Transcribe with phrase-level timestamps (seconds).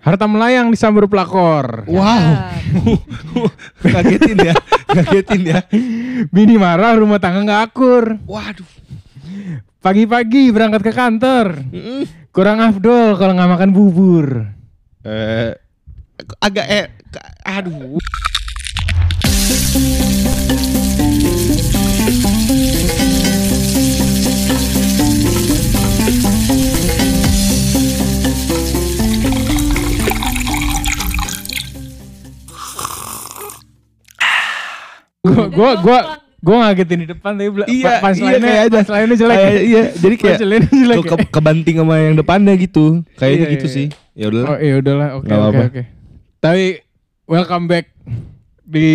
[0.00, 1.84] Harta melayang disambur pelakor.
[1.84, 2.24] Wow.
[3.84, 4.54] Ngagetin ya.
[4.88, 5.60] Ngagetin ya.
[6.32, 8.16] Bini marah, rumah tangga nggak akur.
[8.24, 8.64] Waduh.
[9.84, 11.68] Pagi-pagi berangkat ke kantor.
[12.32, 14.48] Kurang afdol kalau nggak makan bubur.
[15.04, 15.52] Eh
[16.40, 16.86] agak eh
[17.44, 18.00] aduh.
[35.20, 35.98] Gua gua gua
[36.40, 39.36] gua ngagetin di depan tapi Iya, pas iya, lainnya pas lainnya jelek.
[39.36, 40.60] Kayak- iya, jadi kayak jelek.
[40.64, 43.04] Ke, ke- kebanting sama yang depannya gitu.
[43.20, 43.86] Kayaknya Iya, gitu iya, sih.
[44.16, 44.42] Ya udah.
[44.48, 45.82] Oh iya udahlah, oke oke.
[46.40, 46.64] Tapi
[47.28, 47.92] welcome back
[48.64, 48.88] di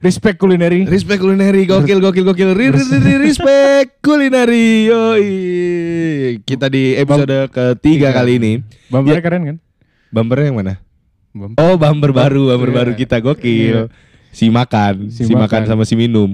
[0.00, 0.88] Respect Culinary.
[0.88, 5.30] Respect kulineri gokil gokil gokil respect kulineri yoi
[6.42, 8.16] kita di episode ketiga Tiga.
[8.16, 8.52] kali ini
[8.88, 9.22] Bumpernya Ya.
[9.22, 9.56] keren kan?
[10.10, 10.74] bumpernya yang mana
[11.30, 11.60] Bumper.
[11.62, 12.76] oh bumper baru bumper Iya.
[12.76, 13.78] baru kita gokil
[14.32, 15.44] si makan Si si, makan.
[15.44, 15.60] makan.
[15.68, 16.26] sama si minum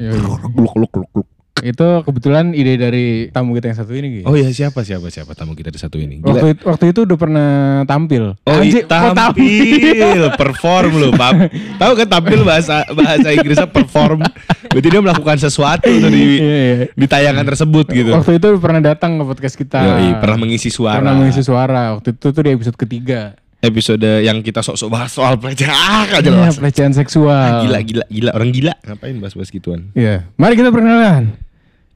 [0.54, 1.26] gluk, gluk.
[1.58, 4.30] Itu kebetulan ide dari tamu kita yang satu ini gitu.
[4.30, 6.30] oh ya siapa siapa siapa tamu kita di satu ini Gila.
[6.30, 7.48] Waktu itu, waktu itu udah pernah
[7.82, 8.38] tampil.
[8.46, 11.34] Oh, Anjir, iya, kok tampil, perform lu, Pap.
[11.74, 14.22] Tahu kan tampil bahasa bahasa Inggrisnya perform.
[14.70, 16.76] Berarti dia melakukan sesuatu tuh di Iya, iya.
[16.94, 18.14] di tayangan tersebut gitu.
[18.14, 19.82] Waktu itu pernah datang ke podcast kita.
[19.82, 21.02] Yoi, pernah mengisi suara.
[21.02, 21.98] Pernah mengisi suara.
[21.98, 23.34] Waktu itu tuh di episode ketiga.
[23.58, 26.54] Episode yang kita sok-sok bahas soal pelecehan ah, gak Iya, jelas.
[26.62, 27.66] pelecehan seksual.
[27.66, 28.30] Gila, gila, gila.
[28.30, 28.70] Orang gila.
[28.86, 29.90] Ngapain bahas-bahas gituan?
[29.98, 30.30] Iya.
[30.38, 31.34] Mari kita perkenalan.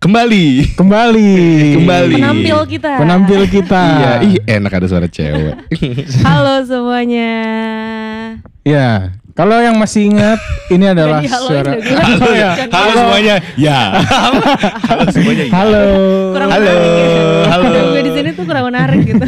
[0.02, 0.74] Kembali.
[0.74, 1.30] Kembali.
[1.78, 2.14] Kembali.
[2.18, 2.92] Penampil kita.
[2.98, 3.82] Penampil kita.
[3.94, 5.54] Iya, ih enak ada suara cewek.
[6.26, 7.30] Halo semuanya.
[8.66, 9.14] Iya.
[9.32, 11.72] Kalau yang masih ingat, ini adalah haloin suara.
[11.78, 12.50] Halo, ya.
[12.68, 13.34] halo semuanya.
[13.54, 13.80] Ya.
[14.90, 15.44] halo semuanya.
[15.46, 15.54] Ya.
[15.54, 15.84] Halo.
[16.34, 17.22] Kurang Halo, menarik gitu.
[17.48, 17.70] halo.
[17.94, 19.26] Gue di sini tuh kurang menarik gitu.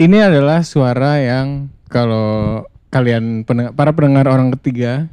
[0.00, 5.12] Ini adalah suara yang kalau kalian pendengar, para pendengar orang ketiga,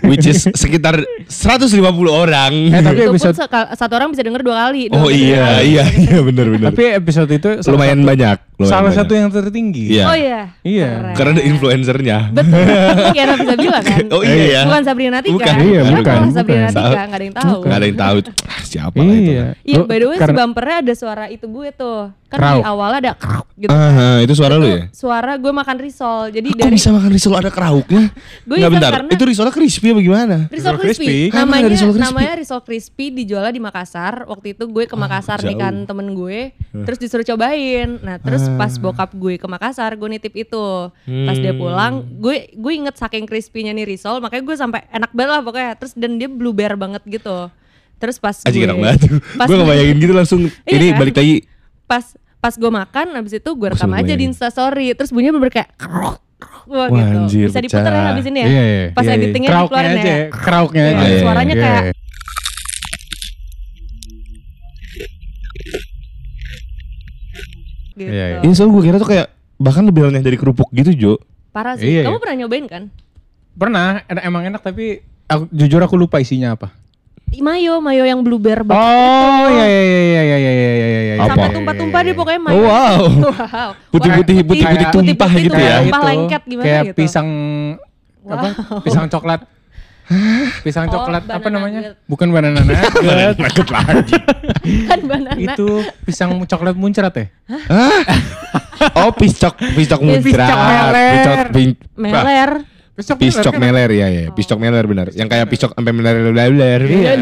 [0.00, 0.96] Which is sekitar
[1.28, 1.76] 150
[2.08, 2.72] orang.
[2.72, 3.36] eh tapi Itu episode
[3.68, 4.88] satu orang bisa denger dua kali.
[4.88, 5.28] Oh dua kali.
[5.28, 6.72] iya, iya, iya benar benar.
[6.72, 8.38] tapi episode itu Lumayan satu- banyak.
[8.56, 8.96] lumayan salah banyak.
[8.96, 9.84] satu yang tertinggi.
[9.92, 10.04] Iya.
[10.08, 10.40] Oh iya.
[10.64, 10.88] Iya.
[10.88, 11.12] Keren.
[11.12, 12.18] Karena ada influencernya.
[12.32, 12.64] Betul.
[13.12, 14.04] Kiana bisa bilang kan.
[14.16, 14.60] Oh iya ya.
[14.64, 15.34] Bukan Sabrina Tika.
[15.36, 15.54] Bukan.
[15.60, 16.72] Iya, Siapa bukan, Sabrina bukan.
[16.72, 17.58] Tika, nggak ada yang tahu.
[17.60, 18.16] Gak ada yang tahu.
[18.48, 19.28] Ah, Siapa lah itu?
[19.28, 19.46] Iya.
[19.62, 22.00] Iya, by the way si bumpernya ada suara itu gue tuh.
[22.28, 22.60] Kan Krauk.
[22.60, 23.72] di awalnya ada krauk gitu.
[23.72, 24.92] Aha, itu suara lu ya?
[24.92, 26.28] Suara gue makan risol.
[26.28, 28.12] Jadi Kok dari bisa makan risol ada kerauknya?
[28.48, 30.36] Gue Nggak bentar, karena- itu risolnya crispy apa gimana?
[30.44, 31.06] Risol Risol crispy.
[31.24, 31.32] crispy.
[31.32, 32.04] Namanya risol crispy?
[32.04, 34.14] namanya risol crispy dijualnya di Makassar.
[34.24, 35.62] Waktu itu gue ke Makassar nih jauh.
[35.62, 36.52] kan temen gue,
[36.84, 37.96] terus disuruh cobain.
[37.98, 40.66] Nah terus pas bokap gue ke Makassar, gue nitip itu.
[41.00, 45.32] Pas dia pulang, gue gue inget saking crispy-nya nih risol, makanya gue sampai enak banget
[45.32, 45.72] lah pokoknya.
[45.76, 47.48] Terus dan dia blue bear banget gitu.
[47.96, 49.16] Terus pas Aji gue enak banget tuh.
[49.34, 50.40] pas Gue ngebayangin gitu langsung.
[50.62, 51.00] Iya ini kan?
[51.00, 51.36] balik lagi.
[51.88, 52.04] Pas
[52.38, 54.30] pas gue makan, habis itu gue rekam Langsung aja di bayangin.
[54.30, 54.92] Insta Story.
[54.92, 56.14] Terus bunyinya bener kayak Wah,
[56.70, 57.16] Wah, gitu.
[57.18, 58.46] anjir, Bisa diputar ya habis ini ya.
[58.46, 58.84] Iya, iya.
[58.92, 59.18] Pas Iya, iya.
[59.18, 60.24] editingnya dikeluarin aja, ya.
[60.28, 61.16] krauknya Iya, aja.
[61.18, 61.92] suaranya Iya, kayak- iya.
[67.96, 68.06] Gitu.
[68.06, 68.38] Iya, iya.
[68.44, 69.26] Ini soal gue kira tuh kayak
[69.58, 71.12] bahkan lebih renyah dari kerupuk gitu Jo.
[71.50, 71.88] Parah sih.
[71.90, 72.22] Iya, Kamu iya.
[72.22, 72.82] pernah nyobain kan?
[73.58, 73.86] Pernah,
[74.22, 76.70] emang enak tapi aku, jujur aku lupa isinya apa.
[77.38, 81.00] Mayo, mayo yang blue bear banget Oh, iya iya iya iya iya iya iya iya
[81.00, 81.14] iya.
[81.16, 81.28] Apa?
[81.32, 82.56] Sampai tumpah-tumpah dia pokoknya mayo.
[82.56, 82.98] Oh, wow.
[83.30, 83.70] wow.
[83.92, 85.76] Putih-putih, putih-putih Kayak tumpah gitu ya.
[85.84, 86.96] Tumpah lengket gimana kayak gitu.
[86.98, 87.28] pisang
[88.28, 88.48] apa?
[88.84, 89.40] Pisang coklat.
[90.64, 91.80] Pisang Oh, coklat apa banana namanya?
[91.84, 92.08] nugget.
[92.08, 93.36] Bukan banana nugget.
[93.36, 94.16] Nugget lagi.
[94.88, 95.36] kan banana.
[95.36, 95.68] Itu
[96.08, 97.26] pisang coklat muncrat ya?
[98.96, 100.24] Oh piscok, piscok muncrat.
[100.24, 101.12] Piscok meler.
[101.12, 101.36] Piscok,
[102.08, 102.50] Wah, Meler.
[102.98, 103.62] Piscok, Piscok kan?
[103.62, 105.14] meler ya ya, piscok meler benar.
[105.14, 106.80] Yang kayak piscok sampai meler-meler.
[106.82, 107.14] Iya.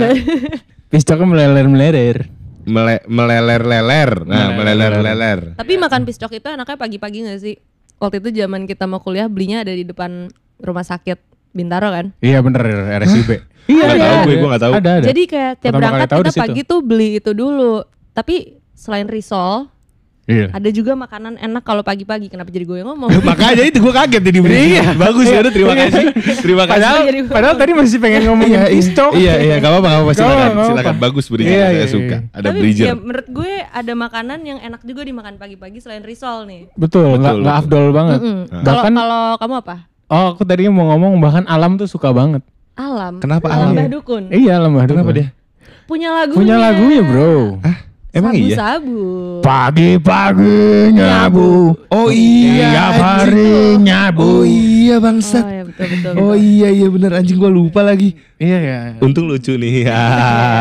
[0.88, 2.32] Piscoknya meleler-meleler.
[2.64, 4.10] Mele- meleler-leler.
[4.25, 5.53] Nah, meleler-leler.
[5.60, 7.60] Tapi makan piscok itu enaknya pagi-pagi gak sih?
[8.00, 10.32] Waktu itu zaman kita mau kuliah belinya ada di depan
[10.65, 11.20] rumah sakit
[11.53, 12.12] Bintaro kan.
[12.20, 12.65] Iya bener
[13.00, 13.31] RSIB.
[13.66, 14.04] Nggak ada.
[14.04, 14.72] tahu gue, gue nggak tahu.
[14.76, 15.06] Ada ada.
[15.09, 17.75] Jadi kayak tiap Pertama berangkat kita pagi tuh beli itu dulu.
[18.12, 18.36] Tapi
[18.76, 19.69] selain risol,
[20.26, 20.50] Iya.
[20.50, 22.26] ada juga makanan enak kalau pagi-pagi.
[22.26, 23.14] Kenapa jadi gue yang ngomong?
[23.31, 24.62] Makanya itu gue kaget jadi beri.
[24.98, 26.04] Bagus ya udah terima kasih.
[26.36, 26.83] Terima kasih.
[26.83, 26.98] Padahal,
[27.30, 29.15] padahal tadi masih pengen ngomongin piscok.
[29.15, 30.66] Iya iya gak apa-apa gak apa-apa Gak silakan apa-apa.
[30.68, 32.16] silakan bagus berinya Iya, saya iya, suka.
[32.18, 32.34] iya.
[32.34, 32.84] Ada Tapi bridger.
[32.84, 36.62] ya menurut gue ada makanan yang enak juga dimakan pagi-pagi selain risol nih.
[36.74, 38.18] Betul, nggak Betul, nggak afdol banget.
[38.18, 39.77] Kalau Bahkan kalau kamu apa?
[40.06, 42.42] oh aku tadinya mau ngomong bahkan alam tuh suka banget.
[42.74, 43.18] Alam.
[43.18, 43.72] Kenapa alam?
[43.72, 44.28] Mbah Dukun.
[44.28, 45.16] Iya lembah Kenapa Dukun.
[45.16, 45.28] dia?
[45.86, 46.36] Punya lagunya.
[46.36, 47.62] Punya lagunya bro.
[47.62, 47.77] Hah?
[48.16, 48.57] Emang iya?
[48.57, 49.04] Sabu-sabu.
[49.45, 51.77] Pagi-pagi nyabu.
[51.92, 52.72] Oh iya.
[52.72, 54.24] Tiap hari nyabu.
[54.24, 55.45] Oh iya Oh, bangsat.
[55.45, 55.84] iya betul.
[55.84, 56.24] betul betul.
[56.24, 58.16] Oh iya iya bener anjing gua lupa lagi.
[58.41, 58.78] Iya ya.
[59.04, 59.84] Untung lucu nih.
[59.84, 60.01] Ya,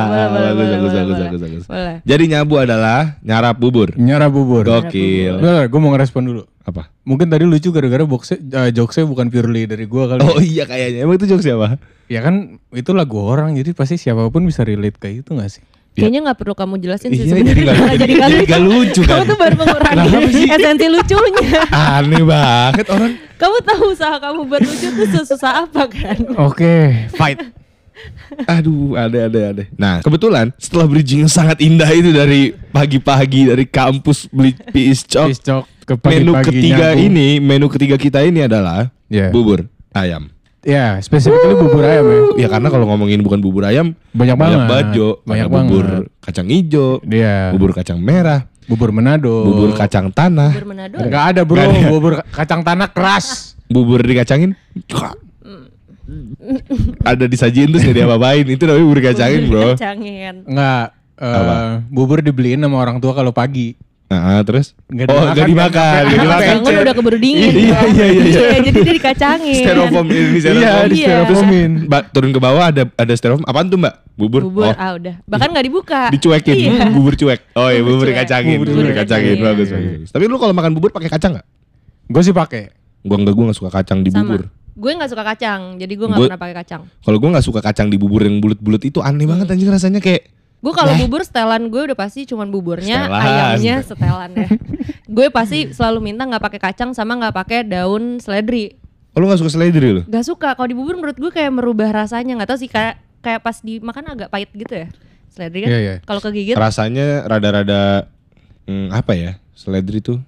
[0.03, 1.23] boleh, boleh, bagus, boleh, bagus, boleh, bagus, boleh.
[1.23, 1.63] bagus, bagus.
[1.71, 1.95] Boleh.
[2.03, 3.89] Jadi nyabu adalah nyarap bubur.
[3.95, 4.67] Nyara bubur.
[4.67, 5.39] Gokil.
[5.39, 6.43] gue mau ngerespon dulu.
[6.65, 6.91] Apa?
[7.07, 10.27] Mungkin tadi lucu gara-gara boxnya, eh, jokesnya bukan purely dari gua kali.
[10.27, 11.07] Oh iya kayaknya.
[11.07, 11.79] Emang itu jokes siapa?
[12.11, 15.63] Ya kan itu lagu orang jadi pasti siapa pun bisa relate kayak itu gak sih?
[15.95, 17.55] Kayaknya nggak perlu kamu jelasin sih Iya, sebenarnya.
[17.55, 17.61] jadi
[17.95, 19.25] jadi- nggak jadi nggak lucu Kamu kan?
[19.25, 20.07] tuh baru mengurangi
[20.49, 21.61] esensi lucunya.
[21.71, 23.11] Aneh banget orang.
[23.35, 26.17] kamu tahu usaha kamu buat lucu tuh sesusah apa kan?
[26.37, 26.75] Oke,
[27.11, 27.39] fight.
[28.45, 29.63] Aduh, ada ada ada.
[29.73, 35.31] Nah, kebetulan setelah bridging yang sangat indah itu dari pagi-pagi dari kampus beli piis cok.
[35.81, 37.05] Ke Menu pagi-pagi ketiga nyabu.
[37.07, 39.31] ini, menu ketiga kita ini adalah Iya.
[39.31, 40.27] bubur ayam.
[40.65, 42.19] Ya, spesifiknya bubur ayam ya.
[42.41, 44.59] Ya karena kalau ngomongin bukan bubur ayam, Banyak banget.
[44.65, 46.05] bajo, Banyak ada bubur banget.
[46.19, 47.53] kacang hijau, Iya.
[47.53, 49.45] bubur kacang merah, Bubur Manado.
[49.45, 50.97] bubur kacang tanah, Bubur Manado.
[50.97, 51.89] Enggak ada bro, Nggak ada.
[51.93, 53.53] bubur kacang tanah keras.
[53.69, 54.57] bubur dikacangin.
[57.01, 58.45] ada disajiin terus nggak diapa-apain.
[58.45, 59.73] Itu namanya bubur kacangin, Bro.
[59.73, 60.35] Kacangin.
[60.45, 60.85] Enggak,
[61.17, 61.55] eh, Apa?
[61.87, 63.73] bubur dibeliin sama orang tua kalau pagi.
[64.05, 66.03] Nah, terus Nggak Oh, dimakan, nggak dimakan, kan?
[66.05, 66.53] nggak dimakan.
[66.61, 67.51] Bangun udah keburu dingin.
[67.51, 68.57] Iya, iya, iya, iya.
[68.61, 69.63] Jadi dia dikacangin.
[69.65, 70.61] Styrofoam ini styrofoam.
[70.61, 71.07] Iya, di Iya.
[71.25, 71.71] styrofoamin.
[71.89, 73.45] Mbak turun ke bawah ada ada styrofoam.
[73.45, 73.93] Apaan tuh, Mbak?
[74.15, 74.41] Bubur.
[74.45, 75.15] Bubur, Oh, ah udah.
[75.25, 76.01] Bahkan nggak dibuka.
[76.09, 76.53] dicuekin.
[76.55, 76.85] Iya.
[76.93, 77.39] Bubur cuek.
[77.53, 78.55] Oh iya, Bubur bubur dikacangin.
[78.55, 79.35] Bubur Bubur dikacangin.
[79.35, 80.09] Bagus, bagus, bagus.
[80.13, 81.47] Tapi lu kalau makan bubur pakai kacang nggak?
[82.05, 82.63] Gue sih pakai.
[83.01, 84.21] Gua enggak, gua enggak suka kacang di Sama.
[84.23, 84.41] bubur.
[84.75, 86.81] Gue nggak suka kacang, jadi gue nggak Gue- pernah pakai kacang.
[86.99, 90.29] Kalau gua nggak suka kacang di bubur yang bulat-bulat itu aneh banget anjing rasanya kayak
[90.65, 93.21] Gue kalau bubur setelan gue udah pasti cuman buburnya, Setelan.
[93.21, 94.49] ayamnya setelan ya.
[95.05, 98.73] gue pasti selalu minta nggak pakai kacang sama nggak pakai daun seledri.
[99.13, 100.01] Oh, lu gak suka seledri lu?
[100.09, 103.39] Gak suka kalau di bubur menurut gue kayak merubah rasanya nggak tahu sih kayak kayak
[103.45, 104.89] pas dimakan agak pahit gitu ya
[105.31, 105.69] seledri kan.
[105.69, 105.95] Iya, iya.
[106.03, 108.11] Kalau kegigit Rasanya rada-rada
[108.67, 109.31] hmm, apa ya?
[109.55, 110.19] Seledri tuh.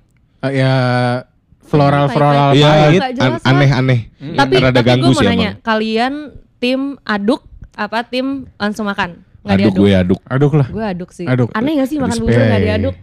[0.45, 0.73] Eh, ya
[1.67, 2.55] floral floral.
[2.55, 2.99] Iya, pahit.
[2.99, 3.51] nggak jelas lah.
[3.51, 3.99] aneh-aneh.
[4.39, 5.65] tapi rada tapi ganggu gue mau sih nanya emang.
[5.65, 6.13] kalian
[6.63, 7.41] tim aduk
[7.75, 9.26] apa tim langsung makan?
[9.47, 9.79] Nggak Aduk diaduk.
[9.79, 10.19] gue aduk.
[10.27, 10.67] Aduk lah.
[10.67, 11.23] Gue aduk sih.
[11.23, 11.49] Aduk.
[11.51, 12.27] Aneh gak sih makan Respect.
[12.27, 12.95] bubur nggak diaduk?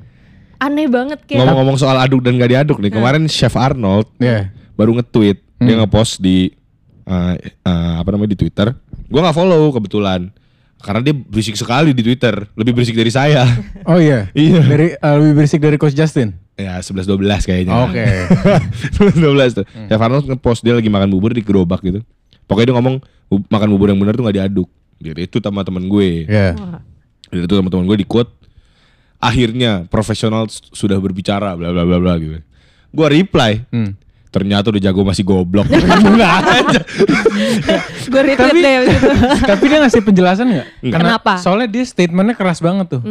[0.57, 1.39] Aneh banget kayak.
[1.41, 4.53] Ngomong-ngomong soal aduk dan gak diaduk nih, kemarin Chef Arnold Iya.
[4.73, 5.81] baru nge-tweet, dia Hmm.
[5.83, 6.53] nge-post di
[7.05, 8.73] uh, uh, apa namanya di Twitter.
[9.07, 10.29] Gua nggak follow kebetulan.
[10.79, 13.49] Karena dia berisik sekali di Twitter, lebih berisik dari saya.
[13.89, 14.29] Oh iya.
[14.37, 14.61] Iya.
[14.63, 16.37] Dari eh, lebih berisik dari Coach Justin.
[16.55, 17.73] ya 11 12 kayaknya.
[17.83, 18.05] Oke.
[18.97, 19.65] 11 12 tuh.
[19.67, 22.01] Chef Arnold nge-post dia lagi makan bubur di gerobak gitu.
[22.45, 22.97] Pokoknya dia ngomong
[23.27, 24.69] "Bu- makan bubur yang benar tuh gak diaduk.
[24.99, 26.25] Gitu itu sama temen gue.
[27.29, 28.31] Dan itu sama temen gue di quote
[29.19, 32.39] akhirnya profesional sudah berbicara bla bla bla bla gitu.
[32.95, 33.97] Gue reply, Hmm.
[34.35, 35.71] Ternyata udah jago masih goblok.
[36.19, 36.81] Nggak aja.
[38.11, 38.77] Gue retweet deh.
[39.47, 40.67] Tapi dia ngasih penjelasan nggak?
[40.91, 41.33] Karena Kenapa?
[41.39, 43.03] Soalnya dia statementnya keras banget tuh.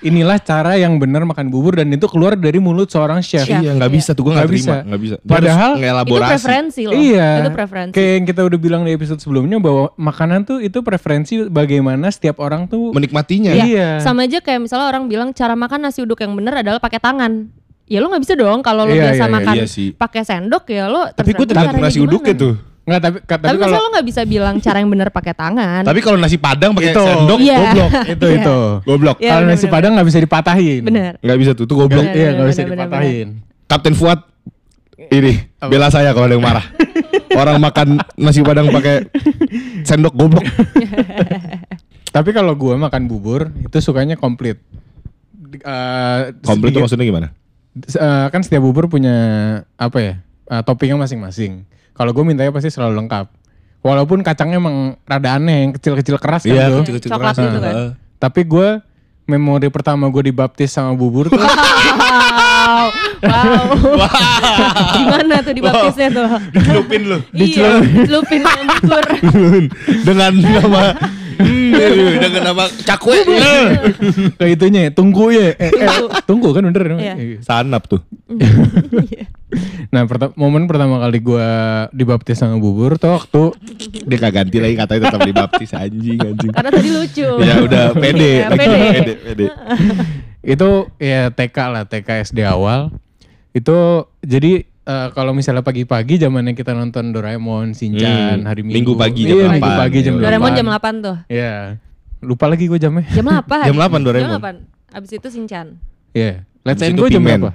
[0.00, 3.44] Inilah cara yang benar makan bubur dan itu keluar dari mulut seorang chef.
[3.44, 3.60] Chef.
[3.60, 3.96] Iya nggak Iya.
[4.00, 4.88] bisa tuh gue nggak Nggak terima bisa.
[4.88, 5.16] nggak bisa.
[5.18, 6.92] Dia Padahal Itu preferensi loh.
[6.96, 7.28] Iya.
[7.42, 7.92] Itu preferensi.
[7.92, 12.40] Kayak yang kita udah bilang di episode sebelumnya bahwa makanan tuh itu preferensi bagaimana setiap
[12.40, 13.52] orang tuh menikmatinya.
[13.52, 13.64] Iya.
[13.66, 13.88] Iya.
[14.00, 17.50] Sama aja kayak misalnya orang bilang cara makan nasi uduk yang benar adalah pakai tangan.
[17.92, 19.88] Ya lo nggak bisa dong kalau lo Iya, biasa iya, iya, makan iya sih.
[19.92, 22.08] pakai sendok ya lo Tapi gue terserah tergantung nasi gimana.
[22.08, 22.54] uduknya tuh.
[22.82, 25.82] Enggak tapi Tapi, tapi kalau lo nggak bisa bilang cara yang benar pakai tangan.
[25.82, 27.56] Tapi kalau nasi padang pakai itu sendok Iya.
[27.60, 28.36] goblok itu Iya.
[28.38, 28.58] itu.
[28.82, 29.16] goblok.
[29.18, 30.82] Iya, kalau bener, nasi bener, padang nggak bisa dipatahin.
[30.82, 31.12] Bener.
[31.20, 32.00] Nggak bisa tuh, tuh goblok.
[32.02, 33.28] Bener, Iya bener, nggak bisa bener, bener, dipatahin.
[33.66, 34.20] Kapten Fuad
[35.10, 36.64] ini bela saya kalau ada yang marah.
[37.34, 39.04] Orang makan nasi padang pakai
[39.82, 40.44] sendok goblok.
[42.10, 44.60] Tapi kalau gua makan bubur itu sukanya komplit.
[45.54, 47.28] Eh, Komplit tuh sedikit- maksudnya gimana?
[47.72, 49.16] Eh, kan setiap bubur punya
[49.80, 50.14] apa ya
[50.52, 51.64] eh, toppingnya masing-masing.
[51.96, 53.32] Kalau gue mintanya pasti selalu lengkap.
[53.82, 56.86] Walaupun kacangnya emang rada aneh, yang kecil-kecil keras kan tuh.
[56.86, 57.44] kecil-kecil Coklat keras.
[57.48, 57.74] gitu kan.
[58.20, 58.68] Tapi gue
[59.26, 61.38] memori pertama gue dibaptis sama bubur tuh
[63.22, 64.10] Wow, wow.
[64.98, 66.26] Gimana tuh dibaptisnya tuh?
[66.50, 67.18] Dicelupin lu.
[67.30, 69.04] Iya, dicelupin sama bubur.
[70.02, 70.82] dengan nama
[71.84, 73.18] Dengan nama cakwe.
[74.32, 75.52] ke itunya ya, tunggu ya.
[75.52, 75.88] Eh, eh,
[76.22, 76.82] tunggu kan bener.
[76.96, 77.14] Iya.
[77.40, 78.00] Sanap tuh.
[79.88, 81.48] Nah, perta- momen pertama kali gue
[81.92, 83.42] dibaptis sama bubur tuh waktu
[84.02, 86.50] Dia kagak ganti lagi katanya tetap dibaptis anjing anjing.
[86.50, 87.28] Karena tadi lucu.
[87.38, 88.78] Ya udah pede, Iya, lagi pede.
[88.88, 89.46] pede, pede.
[90.42, 92.88] itu ya TK lah, TK SD awal.
[93.52, 93.76] Itu
[94.18, 98.74] jadi eh, kalau misalnya pagi-pagi zamannya kita nonton Doraemon, Shinchan, Hmm, hari Minggu.
[98.74, 99.80] Minggu pagi jam iya, Minggu 8.
[99.80, 100.22] pagi jam Iya.
[100.22, 100.56] Doraemon 8.
[100.56, 101.16] jam 8 tuh.
[101.26, 101.54] Iya.
[102.20, 103.04] Lupa lagi gue jamnya.
[103.08, 103.66] Jam 8.
[103.68, 104.30] Jam 8 Doraemon.
[104.30, 104.42] Jam
[104.92, 104.94] 8.
[104.94, 105.66] Abis itu Sinchan.
[106.12, 106.44] Iya.
[106.62, 107.50] Let's Habis and itu go jam berapa?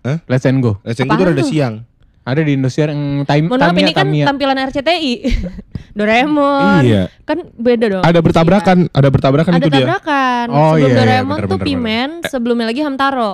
[0.00, 0.18] Hah?
[0.24, 0.80] Let's and go.
[0.80, 1.48] Apaan itu rada tuh?
[1.48, 1.74] siang.
[2.22, 4.24] Ada di Indosiar yang time Mohon maaf Tamiya ini kan Tamiya.
[4.26, 5.12] tampilan RCTI.
[5.98, 6.82] Doraemon.
[6.84, 7.02] Iya.
[7.24, 8.02] Kan beda dong.
[8.04, 9.80] Ada bertabrakan, ada bertabrakan Ada itu dia.
[9.82, 10.46] tabrakan.
[10.48, 13.32] Oh, sebelum iya, iya, Doraemon bener, tuh bener, Pimen, sebelumnya lagi Hamtaro.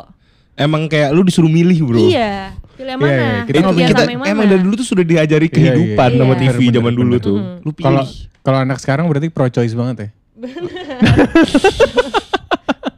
[0.57, 1.99] Emang kayak lu disuruh milih bro.
[2.01, 3.15] Iya, pilih yang Iya, mana?
[3.15, 4.31] iya, kita Itu ngomong- Setia kita sama yang mana?
[4.31, 6.19] emang dari dulu tuh sudah diajari Iya, kehidupan iya.
[6.19, 6.41] sama Iya.
[6.41, 7.23] TV Bener, zaman bener, dulu bener.
[7.23, 7.39] tuh.
[7.61, 7.85] Lu pilih.
[7.85, 8.03] Kalau
[8.41, 10.09] kalau anak sekarang berarti pro choice banget ya.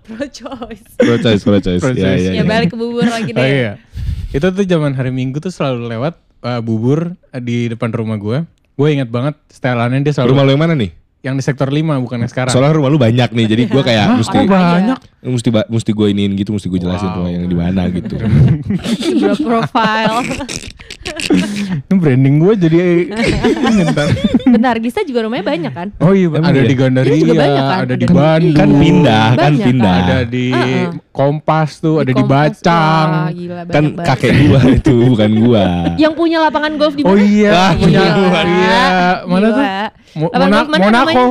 [0.06, 0.86] Pro choice.
[0.96, 1.82] pro choice, pro choice.
[1.82, 2.22] Pro choice.
[2.22, 2.44] iya, Ya iya.
[2.46, 3.44] balik ke bubur lagi Oh deh.
[3.44, 3.72] iya.
[4.30, 8.38] Itu tuh zaman hari Minggu tuh selalu lewat uh, bubur uh, di depan rumah gue.
[8.72, 10.90] Gue ingat banget setelannya dia selalu Rumah lu yang mana nih?
[11.26, 12.50] Yang di sektor 5 bukan yang sekarang.
[12.50, 14.98] Soalnya rumah lu banyak nih, jadi gua kayak Hah, mesti banyak?
[15.18, 17.16] mesti mesti gue iniin gitu, mesti gue jelasin Wow.
[17.18, 18.14] rumah yang di mana gitu.
[19.02, 20.22] Sebuah profile.
[21.82, 22.78] Ini branding gue jadi
[23.64, 24.06] ngentar.
[24.48, 25.88] Benar, Gista juga rumahnya banyak kan?
[25.98, 26.62] Oh iya, Emang ada iya?
[26.64, 27.78] di Gandaria, Iya juga banyak kan?
[27.80, 29.90] ada di Ada di- Bandung, kan pindah, kan Banyak pindah.
[29.90, 30.04] kan?
[30.04, 30.86] ada di Heeh.
[31.08, 32.22] Kompas tuh, ada di.
[32.22, 33.08] Bacang.
[33.08, 35.64] Wah, gila, kan banyak kakek gua itu bukan gua.
[35.96, 37.22] Yang punya lapangan golf di Oh mana?
[37.24, 38.14] iya, Ah, punya iya,
[39.24, 39.56] mana Gila.
[39.56, 39.66] tuh?
[40.16, 41.24] Mo- Mona- mana Monaco.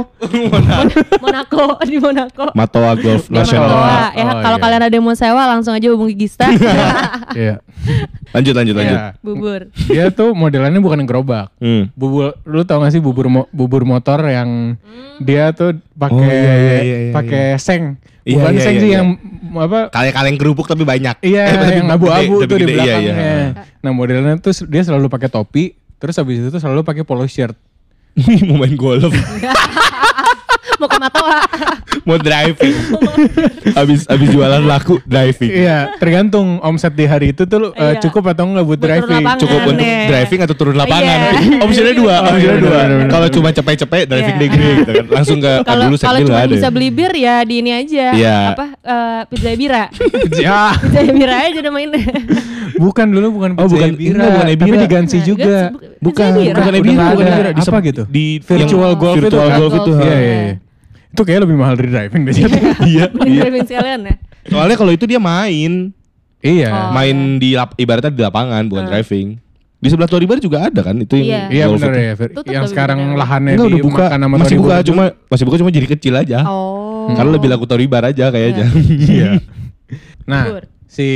[1.19, 2.45] Monaco di Monaco.
[2.53, 3.65] Matoa Golf Nasional.
[3.67, 3.97] Matoa.
[4.13, 4.63] Ya, Oh, kalau iya.
[4.63, 6.45] kalian ada yang mau sewa langsung aja hubungi Gista.
[7.35, 7.59] Iya.
[8.31, 8.95] Lanjut lanjut lanjut.
[8.95, 9.11] Iya.
[9.19, 9.61] Bubur.
[9.85, 11.51] Dia tuh modelannya bukan yang gerobak.
[11.57, 11.91] Hmm.
[11.91, 14.79] Bubur, lu tau gak sih bubur mo- bubur motor yang
[15.17, 17.99] dia tuh pakai Oh, iya, iya, iya, iya, pakai seng.
[18.21, 18.97] Iya, Bukan iya, seng iya, sih iya.
[18.97, 19.07] yang
[19.55, 19.79] apa?
[19.89, 21.19] Kaleng-kaleng kerupuk tapi banyak.
[21.21, 23.13] Iya, Eh, tapi yang abu-abu tuh di gede, iya, belakangnya.
[23.13, 23.45] iya.
[23.81, 25.63] Nah, modelnya tuh dia selalu pakai topi,
[25.95, 27.55] terus habis itu tuh selalu pakai polo shirt.
[28.47, 29.11] mau main golf,
[30.75, 31.39] Mau ke Matoa.
[32.03, 32.75] mau driving.
[33.73, 35.51] abis abis jualan laku driving.
[35.57, 37.99] Iya, tergantung omset di hari itu tuh uh, Iya.
[37.99, 39.21] cukup atau enggak buat driving.
[39.21, 39.37] lapangan.
[39.39, 39.71] Cukup Aneh.
[39.71, 41.17] untuk driving atau turun lapangan.
[41.17, 41.31] Iya.
[41.65, 42.79] Opsinya dua, Oh, opsinya iya, dua.
[42.83, 44.37] bener, Kalau cuma cepet-cepet driving Iya.
[44.37, 45.05] deh gede gitu kan.
[45.09, 48.05] Langsung ke Kalau dulu kalau sekil cuma bisa beli bir ya di ini aja.
[48.11, 48.37] Iya.
[48.53, 49.83] Apa eh, pizza bira.
[50.45, 52.03] ya, pizza bira aja udah mainnya.
[52.75, 53.89] bukan dulu bukan Oh, pizza bukan.
[53.89, 54.81] Ebira, Enggak, bukan tapi Ebira.
[54.83, 55.57] diganti Nah, juga.
[55.97, 56.55] Bukan, Ebira.
[56.55, 57.25] Bukan Ebira, bukan.
[57.25, 57.49] Ebira.
[57.49, 58.03] Di Apa gitu?
[58.05, 59.91] Di Virtual yang golf itu virtual golf itu.
[59.95, 60.53] Iya, iya, iya.
[61.15, 62.33] Itu kayak lebih mahal dari driving deh.
[62.83, 63.05] Iya.
[63.15, 64.15] Mending driving sekalian ya.
[64.45, 65.95] Soalnya kalau itu dia main,
[66.39, 66.69] iya.
[66.69, 66.91] Oh.
[66.91, 69.39] main di lap, ibaratnya di lapangan bukan driving.
[69.75, 71.45] Di sebelah Toribar juga ada kan itu Iya.
[71.45, 72.01] yang Iya golf benar itu.
[72.01, 72.13] ya.
[72.33, 73.17] Tutup Yang sekarang bener.
[73.17, 76.13] lahannya Enggak udah buka, dimakan sama masih Tori buka cuma masih buka cuma jadi kecil
[76.15, 76.39] aja.
[76.43, 77.07] Oh.
[77.11, 78.65] Karena lebih laku Toribar aja kayaknya.
[79.07, 79.29] Iya.
[80.25, 80.63] Nah, Bubur.
[80.85, 81.07] si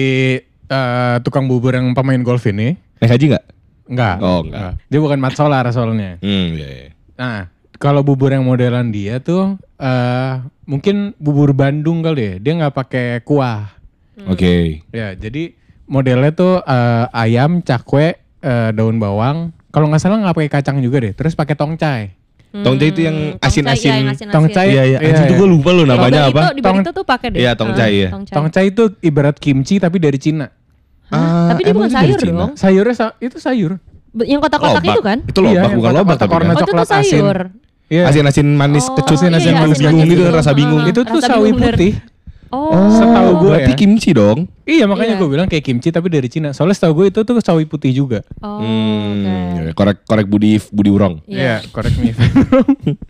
[0.70, 3.46] eh, tukang bubur yang pemain golf ini Naik haji nggak?
[3.90, 4.16] enggak.
[4.22, 4.78] Oh, enggak.
[4.86, 6.22] Dia bukan Mat Solar soalnya.
[6.22, 6.90] Hmm, iya, iya.
[7.18, 10.34] Nah, kalau bubur yang modelan dia tuh eh
[10.66, 12.34] mungkin bubur Bandung kali ya.
[12.38, 13.72] Dia nggak pakai kuah.
[14.22, 14.84] Oke.
[14.92, 15.56] Ya, jadi
[15.86, 19.56] modelnya tuh eh, ayam, cakwe, eh, daun bawang.
[19.70, 21.14] Kalau nggak salah nggak pakai kacang juga deh.
[21.14, 22.04] Terus pakai tongcai.
[22.50, 23.86] Tongcai itu yang Hmm, tongcai, asin-asin.
[23.86, 24.36] iya, yang asin-asin.
[24.36, 24.68] Tongcai.
[24.68, 24.98] Iya, iya.
[24.98, 25.40] Iya, Anjing itu iya.
[25.40, 26.34] gue lupa loh namanya apa.
[26.44, 27.40] Barito- Di Barito tuh pakai deh.
[27.40, 28.10] Iya, tongcai, iya.
[28.10, 28.36] Tongcai.
[28.36, 30.50] Tongcai itu ibarat kimchi tapi dari Cina.
[31.08, 32.34] Ah, Tapi dia bukan itu sayur Cina?
[32.36, 32.52] dong.
[32.54, 33.78] Sayurnya sa- itu sayur.
[34.20, 35.18] Yang kotak-kotak itu kan?
[35.24, 36.58] Itu lobak Iya, bukan yang lobak tapi warna kan.
[36.58, 36.90] Oh itu asin.
[37.16, 37.38] sayur.
[37.90, 38.06] Iya.
[38.06, 40.82] Asin-asin manis Oh, kecut, iya, asin iya, manis asin bingung manis gitu rasa bingung.
[40.86, 41.94] Itu tuh Rasa sawi putih.
[42.50, 42.74] Oh.
[42.90, 43.78] Setahu gue berarti ya.
[43.78, 44.50] kimchi dong.
[44.64, 45.22] Iya makanya Iya.
[45.22, 46.50] gue bilang kayak kimchi tapi dari Cina.
[46.50, 48.26] Soalnya setahu gue itu tuh sawi putih juga.
[48.40, 49.62] Oh, Hmm, oke.
[49.64, 51.22] ya, korek korek Budi Budi Urong.
[51.26, 51.62] Iya.
[51.68, 52.10] correct me.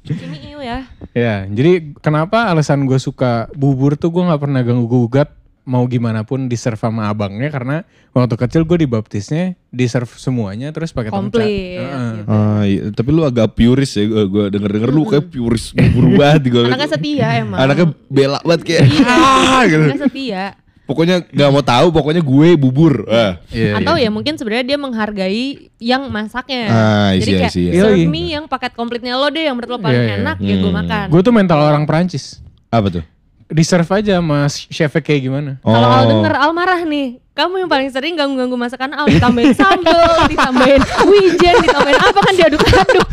[0.05, 0.87] Ini iu ya.
[1.11, 5.31] ya, jadi kenapa alasan gue suka bubur tuh gue nggak pernah ganggu gugat
[5.69, 7.77] mau gimana pun di serve sama abangnya karena
[8.09, 11.37] waktu kecil gue dibaptisnya di serve semuanya terus pakai tongcat.
[11.37, 11.77] Komplit.
[11.77, 12.09] Heeh.
[12.17, 12.25] gitu.
[12.27, 12.81] Ah, iya.
[12.89, 16.65] tapi lu agak puris ya, gue denger denger lu kayak puris bubur banget gue.
[16.65, 17.59] Anaknya setia emang.
[17.61, 18.83] Anaknya bela banget kayak.
[18.89, 19.05] Iya.
[19.05, 19.83] ah, gitu.
[19.85, 20.43] Anaknya setia.
[20.83, 23.05] Pokoknya nggak mau tahu, pokoknya gue bubur.
[23.05, 23.37] Ah.
[23.53, 23.97] Iya, Atau iya.
[23.99, 25.45] ya mungkin sebenarnya dia menghargai
[25.77, 26.65] yang masaknya.
[26.65, 27.77] Ah, I Jadi kayak see, I see.
[27.77, 28.09] serve Yoi.
[28.09, 30.21] me yang paket komplitnya lo deh yang menurut lo paling Iya, iya.
[30.25, 30.79] enak ya gue Hmm.
[30.81, 31.05] makan.
[31.07, 32.41] Gue tuh mental orang Prancis.
[32.67, 33.05] Apa tuh?
[33.49, 35.51] Di serve aja mas chefnya kayak gimana.
[35.65, 36.09] Kalau Al Oh.
[36.13, 40.77] denger Al marah nih, kamu yang paling sering ganggu-ganggu masakan Al ditambahin sambel, ditambahin
[41.09, 43.09] wijen, ditambahin apa kan diaduk-aduk.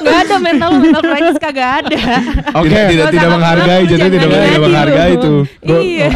[0.00, 2.00] Gak ada mental mental Prancis kagak ada.
[2.64, 2.72] Oke.
[2.72, 5.32] Tidak, tidak, tidak menghargai, jadi tidak, tidak menghargai itu.
[5.60, 6.08] Iya.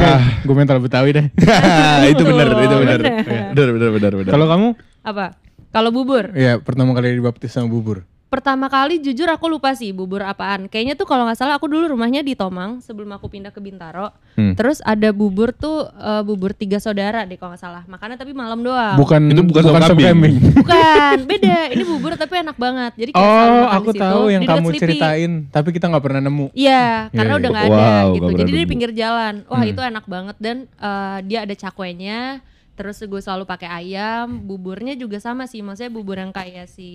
[0.48, 1.26] gue mental Betawi deh.
[2.16, 3.00] itu benar, itu benar.
[3.04, 3.20] Bener.
[3.52, 4.32] Benar, benar, benar, benar.
[4.32, 4.68] Kalau kamu?
[5.04, 5.26] Apa?
[5.68, 6.32] Kalau bubur?
[6.32, 8.08] Ya pertama kali dibaptis sama bubur.
[8.28, 10.68] Pertama kali jujur aku lupa sih bubur apaan.
[10.68, 14.12] Kayaknya tuh kalau nggak salah aku dulu rumahnya di Tomang sebelum aku pindah ke Bintaro.
[14.36, 14.52] Hmm.
[14.52, 17.82] Terus ada bubur tuh eh, bubur tiga saudara deh kalau nggak salah.
[17.88, 19.00] Makannya tapi malam doang.
[19.00, 20.36] Bukan Itu bukan sop sop kambing.
[20.60, 21.72] Bukan, beda.
[21.72, 22.92] Ini bubur tapi enak banget.
[23.00, 24.80] Jadi kayak Oh, aku situ, tahu yang kamu Sleepy.
[24.84, 26.52] ceritain, tapi kita nggak pernah nemu.
[26.52, 28.28] Iya, karena Iya, udah nggak ada Wow, gitu.
[28.28, 29.34] nggak Jadi di pinggir jalan.
[29.48, 29.72] Wah Hmm.
[29.72, 32.44] itu enak banget dan eh, dia ada cakwenya.
[32.78, 34.38] Terus gue selalu pakai ayam.
[34.40, 35.58] Buburnya juga sama sih.
[35.58, 36.90] Maksudnya bubur yang kayak si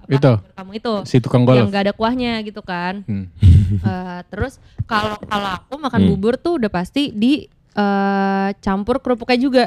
[0.00, 0.32] apa, Itu.
[0.54, 0.94] kamu itu.
[1.04, 1.74] Si tukang Yang golf.
[1.74, 3.02] gak ada kuahnya gitu kan.
[3.04, 3.26] Hmm.
[3.70, 6.10] Eh, terus kalau kalau aku makan Hmm.
[6.10, 9.64] bubur tuh udah pasti di eh, campur kerupuknya juga.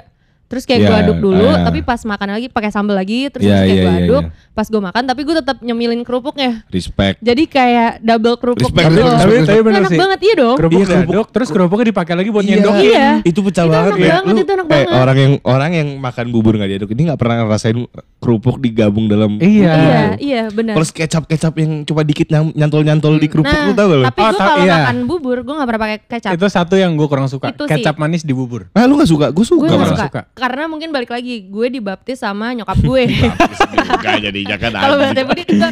[0.53, 1.65] Terus kayak Iya, gue aduk dulu, ah.
[1.65, 4.23] tapi pas makan lagi pakai sambal lagi, terus Iya, kayak iya, gue iya, aduk.
[4.23, 4.51] iya.
[4.53, 6.61] Pas gue makan, tapi gue tetap nyemilin kerupuknya.
[6.69, 7.17] Respect.
[7.19, 9.01] Jadi kayak double kerupuk Respect, gitu.
[9.01, 9.49] respect, tapi, respect.
[9.49, 9.97] tapi bener enak sih.
[9.97, 10.55] banget iya dong.
[10.55, 11.09] Kerupuk Iya, kerupuk.
[11.09, 12.51] diaduk, terus kerupuknya dipakai lagi buat Iya.
[12.53, 12.73] nyendok.
[12.77, 13.07] Iya.
[13.23, 14.13] Itu pecah Itu banget enak ya.
[14.13, 14.93] banget, itu enak eh, banget.
[14.93, 17.77] orang yang orang yang makan bubur nggak diaduk ini nggak pernah ngerasain
[18.19, 19.73] kerupuk digabung dalam Iya.
[19.73, 20.77] Iya, iya benar.
[20.77, 24.05] Terus kecap-kecap yang cuma dikit nyantol-nyantol di kerupuk Nah, lu tau gak lu?
[24.05, 24.75] tapi Oh, gue ta- kalau iya.
[24.79, 26.31] makan bubur, gue gak pernah pakai kecap.
[26.31, 27.49] Itu satu yang gue kurang suka.
[27.49, 27.71] Itu sih.
[27.73, 28.69] Kecap manis di bubur.
[28.71, 29.27] Ah lu gak suka?
[29.29, 30.21] Gue suka gue suka.
[30.43, 33.03] Karena mungkin balik lagi, gue dibaptis sama nyokap gue.
[34.03, 35.69] Gak jadi jangan kalau bahasa Budi juga.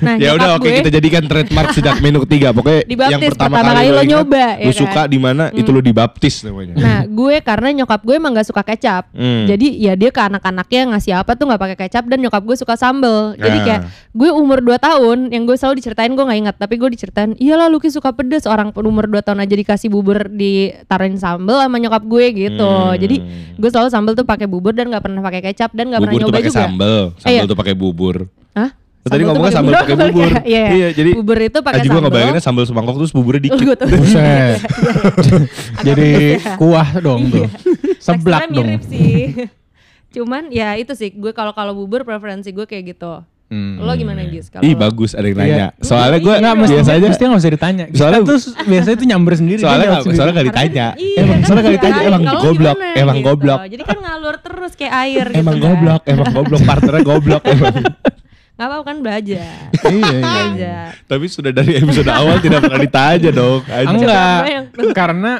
[0.00, 2.56] Nah, Ya udah oke kita jadikan trademark sejak menu ketiga.
[2.56, 4.80] Pokoknya Dibaptis, yang pertama, pertama kali lo nyoba, ya Lu kan?
[4.80, 6.74] suka di mana itu lo dibaptis namanya.
[6.74, 9.04] Nah, gue karena nyokap gue emang gak suka kecap.
[9.12, 9.44] Hmm.
[9.44, 12.74] Jadi ya dia ke anak-anaknya ngasih apa tuh nggak pakai kecap dan nyokap gue suka
[12.74, 13.36] sambel.
[13.36, 13.64] Jadi Nah.
[13.64, 13.80] kayak
[14.12, 17.68] gue umur 2 tahun yang gue selalu diceritain gue nggak ingat tapi gue diceritain iyalah
[17.68, 22.24] Lucky suka pedes orang umur 2 tahun aja dikasih bubur ditaruhin sambel sama nyokap gue
[22.32, 22.64] gitu.
[22.64, 22.96] Hmm.
[22.96, 23.16] Jadi
[23.52, 26.20] gue selalu sambel tuh pakai bubur dan nggak pernah pakai kecap dan nggak pernah bubur
[26.20, 26.60] tuh nyoba pakai juga.
[26.60, 27.48] sambel, Eh, sambel iya.
[27.48, 28.16] tuh pakai bubur.
[28.52, 28.70] Hah?
[29.02, 30.30] Tadi ngomongnya sambal pakai bubur.
[30.44, 32.02] Iya, Iya, jadi bubur itu pakai gue sambel.
[32.04, 33.78] ngebayanginnya sambal semangkok terus buburnya Oh, dikit.
[33.80, 34.58] Buset.
[35.86, 36.54] Jadi pedes ya.
[36.56, 37.46] kuah dong tuh.
[37.96, 38.66] Seblak dong.
[38.66, 39.46] mirip sih.
[40.10, 43.22] Cuman ya itu sih gue kalau kalau bubur preferensi gue kayak gitu.
[43.46, 43.78] Hmm.
[43.78, 44.50] Lo gimana Gis?
[44.50, 44.82] Kalau Ih lo?
[44.82, 45.46] bagus ada yang Iya.
[45.46, 45.66] nanya.
[45.78, 47.84] Soalnya gue Enggak, mesti biasanya mesti nggak usah ditanya.
[47.86, 49.58] Kita Soalnya- tuh biasanya tuh nyamber sendiri.
[49.58, 50.86] dia soalnya nggak soalnya nggak ditanya.
[50.96, 53.26] Iya, Emang kan soalnya nggak iya, ditanya emang goblok, gimana emang gitu.
[53.28, 53.58] goblok.
[53.70, 55.38] Jadi kan ngalur terus kayak air gitu.
[55.38, 55.62] Emang kan.
[55.62, 57.74] goblok, emang goblok partnernya goblok emang.
[58.56, 59.68] Gak apa-apa kan belajar.
[59.84, 60.18] Iya,
[60.50, 60.78] iya.
[61.04, 63.60] Tapi sudah dari episode awal tidak pernah ditanya dong.
[63.68, 64.38] Enggak,
[64.90, 65.32] karena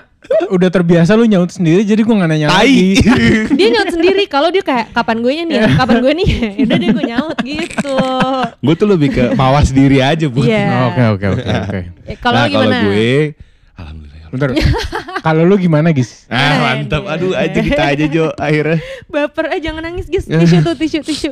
[0.47, 2.63] udah terbiasa lu nyaut sendiri jadi gua nggak nanya Tai.
[2.63, 2.89] lagi.
[3.59, 5.69] Dia nyaut sendiri kalau dia kayak kapan gue nih, ya?
[5.75, 6.29] kapan gue nih.
[6.57, 7.97] ya Udah deh gue nyaut gitu.
[8.57, 10.43] Gue tuh lebih ke mawas diri aja bu.
[10.43, 10.65] Iya.
[10.69, 11.81] Oh, Oke oke oke oke.
[12.05, 12.77] Eh, Kalau nah, gimana?
[12.83, 13.35] gue,
[13.75, 14.17] alhamdulillah.
[14.17, 14.27] ya.
[14.27, 14.49] Bentar.
[15.21, 16.27] Kalau lu gimana, Gis?
[16.27, 18.79] Ah mantap, aduh aja kita aja Jo akhirnya.
[19.07, 20.27] Baper eh jangan nangis guys.
[20.27, 21.31] Tisu tuh tisu tisu.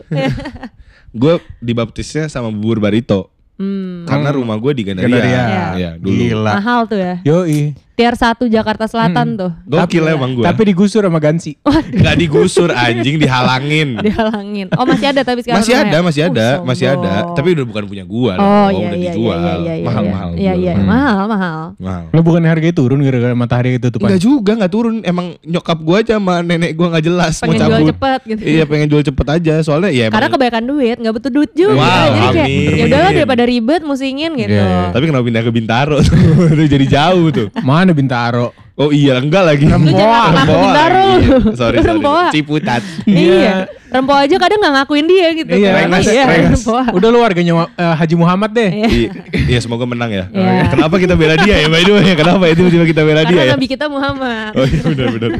[1.10, 3.30] Gue dibaptisnya sama bubur barito.
[3.54, 4.02] hmm.
[4.04, 5.10] Karena rumah gue di Gandaria.
[5.10, 5.44] Gandaria.
[5.74, 6.10] Iya, dulu.
[6.12, 6.52] Gila.
[6.58, 7.14] Mahal tuh ya.
[7.22, 7.74] Yoi.
[7.94, 9.50] Tier 1 Jakarta Selatan tuh.
[9.64, 10.42] Gokil emang gue.
[10.42, 11.54] Tapi digusur sama Gansi.
[11.94, 13.94] Gak digusur anjing dihalangin.
[14.04, 14.66] Dihalangin.
[14.74, 17.12] Oh masih ada tapi sekarang Masih ada, masih Oh, ada, masih ada.
[17.14, 17.34] sombong.
[17.34, 19.38] Tapi udah bukan punya gua Oh loh, iya udah iya dijual.
[19.38, 19.84] iya iya iya.
[19.84, 20.10] mahal iya.
[20.10, 20.28] mahal.
[20.34, 20.86] Iya iya Hmm.
[20.86, 21.60] mahal mahal.
[21.76, 22.04] Mahal.
[22.10, 24.06] Lu bukan harganya turun gara-gara matahari ketutupan.
[24.06, 24.94] Enggak juga, enggak turun.
[25.02, 27.90] Emang nyokap gua aja sama nenek gua nggak jelas Pengen mau jual cabut.
[27.90, 28.40] cepet gitu.
[28.44, 29.54] Iya, pengen jual cepet aja.
[29.60, 31.78] Soalnya ya emang Karena kebanyakan duit, nggak butuh duit juga.
[31.78, 34.50] Wow, Jadi kayak ya udahlah daripada ribet musingin gitu.
[34.50, 34.90] Iya, iya.
[34.90, 36.14] Tapi kenapa pindah ke Bintaro tuh?
[36.54, 37.46] Itu jadi jauh tuh.
[37.60, 38.54] Mana Bintaro?
[38.74, 39.68] Oh iya, enggak lagi.
[39.68, 39.86] Jangan
[40.32, 41.26] ngaku Bintaro lagi.
[41.26, 41.38] lu.
[41.54, 42.00] Sorry, Lu sorry.
[42.00, 42.24] Rempoa.
[42.30, 42.82] Ciputat.
[43.04, 43.68] Iya.
[43.86, 45.50] Rempoa aja kadang nggak ngakuin dia gitu.
[45.52, 45.78] Iya, kan.
[45.86, 46.50] Rengas, Iya, Rengas.
[46.58, 46.82] Rempoa.
[46.90, 48.70] Udah lu warganya eh, Haji Muhammad deh.
[48.70, 49.10] Iya,
[49.46, 50.24] Iya, semoga menang ya.
[50.26, 50.72] Iya.
[50.72, 52.14] Kenapa kita bela dia ya, by the way?
[52.14, 53.54] Kenapa itu tiba kita bela dia Karena ya?
[53.54, 54.50] nabi kita Muhammad.
[54.54, 55.30] Oh iya benar benar.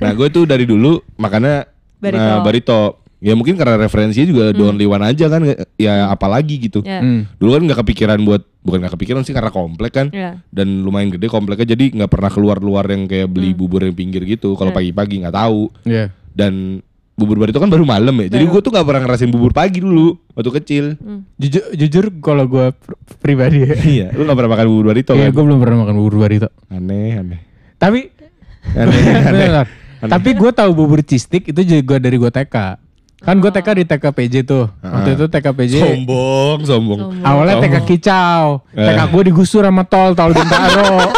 [0.00, 1.68] nah gue tuh dari dulu makannya
[2.00, 2.16] Barito.
[2.18, 2.82] nah, barito.
[3.20, 5.44] Ya mungkin karena referensinya juga Don Liwan aja kan.
[5.76, 6.80] Ya apalagi gitu.
[6.80, 7.04] Ya.
[7.04, 7.28] Hmm.
[7.36, 10.06] Dulu kan nggak kepikiran buat bukan nggak kepikiran sih karena komplek kan.
[10.08, 10.40] Iya.
[10.48, 14.56] Dan lumayan gede kompleknya jadi nggak pernah keluar-luar yang kayak beli bubur yang pinggir gitu.
[14.56, 15.68] Kalau pagi-pagi nggak tahu.
[15.84, 16.08] Iya.
[16.32, 16.80] Dan
[17.12, 18.32] bubur barito kan baru malam ya.
[18.32, 20.84] Jadi gue tuh nggak pernah ngerasain bubur pagi dulu waktu kecil.
[21.36, 22.72] Jujur, jujur kalau gue
[23.20, 23.76] pribadi ya.
[24.00, 25.36] Iya, lu nggak pernah makan bubur barito Iya, kan?
[25.36, 26.48] gue belum pernah makan bubur barito.
[26.72, 27.40] Aneh, aneh.
[27.76, 28.08] Tapi
[28.72, 29.46] Aneh, aneh.
[29.48, 29.66] Bentar.
[30.00, 32.56] Tapi gue tahu bubur cistik itu juga dari gue TK.
[33.20, 34.64] Kan gue TK di TK PJ tuh.
[34.80, 37.00] Waktu itu TK PJ Sombong, sombong.
[37.20, 38.64] awalnya TK kicau.
[38.72, 38.80] Eh.
[38.82, 41.12] TK gue digusur sama tol, tol Bintaro.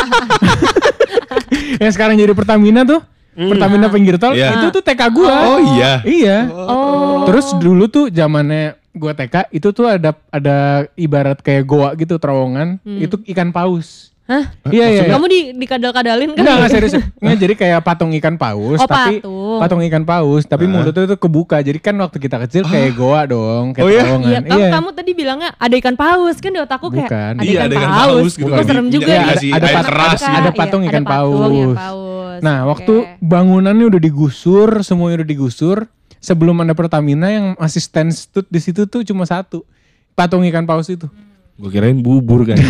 [1.83, 3.01] Yang sekarang jadi Pertamina tuh.
[3.33, 4.61] Pertamina pinggir tol, Iya.
[4.61, 5.31] itu tuh TK gue.
[5.31, 6.05] Oh iya.
[6.05, 6.39] Iya.
[6.53, 7.25] Oh.
[7.25, 12.77] Terus dulu tuh zamannya gue TK itu tuh ada ada ibarat kayak goa gitu terowongan,
[12.85, 14.12] itu ikan paus.
[14.23, 14.55] Hah?
[14.65, 15.03] Iya iya.
[15.03, 15.11] iya.
[15.11, 16.41] Kamu di dikadal-kadalin kan?
[16.41, 16.95] Enggak, enggak serius.
[17.21, 19.59] Enggak, jadi kayak patung ikan paus, Oh, tapi patung.
[19.59, 21.59] patung ikan paus, tapi mulutnya tuh kebuka.
[21.59, 24.03] Jadi kan waktu kita kecil kayak goa dong, kayak Oh, iya?
[24.15, 27.33] Iya, kamu, kamu tadi bilangnya ada ikan paus kan di otakku kayak Bukan.
[27.35, 28.07] ada Iya, ikan ada ikan paus.
[28.15, 28.65] paus gitu Kok kan.
[28.65, 29.27] serem juga iya, ya.
[29.53, 30.21] ada air pat- keras.
[30.21, 31.77] ada- ada patung ikan patung, iya, paus.
[31.77, 32.39] paus.
[32.41, 32.69] Nah, Oke.
[32.71, 35.79] waktu bangunannya udah digusur, semuanya udah digusur,
[36.19, 39.67] sebelum ada Pertamina yang masih stand stud di situ tuh cuma satu.
[40.13, 41.11] Patung ikan paus itu.
[41.55, 42.59] Gue kirain bubur kan.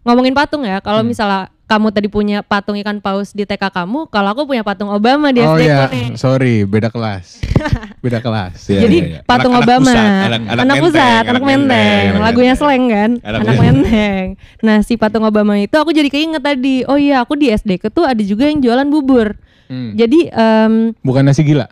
[0.00, 0.84] ngomongin patung ya, Hmm.
[0.84, 4.90] kalau misalnya kamu tadi punya patung ikan paus di TK kamu, kalau aku punya patung
[4.90, 6.06] Obama di oh SD iya, nih.
[6.16, 7.38] sorry, beda kelas.
[8.00, 8.58] beda kelas.
[8.70, 9.20] Iya, Jadi iya, iya.
[9.22, 12.84] patung Anak-anak Obama, pusat, anak- anak menteng, pusat, anak anak menteng, menteng, anak lagunya slang
[12.88, 14.24] kan, Anak anak, menteng.
[14.60, 17.88] Nah si patung Obama itu aku jadi keinget tadi, oh iya aku di SD ke
[17.88, 19.36] tuh ada juga yang jualan bubur.
[19.68, 19.94] Hmm.
[19.94, 21.70] Jadi em, Bukan nasi gila.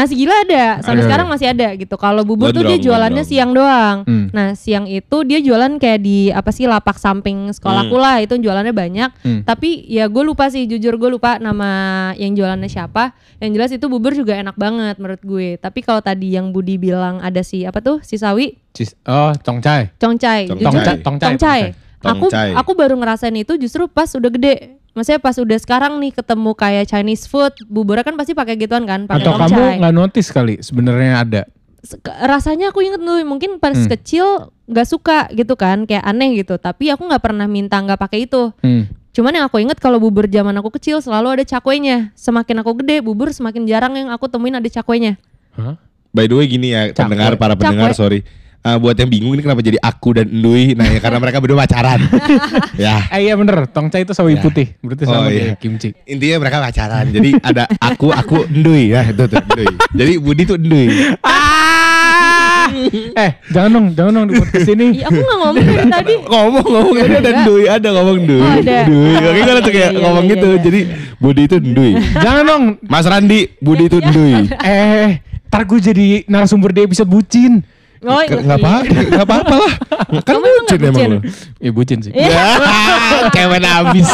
[0.00, 1.04] Nasi gila ada, sampai Ada.
[1.04, 1.94] sekarang masih ada gitu.
[1.94, 3.28] Kalau bubur tuh dia jualannya gondrong.
[3.28, 3.96] siang doang.
[4.02, 4.26] Hmm.
[4.32, 8.00] Nah siang itu dia jualan kayak di apa sih lapak samping sekolahku Hmm.
[8.00, 9.10] lah itu jualannya banyak.
[9.20, 9.40] Hmm.
[9.44, 11.68] Tapi ya gue lupa sih jujur gue lupa nama
[12.14, 13.12] yang jualannya siapa.
[13.36, 15.48] Yang jelas itu bubur juga enak banget menurut gue.
[15.56, 19.92] Tapi kalau tadi yang Budi bilang ada si apa tuh si sawi Cis- oh, congcai.
[19.96, 20.48] Congcai.
[20.48, 21.28] Jujur, Tongcai, tongcai.
[21.36, 21.62] Tongcai.
[22.00, 24.79] Aku aku baru ngerasain itu justru pas udah gede.
[25.00, 29.08] Maksudnya pas udah sekarang nih ketemu kayak Chinese food, buburnya kan pasti pakai gituan kan,
[29.08, 31.42] pakai Atau kamu nggak notice kali sebenarnya ada.
[32.04, 33.88] Rasanya aku inget dulu mungkin pas Hmm.
[33.88, 36.60] kecil nggak suka gitu kan, kayak aneh gitu.
[36.60, 38.52] Tapi aku nggak pernah minta nggak pakai itu.
[38.60, 38.92] Hmm.
[39.16, 42.12] Cuman yang aku inget kalau bubur zaman aku kecil selalu ada cakwenya.
[42.12, 45.16] Semakin aku gede, bubur semakin jarang yang aku temuin ada cakwenya.
[45.56, 45.80] Hah?
[46.12, 47.08] By the way gini ya Cakwe.
[47.08, 47.96] pendengar para pendengar Cakwe.
[47.96, 48.20] sorry.
[48.60, 51.64] Ah, buat yang bingung ini kenapa jadi aku dan Ndui Nah ya karena mereka berdua
[51.64, 51.96] pacaran
[52.76, 54.44] Ya Eh iya bener, tongcai itu sawi Ya.
[54.44, 54.76] putih.
[54.78, 55.56] Berarti Oh, sama iya.
[55.56, 55.88] kayak kimchi.
[56.04, 60.56] Intinya mereka pacaran Jadi ada aku, aku Ndui ya itu tuh Ndui Jadi Budi tuh
[60.56, 60.86] Ndui
[63.16, 64.86] eh, jangan dong, jangan dong di podcast ini.
[64.94, 66.14] Iya, aku nggak ngomong dari tadi.
[66.22, 67.42] Ngomong ngomong ini ada Enggak.
[67.42, 68.78] Ndui Ada ngomong Ndui Oh, ada.
[68.84, 70.60] Ndui Oke kan tuh kayak Iya, iya, ngomong iya, gitu iya.
[70.60, 70.80] Jadi
[71.16, 72.62] Budi itu Ndui jangan dong.
[72.82, 75.08] Mas Randi Budi itu Ndui Eh,
[75.48, 77.64] ntar gue jadi narasumber di episode bucin.
[78.00, 78.72] Oh, Nggak nggak apa
[79.12, 79.72] nggak apa-apa lah
[80.24, 81.18] Kan Kamu emang bucin nggak emang lo
[81.60, 82.12] Iya bucin sih.
[82.16, 82.32] Iya.
[83.20, 84.08] Ya, Cewek abis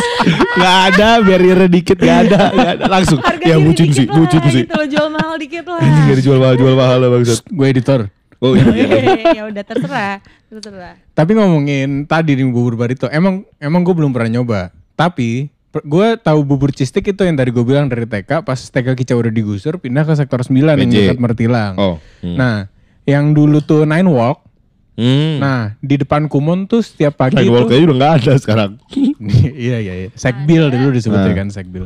[0.58, 2.84] Gak ada barrier dikit Gak ada, gak ada.
[2.90, 5.78] Langsung Harga Ya bucin sih Bucin sih Gitu loh, jual mahal dikit lah.
[5.78, 8.00] Ini gak dijual mahal Jual mahal lah bangsat Gue editor.
[8.36, 10.20] Oh iya ya udah terserah,
[10.52, 11.00] terserah.
[11.16, 14.76] Tapi ngomongin tadi di bubur barito, emang emang gue belum pernah nyoba.
[14.92, 19.16] Tapi gue tahu bubur cistik itu yang tadi gue bilang dari TK, pas TK Kicau
[19.24, 21.74] udah digusur, pindah ke sektor 9 yang dekat Mertilang.
[21.80, 22.36] Oh hmm.
[22.36, 22.68] Nah,
[23.06, 24.42] yang dulu tuh Nine Walk,
[24.96, 25.36] Hmm.
[25.38, 28.80] nah di depan Kumon tuh setiap pagi Nine Walk tuh, udah gak ada sekarang
[29.52, 31.36] iya iya iya, Sekbil dulu disebutnya Nah.
[31.36, 31.84] kan Sekbil.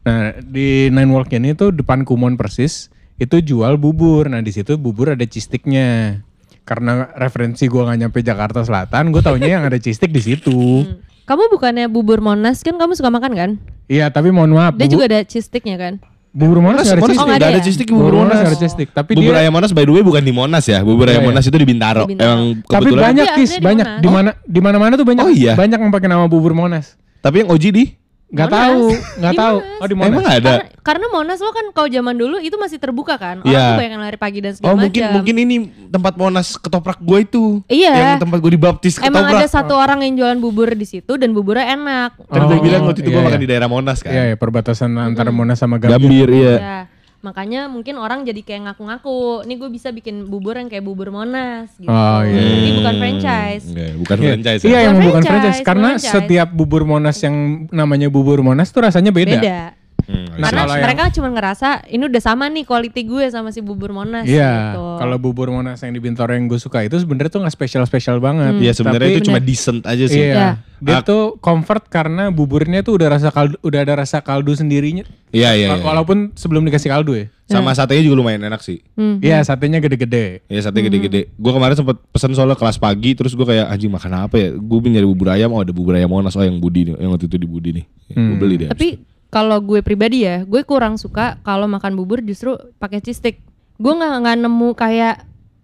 [0.00, 2.88] Nah di Nine Walk ini tuh depan Kumon persis
[3.20, 4.24] itu jual bubur.
[4.26, 6.20] Nah di situ bubur ada cistiknya.
[6.64, 10.88] Karena referensi gua nggak nyampe Jakarta Selatan, gue taunya yang ada cistik di situ.
[10.88, 11.04] Hmm.
[11.28, 13.50] Kamu bukannya bubur Monas kan kamu suka makan kan?
[13.84, 14.78] Iya, tapi mohon maaf.
[14.80, 16.00] Dia juga ada cistiknya kan?
[16.30, 17.26] Bubur Monas nggak ada Monas cistik.
[17.26, 17.60] Oh, ada ya?
[17.62, 19.84] cistik di Bubur Bubur Monas Monas nggak ada cistik, tapi Bubur dia ayam Monas by
[19.84, 21.28] the way bukan di Monas ya Bubur ayam iya.
[21.28, 22.30] Monas itu di Bintaro Di Bintaro.
[22.30, 24.00] Emang tapi kebetulan banyak Tapi kis, aslinya di banyak Monas.
[24.00, 25.24] di mana di mana-mana tuh banyak.
[25.26, 25.52] Oh, iya?
[25.58, 26.94] Banyak yang pakai nama bubur Monas.
[27.20, 27.84] Tapi yang Oji di
[28.30, 29.56] Gak tahu, nggak Di tahu.
[29.76, 30.10] Oh di Monas.
[30.12, 33.42] Emang ada Karena, karena Monas lo kan kalau zaman dulu itu masih terbuka kan?
[33.42, 33.64] Orang Iya.
[33.66, 35.14] tuh banyak yang lari pagi dan segala Oh mungkin macam.
[35.18, 35.56] mungkin ini
[35.88, 37.92] tempat Monas ketoprak gue itu Iya.
[38.14, 41.30] Yang tempat gue dibaptis Emang ketoprak ada satu orang yang jualan bubur di situ dan
[41.30, 42.10] buburnya enak.
[42.22, 43.42] Kan gue Oh, bilang waktu itu gue iya, makan iya.
[43.42, 45.98] di daerah Monas kan Iya, ya, perbatasan antara Monas sama Gambir.
[45.98, 46.78] Gambir iya Ya,
[47.20, 51.68] makanya mungkin orang jadi kayak ngaku-ngaku, nih gue bisa bikin bubur yang kayak bubur Monas
[51.76, 51.88] gitu.
[51.88, 52.40] Oh, iya.
[52.40, 53.64] Ini bukan franchise.
[53.68, 54.80] Enggak, bukan Iya, franchise Iya, ya.
[54.88, 55.60] yang Bukan franchise.
[55.64, 56.12] Karena franchise.
[56.12, 57.36] setiap bubur Monas yang
[57.72, 59.40] namanya bubur Monas tuh rasanya beda.
[59.40, 59.79] Beda.
[60.10, 63.48] Hmm, Nah, Karena kalau yang- mereka cuma ngerasa ini udah sama nih quality gue sama
[63.48, 64.82] si bubur Monas Iya, gitu.
[64.98, 68.56] kalau bubur Monas yang di Bintaro yang gue suka itu sebenarnya tuh nggak spesial-spesial banget.
[68.56, 70.34] Iya sebenarnya Tapi- itu cuma decent aja sih Iya.
[70.34, 70.50] Iya.
[70.80, 71.02] Dia Ah.
[71.04, 75.04] tuh comfort karena buburnya tuh udah rasa kaldu, udah ada rasa kaldu sendirinya.
[75.28, 75.78] Iya iya iya.
[75.78, 77.26] Walaupun sebelum dikasih kaldu ya.
[77.44, 79.20] Sama satenya juga lumayan enak sih Hmm.
[79.20, 80.40] Iya, satenya gede-gede.
[80.46, 81.28] Iya sate gede-gede.
[81.34, 84.48] Gue kemarin sempet pesen soalnya kelas pagi, terus gue kayak anjing makan apa ya?
[84.52, 87.26] Gue nyari bubur ayam, oh ada bubur ayam Monas, oh yang Budi nih, yang waktu
[87.26, 87.84] itu di Budi nih.
[88.08, 88.38] Gue Hmm.
[88.38, 88.70] beli deh.
[88.72, 88.88] Tapi
[89.30, 93.38] kalau gue pribadi ya, gue kurang suka kalau makan bubur justru pakai cistik.
[93.76, 95.16] Gue nggak nggak nemu kayak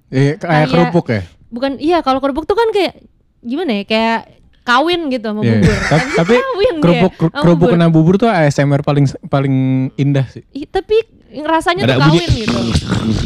[0.06, 1.22] Eh, kayak Kayak- kerupuk ya.
[1.48, 2.94] bukan iya kalau kerupuk tuh kan kayak
[3.40, 4.18] gimana ya kayak
[4.62, 5.52] kawin gitu sama Iya.
[5.56, 5.76] bubur.
[5.84, 9.54] Ta- Tapi Kawin kerupuk kerupuk kena bubur tuh ASMR paling paling
[9.94, 10.46] indah sih.
[10.52, 12.18] Ih, tapi rasanya Ada tuh bunyi.
[12.18, 12.58] kawin gitu.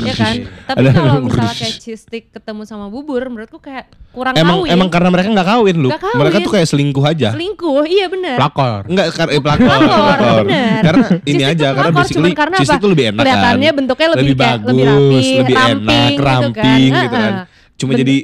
[0.03, 0.35] ya kan?
[0.67, 4.73] Tapi kalau misalnya kayak cheese stick ketemu sama bubur menurutku kayak kurang emang kawin.
[4.73, 5.89] emang karena mereka nggak kawin lu.
[5.89, 6.19] Nggak kawin.
[6.19, 7.29] Mereka tuh kayak selingkuh aja.
[7.31, 7.85] selingkuh.
[7.85, 8.37] Iya benar.
[8.37, 8.81] Pelakor.
[8.89, 10.81] Enggak karena eh, pelakor, Pelakor, bener.
[10.83, 13.25] Karena ini aja karena basically karena cheese stick tuh lebih enak kan.
[13.27, 16.41] Kelihatannya bentuknya lebih kayak- bagus, lebih rapi, lebih ramping enak, gitu kan.
[16.41, 17.33] ramping gitu kan.
[17.77, 18.17] Cuma jadi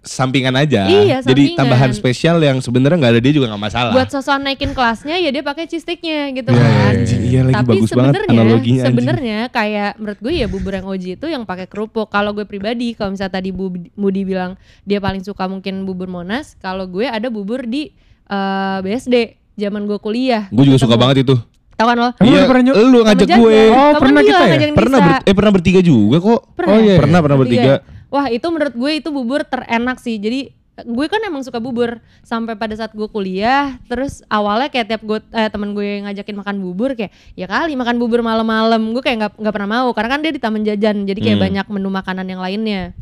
[0.00, 0.86] sampingan aja.
[0.86, 1.58] Iya, Jadi sampingan.
[1.60, 3.92] tambahan spesial yang sebenarnya nggak ada dia juga nggak masalah.
[3.92, 6.64] Buat sosokan naikin kelasnya ya dia pakai cheese sticknya gitu Iya, kan.
[6.64, 6.88] iya, iya.
[6.90, 10.86] Anjing, iya lagi Tapi bagus banget sebenarnya analoginya sebenarnya kayak menurut gue ya bubur yang
[10.86, 12.08] Oji itu yang pakai kerupuk.
[12.08, 16.56] Kalau gue pribadi kalau misalnya tadi Bu Budi bilang dia paling suka mungkin bubur Monas,
[16.58, 17.92] kalau gue ada bubur di
[18.24, 20.48] eh, BSD zaman gue kuliah.
[20.48, 21.36] Gue juga suka banget itu.
[21.74, 22.10] Tahu kan lo?
[22.22, 23.58] Iya, pernah lu ngajak gue.
[23.66, 24.58] Oh, Kamu pernah kita ya?
[24.70, 26.40] Pernah ber- eh pernah bertiga juga kok.
[26.54, 26.70] Pernah.
[26.70, 26.94] Oh, iya.
[27.02, 27.72] Pernah pernah bertiga.
[28.14, 30.22] Wah itu menurut gue itu bubur terenak sih.
[30.22, 33.74] Jadi gue kan emang suka bubur sampai pada saat gue kuliah.
[33.90, 37.98] Terus awalnya kayak tiap gue eh, temen gue ngajakin makan bubur kayak ya kali makan
[37.98, 38.94] bubur malam-malam.
[38.94, 41.02] Gue kayak nggak nggak pernah mau karena kan dia di taman jajan.
[41.10, 41.46] Jadi kayak Hmm.
[41.50, 42.94] banyak menu makanan yang lainnya.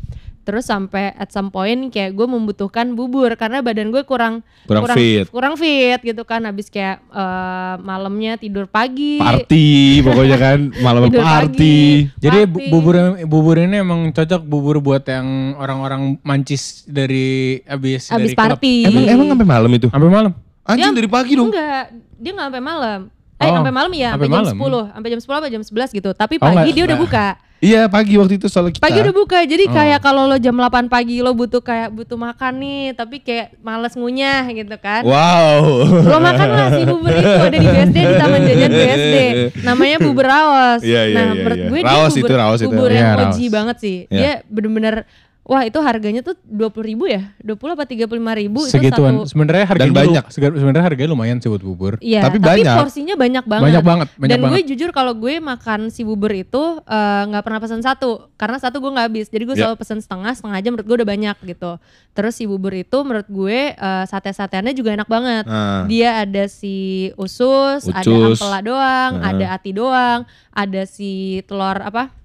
[0.43, 5.23] Terus sampai at some point kayak gue membutuhkan bubur karena badan gue kurang Kurang fit.
[5.27, 6.43] kurang fit gitu kan.
[6.43, 9.17] Habis kayak eh, malamnya tidur pagi.
[9.17, 9.67] Party
[9.99, 11.15] pokoknya kan malam party.
[11.15, 11.81] pagi.
[12.17, 12.69] Jadi bu- Party.
[12.69, 17.23] bubur bubur ini emang cocok bubur buat yang orang-orang mancis dari
[17.63, 18.43] abis Habis dari klub.
[18.59, 18.75] party.
[18.83, 19.87] Emang emang sampai malam itu?
[19.87, 20.31] Sampai malam.
[20.61, 21.47] Anjing Dia- dari pagi dong.
[21.49, 21.83] Enggak,
[22.17, 22.99] dia nggak sampai malam.
[23.33, 24.55] Eh, Oh, sampai malam ya, sampai jam malam.
[24.55, 26.09] 10, sampai jam 10 apa jam 11 gitu.
[26.13, 26.73] Tapi Oh, pagi enggak.
[26.73, 27.03] dia udah Nah.
[27.03, 27.27] buka.
[27.63, 28.83] Iya pagi waktu itu soalnya kita.
[28.83, 29.39] Pagi udah buka.
[29.47, 29.71] Jadi Oh.
[29.71, 33.95] kayak kalau lo jam 8 pagi lo butuh kayak butuh makan nih, tapi kayak males
[33.95, 35.07] ngunyah gitu kan.
[35.07, 35.87] Wow.
[36.03, 39.15] Lo makan lah si bubur itu ada di BSD di Taman Jajan BSD.
[39.63, 40.83] Namanya bubur raos.
[40.83, 41.69] Iya, iya, nah, iya, menurut iya.
[41.71, 42.67] gue Raos dia bubur, itu, raos itu.
[42.67, 43.31] bubur Iya, yang.
[43.31, 43.97] OG banget sih.
[44.11, 44.19] Iya.
[44.19, 44.95] Dia bener-bener
[45.43, 47.35] Wah itu harganya tuh 20 ribu ya?
[47.43, 48.07] 20 apa 35
[48.39, 49.11] ribu itu Segituan.
[49.11, 50.23] satu Sebenarnya harganya Dan banyak.
[50.31, 51.99] sebenarnya harganya lumayan sih buat bubur.
[51.99, 52.75] Iya, Tapi tapi, banyak.
[52.79, 53.65] porsinya banyak banget.
[53.67, 54.67] Banyak banget, banyak Dan gue banget.
[54.71, 58.87] jujur kalau gue makan si bubur itu eh, nggak pernah pesan satu, karena satu gue
[58.89, 59.27] nggak habis.
[59.27, 59.61] Jadi gue Ya.
[59.67, 61.71] selalu pesan setengah, setengah aja menurut gue udah banyak gitu.
[62.13, 65.43] Terus si bubur itu menurut gue eh, sate-sateannya juga enak banget.
[65.43, 66.75] Nah, Dia ada si
[67.13, 68.39] usus, ada Ucus.
[68.39, 69.27] ampela doang, Heeh.
[69.27, 71.11] ada ati doang, ada si
[71.43, 72.15] telur apa?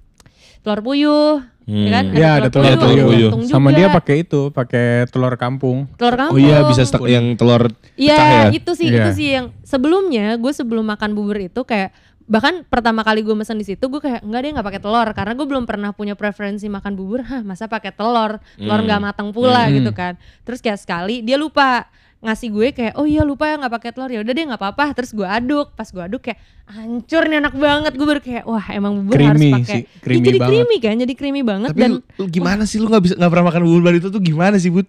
[0.62, 2.04] Telur puyuh, ya kan?
[2.06, 2.16] Hmm.
[2.16, 3.30] Iya, ada telur telur puyuh.
[3.44, 3.76] Sama juga.
[3.76, 5.84] dia pakai itu, pakai telur kampung.
[5.94, 6.34] telur kampung.
[6.34, 8.42] Oh iya bisa stek yang telur Iya pecah ya.
[8.50, 8.96] itu sih Iya.
[8.98, 11.92] itu sih yang sebelumnya gue sebelum makan bubur itu kayak
[12.24, 15.32] bahkan pertama kali gue mesen di situ gue kayak enggak deh nggak pakai telur karena
[15.32, 18.84] gue belum pernah punya preferensi makan bubur hah masa pakai telur telur Hmm.
[18.84, 19.72] nggak matang pula Hmm.
[19.74, 23.74] gitu kan terus kayak sekali dia lupa ngasih gue kayak oh iya lupa ya nggak
[23.78, 27.22] pakai telur ya udah deh nggak apa-apa terus gue aduk pas gue aduk kayak hancur
[27.30, 30.50] nih enak banget gue baru kayak wah emang bubur Creamy harus pakai jadi banget.
[30.50, 33.30] creamy kan jadi creamy banget Tapi dan lu, lu gimana sih lu nggak bisa nggak
[33.30, 34.88] pernah makan bubur bar itu tuh gimana sih bud?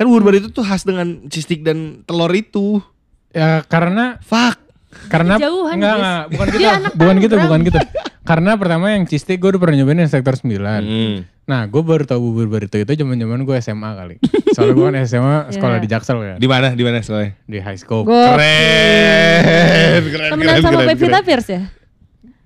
[0.00, 2.80] Kan bubur bar itu tuh khas dengan cistik dan telur itu.
[3.36, 4.61] Ya karena Fuck.
[5.08, 6.58] Karena Jauhan, enggak, enggak, bukan gitu.
[6.58, 7.78] Dia anak bukan gitu, bukan gitu.
[8.22, 10.46] Karena pertama yang cheese gue udah pernah nyobain di sektor 9.
[10.54, 11.16] Hmm.
[11.42, 14.16] Nah, gue baru tahu bubur barito itu zaman-zaman gue SMA kali.
[14.52, 15.82] Soalnya gue kan SMA sekolah Iya.
[15.82, 16.68] di Jaksel kan, Di mana?
[16.70, 17.34] Di mana soalnya?
[17.44, 18.04] di high school.
[18.04, 21.62] gue Keren, keren, temenan sama Pevita Pierce ya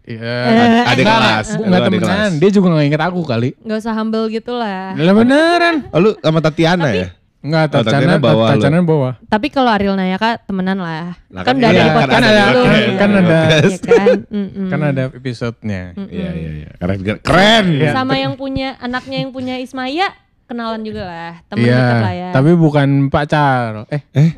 [0.06, 0.38] Iya.
[0.86, 1.46] Adik Enggak, kelas.
[1.58, 2.32] Enggak temenan, kelas.
[2.38, 3.48] dia juga gak inget aku kali.
[3.58, 5.74] nggak usah humble gitu lah Lah beneran.
[5.90, 7.10] Oh lu sama Tatiana ya?
[7.46, 8.52] Enggak, Oh, Tatiana bawah lu.
[8.58, 9.12] Tatiana bawah.
[9.22, 11.14] Tapi kalau Ariel Nayaka temenan lah.
[11.30, 12.58] Lah, kan kan udah iya, ada kan podcast ada, dulu.
[12.58, 12.96] kan- Iya.
[12.96, 13.38] kan ada.
[13.46, 14.18] Iya kan?
[14.28, 14.66] Mm-mm.
[14.66, 15.82] Kan ada episodenya.
[15.96, 16.70] Iya iya iya.
[16.74, 17.18] Keren keren.
[17.22, 17.64] Keren.
[17.72, 17.90] Iya.
[17.92, 20.10] Sama yang punya anaknya yang punya Ismaya
[20.44, 21.32] kenalan juga lah.
[21.46, 22.30] Temen Iya, dekat lah ya.
[22.34, 23.86] tapi bukan pacar.
[23.88, 24.30] Eh, Eh?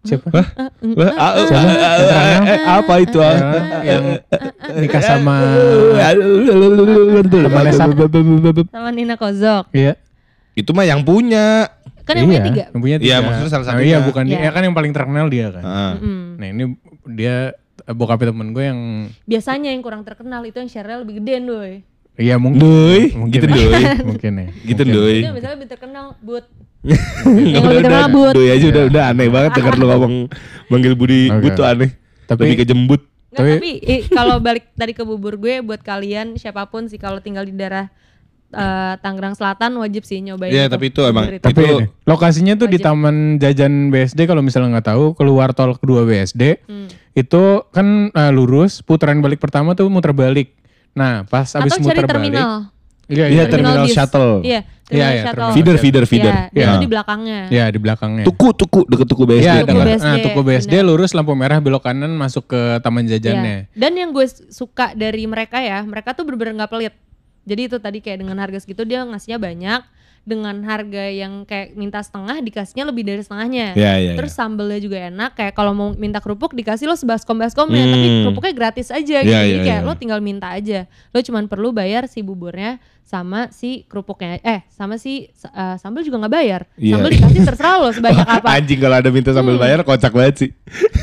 [0.00, 0.40] siapa?
[0.40, 0.72] Ah,
[1.20, 1.68] ah, Siapa?
[1.68, 3.18] ah, ah, eh, apa itu?
[3.18, 3.36] ah?
[3.82, 4.04] Yang,
[4.78, 5.36] nikah sama
[8.70, 9.68] Sama Nina Kozok.
[9.72, 9.96] Iya.
[10.52, 11.70] Itu mah yang punya.
[12.08, 12.64] Kan yang punya Iya, tiga.
[12.66, 13.16] Yang punya Iya, tiga.
[13.20, 13.84] maksudnya salah Nah, satunya.
[13.86, 14.32] iya, bukan dia.
[14.32, 14.40] Iya.
[14.40, 15.62] Ya kan yang paling terkenal dia kan.
[15.62, 15.92] Ah.
[15.94, 16.20] Mm-mm.
[16.34, 16.62] Nah, ini
[17.10, 17.36] dia
[17.86, 18.80] bokapnya temen gue yang
[19.22, 21.84] Biasanya yang kurang terkenal itu yang share lebih gedean doy.
[22.14, 22.58] Iya mungkin.
[22.58, 23.82] Doi, mungkin gitu doi.
[24.08, 24.46] mungkin ya.
[24.64, 24.86] Gitu Mungkin.
[24.90, 25.16] doi.
[25.20, 26.44] Itu misalnya lebih terkenal but.
[27.26, 28.32] Yang lebih terkenal Bud.
[28.32, 30.14] Doi aja udah udah aneh banget denger lu ngomong
[30.66, 31.42] manggil Budi Oke.
[31.42, 31.90] Bud tuh aneh.
[32.24, 33.02] Tapi- Lebih ke jembut.
[33.28, 36.96] Nggak, Tapi- tapi eh, kalau balik tadi ke bubur gue buat kalian siapa pun sih
[36.96, 37.92] kalau tinggal di daerah
[38.50, 40.48] eh, Tangerang Selatan wajib sih nyobain.
[40.48, 42.86] Iya, tapi itu emang- bubur Tapi Itu- ini, lokasinya tuh di Wajib.
[42.88, 46.88] Taman Jajan BSD kalau misalnya nggak tahu keluar tol kedua BSD Hmm.
[47.12, 50.56] itu kan eh, lurus putaran balik pertama tuh muter balik.
[50.90, 52.50] Nah pas abis Atau cari muter balik, terminal.
[53.06, 53.92] iya Iya, iya, terminal bis.
[53.94, 54.40] shuttle.
[54.40, 55.32] Iya, terminal Iya, iya, shuttle.
[55.34, 56.34] terminal Feeder feeder Iya, feeder.
[56.50, 56.68] dia Ya.
[56.68, 57.40] tuh di belakangnya.
[57.48, 58.24] Iya di belakangnya.
[58.24, 59.44] Tuku tuku deket tuku BSD.
[59.44, 60.86] Iya, Tuku BSD, nah, Tuku BSD benar.
[60.86, 63.10] lurus lampu merah belok kanan masuk ke taman Iya.
[63.14, 63.56] jajannya.
[63.72, 66.94] Dan yang gue suka dari mereka ya, mereka tuh bener-bener nggak pelit.
[67.48, 69.80] Jadi itu tadi kayak dengan harga segitu dia ngasihnya banyak,
[70.28, 73.72] dengan harga yang kayak minta setengah dikasihnya lebih dari setengahnya.
[73.72, 77.80] Iya, iya, Terus sambelnya juga enak, kayak kalau mau minta kerupuk dikasih lo sebaskom baskomnya,
[77.80, 77.92] Hmm.
[77.96, 79.32] tapi kerupuknya gratis aja gitu.
[79.32, 79.88] Iya, Jadi iya, kayak iya.
[79.88, 80.84] lo tinggal minta aja.
[80.84, 84.36] Lo cuman perlu bayar si buburnya sama si kerupuknya.
[84.44, 86.68] Eh, sama si eh, sambel juga nggak bayar.
[86.76, 87.00] Iya.
[87.00, 88.48] Sambel dikasih terserah lo sebanyak apa.
[88.52, 89.64] Anjing kalau ada minta sambil Hmm.
[89.64, 90.50] bayar kocak banget sih.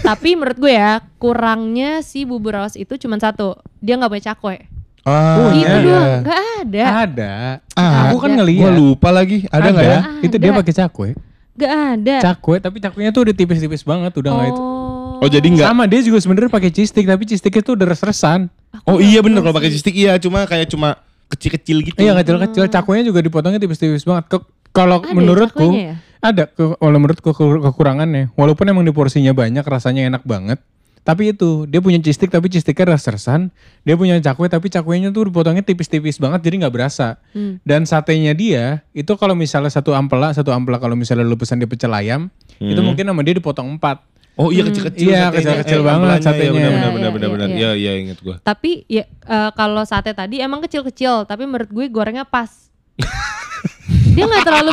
[0.05, 4.69] Tapi menurut gue ya kurangnya si bubur rawas itu cuma satu, dia nggak punya cakwe.
[5.05, 5.73] Ah, Oh, itu iya.
[5.77, 7.33] doang, nggak ada, Ada.
[7.71, 8.41] Ah, Aku kan ada.
[8.41, 8.73] Gua ngeliat.
[8.73, 9.45] lupa lagi.
[9.47, 9.99] Ada nggak ya?
[10.01, 10.25] Ada.
[10.25, 11.09] Itu dia pakai cakwe.
[11.55, 12.15] nggak ada.
[12.25, 14.59] Cakwe tapi cakwenya tuh udah tipis-tipis banget udah nggak itu.
[14.59, 15.67] Oh, Oh jadi nggak?
[15.67, 18.49] Sama dia juga sebenarnya pakai stick tapi cheese sticknya tuh udah res-resan.
[18.83, 21.97] Oh iya bener kalau pakai cistik iya cuma kayak cuma kecil-kecil gitu.
[21.97, 24.27] Iya kecil-kecil cakwenya juga dipotongnya tipis-tipis banget.
[24.27, 25.95] Ke- kalau Ada ya menurutku cakwenya ya?
[26.19, 28.33] ada kalau menurutku ke- kekurangannya.
[28.33, 30.59] Walaupun emang di porsinya banyak rasanya enak banget.
[31.05, 33.53] Tapi itu dia punya stick tapi cheese sticknya res-resan.
[33.81, 37.21] Dia punya cakwe tapi cakwenya tuh dipotongnya tipis-tipis banget jadi nggak berasa.
[37.31, 37.61] Hmm.
[37.61, 41.69] Dan satenya dia itu kalau misalnya satu ampela satu ampela kalau misalnya lu pesan di
[41.69, 42.81] pecel ayam itu Hmm.
[42.83, 44.01] mungkin sama dia dipotong empat.
[44.35, 45.07] Oh iya kecil-kecil.
[45.07, 45.35] Iya, satenya.
[45.37, 46.43] kecil-kecil Eh, banget ambelanya, satenya.
[46.43, 47.47] Iya benar benar Iya, benar iya, benar benar.
[47.47, 47.55] iya.
[47.55, 48.35] Iya iya inget gua.
[48.41, 52.49] Tapi ya eh, kalau sate tadi emang kecil-kecil, tapi menurut gue gorengnya pas.
[54.15, 54.71] dia nggak terlalu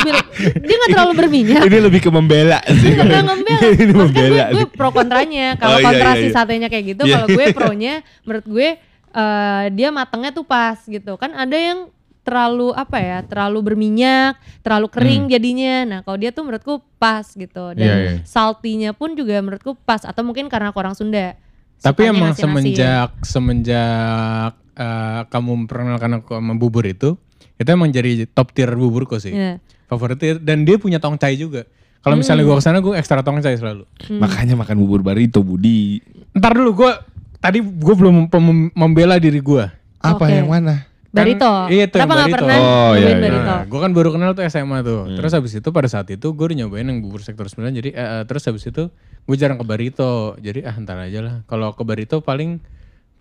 [0.62, 1.62] dia nggak terlalu berminyak.
[1.66, 2.88] Ini lebih ke membela sih.
[2.88, 3.60] Enggak pernah ngembel.
[3.74, 4.44] Ini membela.
[4.48, 5.46] gue, gue pro kontranya.
[5.58, 6.34] Kalau Oh, iya, kontra iya, si iya.
[6.34, 7.12] satenya kayak gitu, Iya.
[7.12, 8.68] kalau gue pronya menurut gue
[9.12, 11.12] eh, dia matangnya tuh pas gitu.
[11.16, 11.90] Kan ada yang
[12.22, 15.76] terlalu apa ya, terlalu berminyak, terlalu kering jadinya.
[15.82, 17.74] Nah, kalau dia tuh menurutku pas gitu.
[17.74, 17.82] Dan Hmm.
[17.82, 18.12] Iya, iya.
[18.22, 21.34] saltinya pun juga menurutku pas atau mungkin karena aku orang Sunda.
[21.82, 22.78] Tapi emang nasi-nasiin.
[22.78, 27.18] semenjak semenjak eh, kamu memperkenalkan aku sama bubur itu,
[27.62, 29.30] itu emang jadi top tier buburku sih.
[29.30, 29.62] Iya.
[29.86, 31.64] Favoritnya dan dia punya tongcai juga.
[32.00, 32.50] Kalau misalnya Hmm.
[32.50, 33.86] gua ke sana gue ekstra tongcai selalu.
[34.12, 36.02] Makanya makan bubur barito Budi.
[36.32, 36.90] Ntar dulu gue
[37.38, 38.26] tadi gue belum
[38.72, 39.64] membela diri gue.
[39.98, 40.34] Apa Oke.
[40.34, 40.90] yang mana?
[41.12, 41.68] Barito.
[41.68, 42.36] iya, itu yang Kenapa nggak barito.
[42.40, 43.16] pernah Oh, iya, iya.
[43.20, 43.44] barito?
[43.46, 45.00] Nah, gue kan baru kenal tuh SMA tuh.
[45.12, 48.00] Terus habis itu pada saat itu gue udah nyobain yang bubur sektor 9 jadi eh,
[48.00, 48.88] eh, terus habis itu
[49.22, 50.34] gue jarang ke Barito.
[50.40, 51.34] Jadi ah ntar aja lah.
[51.44, 52.64] Kalau ke Barito paling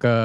[0.02, 0.16] ke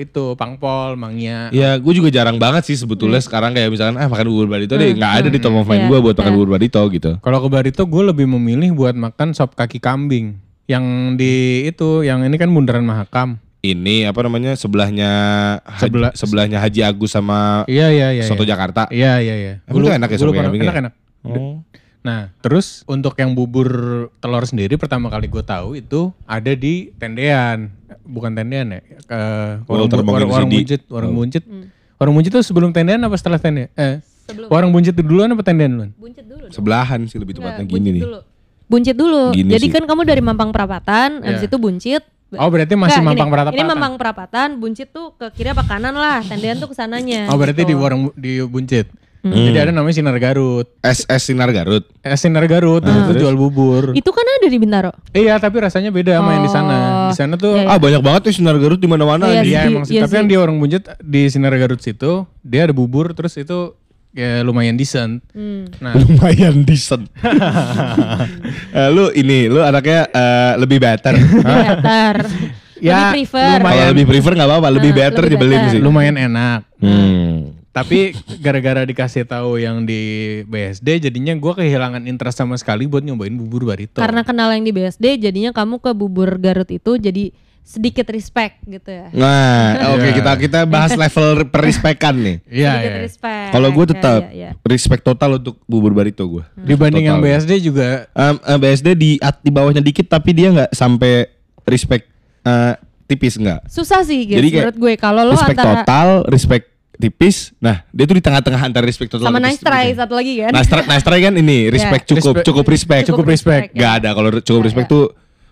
[0.00, 1.52] itu Pangpol, Mangnya.
[1.52, 4.96] Ya gue juga jarang banget sih sebetulnya sekarang kayak misalkan ah makan bubur barito deh
[4.96, 6.36] nggak ada di top of mind Iya, gue buat makan iya.
[6.40, 7.10] bubur barito gitu.
[7.20, 10.40] Kalau ke Barito gue lebih memilih buat makan sop kaki kambing.
[10.66, 10.84] Yang
[11.20, 11.34] di
[11.68, 13.38] itu, yang ini kan bundaran Mahakam.
[13.62, 15.10] Ini apa namanya sebelahnya
[15.62, 18.24] Haji, Sebelah- sebelahnya Haji Agus sama Iya iya iya.
[18.24, 18.54] Soto iya.
[18.54, 18.86] Jakarta.
[18.88, 19.52] Iya iya iya.
[19.70, 20.62] Lu- enak ya sop kambing?
[20.64, 20.92] Enak enak.
[21.26, 21.60] Oh.
[22.06, 23.66] Nah, terus untuk yang bubur
[24.16, 29.20] telur sendiri pertama kali gue tahu itu ada di tendean, bukan tendean ya, ke
[29.66, 31.18] warung, warung, warung Mongin buncit, warung Oh.
[31.18, 31.42] buncit.
[31.96, 33.66] Warung buncit tuh sebelum tendean apa setelah tendean?
[33.74, 34.46] Eh, Sebelum.
[34.46, 35.90] warung buncit itu duluan apa tendean duluan?
[35.98, 36.46] Buncit dulu.
[36.46, 36.54] dong.
[36.54, 38.02] Sebelahan sih lebih tepatnya gini buncit nih.
[38.04, 38.20] Dulu.
[38.66, 39.22] Buncit dulu.
[39.32, 39.74] Gini Jadi sih.
[39.74, 41.50] kan kamu dari Mampang Perapatan, habis Iya.
[41.50, 42.02] itu buncit.
[42.32, 43.54] Oh berarti masih Nggak, mampang perapatan.
[43.54, 47.30] Ini Mampang Perapatan, buncit tuh ke kiri apa kanan lah, tendean tuh ke sananya.
[47.30, 47.70] Oh berarti gitu.
[47.70, 48.90] di warung di buncit.
[49.28, 49.42] Hmm.
[49.44, 50.66] Jadi ada namanya Sinar Garut.
[50.78, 51.82] SS Sinar Garut.
[52.00, 52.94] Eh, Sinar Garut Ah.
[53.02, 53.90] itu jual bubur.
[53.90, 54.94] Itu kan ada di Bintaro.
[55.10, 56.76] Iya tapi rasanya beda sama yang di sana.
[57.08, 59.26] Di sana tuh Iya, Ah banyak banget ya Sinar Garut di mana-mana.
[59.28, 59.42] Iya.
[59.42, 59.92] Iya sih, emang sih.
[59.92, 63.74] iya Tapi yang di warung buncit di Sinar Garut situ dia ada bubur terus itu
[64.12, 65.20] ya lumayan decent.
[65.30, 65.66] Hmm.
[65.76, 67.10] Nah Lumayan decent.
[68.72, 71.14] Eh, lu ini, lu anaknya eh, lebih better.
[71.16, 72.14] Better.
[72.76, 73.56] Ya, lebih prefer.
[73.56, 73.72] lumayan.
[73.74, 75.72] Kalau lebih prefer nggak apa-apa, lebih Ah, better lebih dibeliin better.
[75.72, 75.80] sih.
[75.80, 76.60] lumayan enak.
[76.76, 77.55] Hmm.
[77.76, 80.00] Tapi gara-gara dikasih tahu yang di
[80.42, 84.00] BSD jadinya gua kehilangan interest sama sekali buat nyobain bubur barito.
[84.00, 88.86] Karena kenal yang di BSD, jadinya kamu ke bubur Garut itu jadi sedikit respect gitu
[88.88, 89.10] ya.
[89.10, 90.14] Nah, oke Iya.
[90.14, 92.36] kita kita bahas level perispekan nih.
[92.62, 93.02] Iya sedikit iya.
[93.02, 93.48] respect.
[93.50, 94.50] Kalau gue Ya, tetap ya, ya.
[94.62, 96.44] respect total untuk bubur barito gue.
[96.56, 97.18] Dibanding yang.
[97.18, 101.26] BSD juga Em, eh, BSD di at- di bawahnya dikit tapi dia nggak sampai
[101.66, 102.06] respect
[102.40, 102.72] eh,
[103.04, 103.66] tipis nggak.
[103.66, 107.52] Susah sih guys Jadi kayak menurut gue kalau lo respect antara total, respect tipis.
[107.56, 110.50] Nah, dia tuh di tengah-tengah antara respect total sama nice try satu lagi kan.
[110.52, 113.04] Nice try, nice try kan ini respect cukup, Respect- cukup respect.
[113.08, 113.64] cukup respect.
[113.72, 113.78] ya.
[113.78, 114.94] Gak ada kalau cukup Nggak respect ada.
[114.96, 115.04] tuh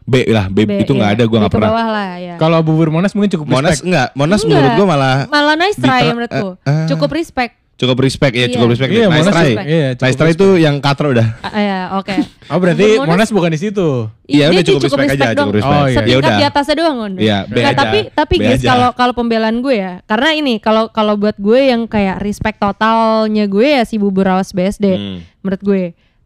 [0.05, 1.17] B lah, B, B, itu nggak iya.
[1.17, 1.71] ada, gua nggak pernah.
[1.73, 2.35] bawah lah ya.
[2.37, 3.89] kalau bubur Monas mungkin cukup Monas respect.
[3.89, 4.53] enggak, Monas Enggak.
[4.53, 6.49] menurut gua malah malah nice try menurutku.
[6.61, 6.87] eh, eh.
[6.93, 7.64] Cukup respect.
[7.75, 8.55] Cukup respect ya, Iya.
[8.55, 8.91] cukup respect.
[8.91, 9.45] Iya, nice Monas try.
[9.45, 9.67] respect.
[9.67, 11.29] Iya, cukup nice try itu yang katro udah.
[11.41, 12.15] Ah, ya, oke.
[12.47, 13.89] Oh berarti Bubur Monas, bukan di situ.
[14.25, 15.37] Iya, udah dia cukup respect aja, doang.
[15.41, 15.75] cukup respect.
[15.75, 15.85] Oh, iya.
[15.85, 16.35] Ya Setingkat udah.
[16.35, 17.19] di atasnya doang Ngondo.
[17.19, 17.73] Iya, aja.
[17.75, 21.85] tapi tapi guys kalau kalau pembelaan gue ya, karena ini kalau kalau buat gue yang
[21.85, 25.19] kayak respect totalnya gue ya si bubur awas BSD Hmm.
[25.41, 25.83] menurut gue.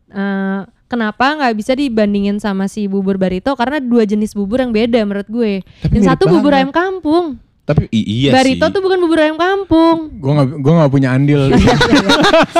[0.08, 5.00] Eh, kenapa nggak bisa dibandingin sama si bubur barito karena dua jenis bubur yang beda
[5.02, 5.60] menurut gue.
[5.82, 6.64] Tapi yang satu bubur banget.
[6.64, 7.26] ayam kampung.
[7.68, 8.72] Tapi i- iya barito sih.
[8.72, 10.08] tuh bukan bubur ayam kampung.
[10.14, 11.52] Gue gak, gua gak punya andil.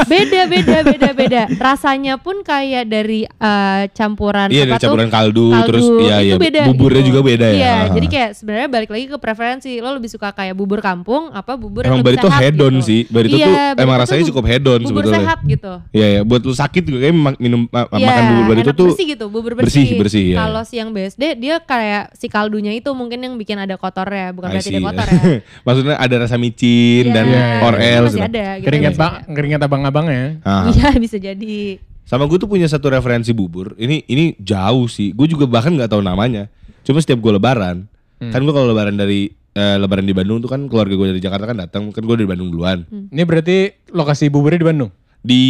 [0.07, 1.43] beda beda beda beda.
[1.55, 5.15] Rasanya pun kayak dari eh, campuran Iya, apa dari campuran tuh?
[5.15, 7.09] kaldu, terus iya itu iya beda buburnya gitu.
[7.09, 7.57] juga beda ya.
[7.57, 9.73] Iya, jadi kayak sebenarnya balik lagi ke preferensi.
[9.79, 12.85] Lo lebih suka kayak bubur kampung apa bubur yang Emang lebih barito sehat hedon gitu.
[12.85, 13.01] sih.
[13.09, 15.21] Barito Iya, tuh barito emang rasanya cukup hedon Bubur sebetulnya.
[15.25, 15.73] sehat gitu.
[15.91, 19.07] Iya ya, buat lu sakit juga kayak minum ma- Iya, makan bubur barito tuh bersih
[19.09, 19.99] gitu, bubur bersih, bersih.
[19.99, 20.37] bersih, iya.
[20.39, 24.53] Kalau si yang BSD dia kayak si kaldunya itu mungkin yang bikin ada kotornya, bukan
[24.53, 25.39] berarti dia kotor ya.
[25.67, 28.03] Maksudnya ada rasa micin Iya, dan Iya, orel.
[28.05, 28.27] masih gitu.
[28.27, 28.67] ada gitu.
[28.67, 29.33] keringet masih bang, ada.
[29.33, 30.25] keringet abang-abangnya.
[30.43, 30.67] Ah.
[30.69, 31.79] Iya, bisa jadi.
[32.03, 33.77] Sama gue tuh punya satu referensi bubur.
[33.77, 35.13] Ini ini jauh sih.
[35.13, 36.49] Gue juga bahkan nggak tahu namanya.
[36.81, 37.85] Cuma setiap gue lebaran,
[38.19, 38.33] Hmm.
[38.33, 41.45] kan gue kalau lebaran dari eh, lebaran di Bandung tuh kan keluarga gue dari Jakarta
[41.45, 41.91] kan datang.
[41.91, 42.87] Kan gue dari Bandung duluan.
[42.87, 43.11] Hmm.
[43.11, 43.57] Ini berarti
[43.91, 44.91] lokasi buburnya di Bandung.
[45.19, 45.43] Di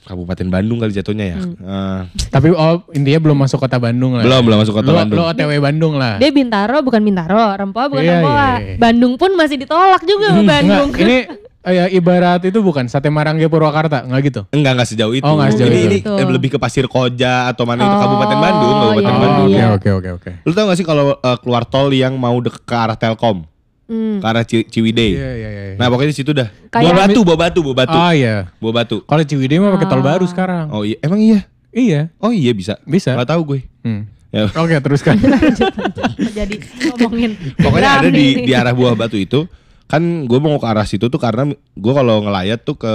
[0.00, 1.38] Kabupaten Bandung kali jatuhnya ya.
[1.38, 1.54] Hmm.
[1.54, 4.24] Eh, Tapi oh intinya belum masuk kota Bandung lah.
[4.24, 5.18] belum belum masuk kota lo, Bandung.
[5.20, 6.16] Lo OTW Bandung lah.
[6.16, 8.32] Dia Bintaro bukan Bintaro, Rempoa bukan Iya, Rempoa.
[8.34, 8.76] iya, iya.
[8.76, 10.88] Bandung pun masih ditolak juga sama Bandung.
[10.90, 11.16] Enggak, ini
[11.68, 14.40] eh, ya, ibarat itu bukan sate Marangge Purwakarta, enggak gitu?
[14.50, 15.22] Enggak enggak sejauh itu.
[15.22, 16.10] Oh, nggak sejauh ini, itu.
[16.10, 19.46] ini eh, lebih ke Pasir Koja atau mana itu Oh, Kabupaten Bandung, Kabupaten iya, Bandung.
[19.46, 19.66] oke iya.
[19.70, 20.30] oke oke oke.
[20.42, 23.44] Lu tau gak sih kalau eh, keluar tol yang mau dek ke arah Telkom,
[23.90, 24.22] Hmm.
[24.22, 25.10] ke arah Ci- Ciwidey.
[25.12, 25.74] Iya iya iya.
[25.74, 26.46] Nah pokoknya di situ dah.
[26.70, 28.36] Kayak- Bawa batu, bawa batu, bawa batu, Oh iya.
[28.56, 28.96] bawa batu.
[29.02, 30.70] Kalau Ciwidey mah pakai tol baru sekarang.
[30.70, 31.42] Oh iya, emang iya.
[31.70, 32.78] Iya, Oh iya bisa.
[32.84, 33.14] bisa.
[33.14, 33.60] Gak tahu gue.
[33.82, 34.06] Hmm.
[34.30, 34.46] Ya.
[34.48, 35.18] Oke, teruskan.
[36.38, 36.54] Jadi
[36.96, 37.34] ngomongin.
[37.56, 39.50] Pokoknya ada di di arah buah batu itu
[39.84, 42.92] kan gue mau ke arah situ tuh karena gue kalau ngelayat tuh ke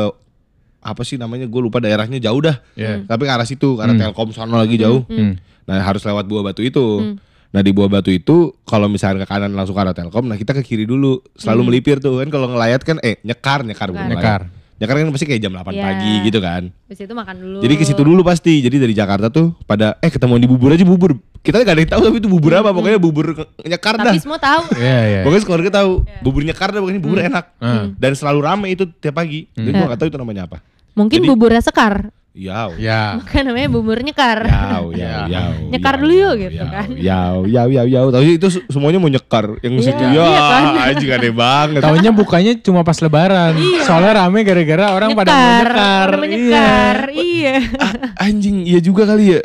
[0.80, 2.64] apa sih namanya gue lupa daerahnya jauh dah.
[2.74, 3.04] Iya.
[3.04, 5.04] Tapi ke arah situ, ke arah Telkom sana lagi jauh.
[5.08, 5.36] Hmm.
[5.66, 7.16] Nah harus lewat buah batu itu.
[7.56, 10.52] Nah di buah batu itu kalau misalnya ke kanan langsung ke arah Telkom, nah kita
[10.52, 11.24] ke kiri dulu.
[11.40, 14.42] Selalu melipir tuh kan kalau ngelayat kan eh nyekar nyekar bukan Nyekar.
[14.76, 15.84] Nyekar kan pasti kayak jam 8 Iya.
[15.88, 16.68] pagi gitu kan.
[16.68, 17.58] Habis itu makan dulu.
[17.64, 18.60] Jadi ke situ dulu pasti.
[18.60, 21.16] Jadi dari Jakarta tuh pada eh ketemu di bubur aja bubur.
[21.40, 22.76] Kita gak ada yang tahu tapi itu bubur apa.
[22.76, 24.12] Pokoknya bubur nyekar dah.
[24.12, 24.68] Tapi semua tahu.
[24.84, 25.20] Iya, iya.
[25.24, 27.46] Pokoknya keluarga tahu bubur nyekar dah pokoknya bubur enak.
[27.64, 27.96] Hmm.
[27.96, 29.48] Dan selalu rame itu tiap pagi.
[29.56, 29.72] Hmm.
[29.72, 30.60] gua gak tahu itu namanya apa.
[30.92, 32.12] Mungkin Jadi- buburnya sekar.
[32.36, 32.76] Yau.
[32.76, 33.16] Ya.
[33.16, 34.44] Maka namanya bubur nyekar.
[34.44, 35.52] Yau, yau, yau.
[35.72, 36.88] Nyekar yau, dulu yuk, yau, gitu yau, kan.
[36.92, 38.06] Yau, yau, yau, yau.
[38.12, 39.56] Tapi itu se- semuanya mau nyekar.
[39.64, 40.64] Yang Iya, situ iya ya, kan?
[40.92, 41.80] anjing aneh banget.
[41.80, 43.56] Taunya bukanya cuma pas lebaran.
[43.82, 45.68] Soalnya rame gara-gara orang pada mau nyekar.
[45.72, 46.98] Pada mau nyekar.
[47.16, 47.56] Iya.
[47.80, 49.40] Ah, anjing, iya juga kali ya.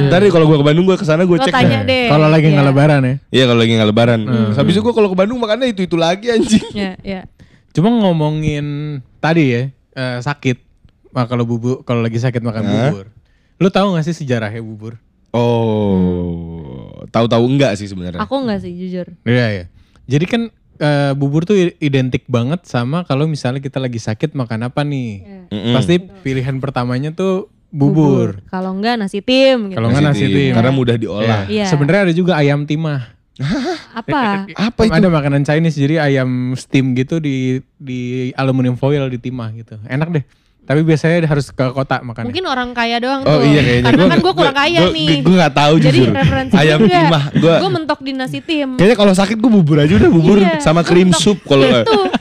[0.00, 1.52] Bentar deh kalau gua ke Bandung gua ke sana gua cek.
[1.52, 2.08] tanya deh.
[2.08, 2.72] Kalau lagi nggak Iya.
[2.72, 3.14] lebaran ya.
[3.28, 4.20] Iya kalau lagi nggak lebaran.
[4.56, 6.64] Habis itu gua kalau ke Bandung makannya itu-itu lagi anjing.
[6.72, 7.20] Ya, ya.
[7.72, 8.64] Cuma ngomongin
[9.18, 9.62] tadi ya
[9.92, 10.71] eh, sakit.
[11.12, 12.72] Nah, kalau bubur kalau lagi sakit makan Hah?
[12.72, 13.06] bubur.
[13.60, 14.96] Lu tahu gak sih sejarahnya bubur?
[15.32, 18.20] Oh, tahu-tahu enggak sih sebenarnya.
[18.20, 19.16] Aku enggak sih jujur.
[19.24, 19.64] Iya ya.
[20.04, 20.42] Jadi kan
[20.76, 25.24] eh, bubur tuh identik banget sama kalau misalnya kita lagi sakit makan apa nih.
[25.48, 25.72] Mm-mm.
[25.72, 28.44] Pasti pilihan pertamanya tuh bubur.
[28.52, 29.80] Kalau enggak nasi tim gitu.
[29.80, 30.52] Kalau nggak nasi tim.
[30.52, 31.48] Karena mudah diolah.
[31.48, 31.72] Iya.
[31.72, 33.16] Sebenarnya ada juga ayam timah.
[34.00, 34.44] Apa?
[34.52, 34.92] Apa itu?
[34.92, 39.80] Ada makanan Chinese jadi ayam steam gitu di di aluminium foil ditimah gitu.
[39.88, 40.24] Enak deh.
[40.62, 42.30] Tapi biasanya harus ke kota makannya.
[42.30, 43.42] Mungkin orang kaya doang Oh tuh.
[43.42, 43.82] iya kayaknya.
[43.84, 45.08] Karena Gua- kan gue gua- kurang kaya gua- nih.
[45.20, 46.08] Gue gak tahu Jadi jujur.
[46.12, 46.94] referensi Ayam juga.
[46.96, 47.24] timah.
[47.34, 48.68] Gue Gue mentok di nasi tim.
[48.74, 51.20] kayaknya kalau sakit gue bubur aja udah bubur Iya, sama gua cream mentok.
[51.20, 51.66] soup kalau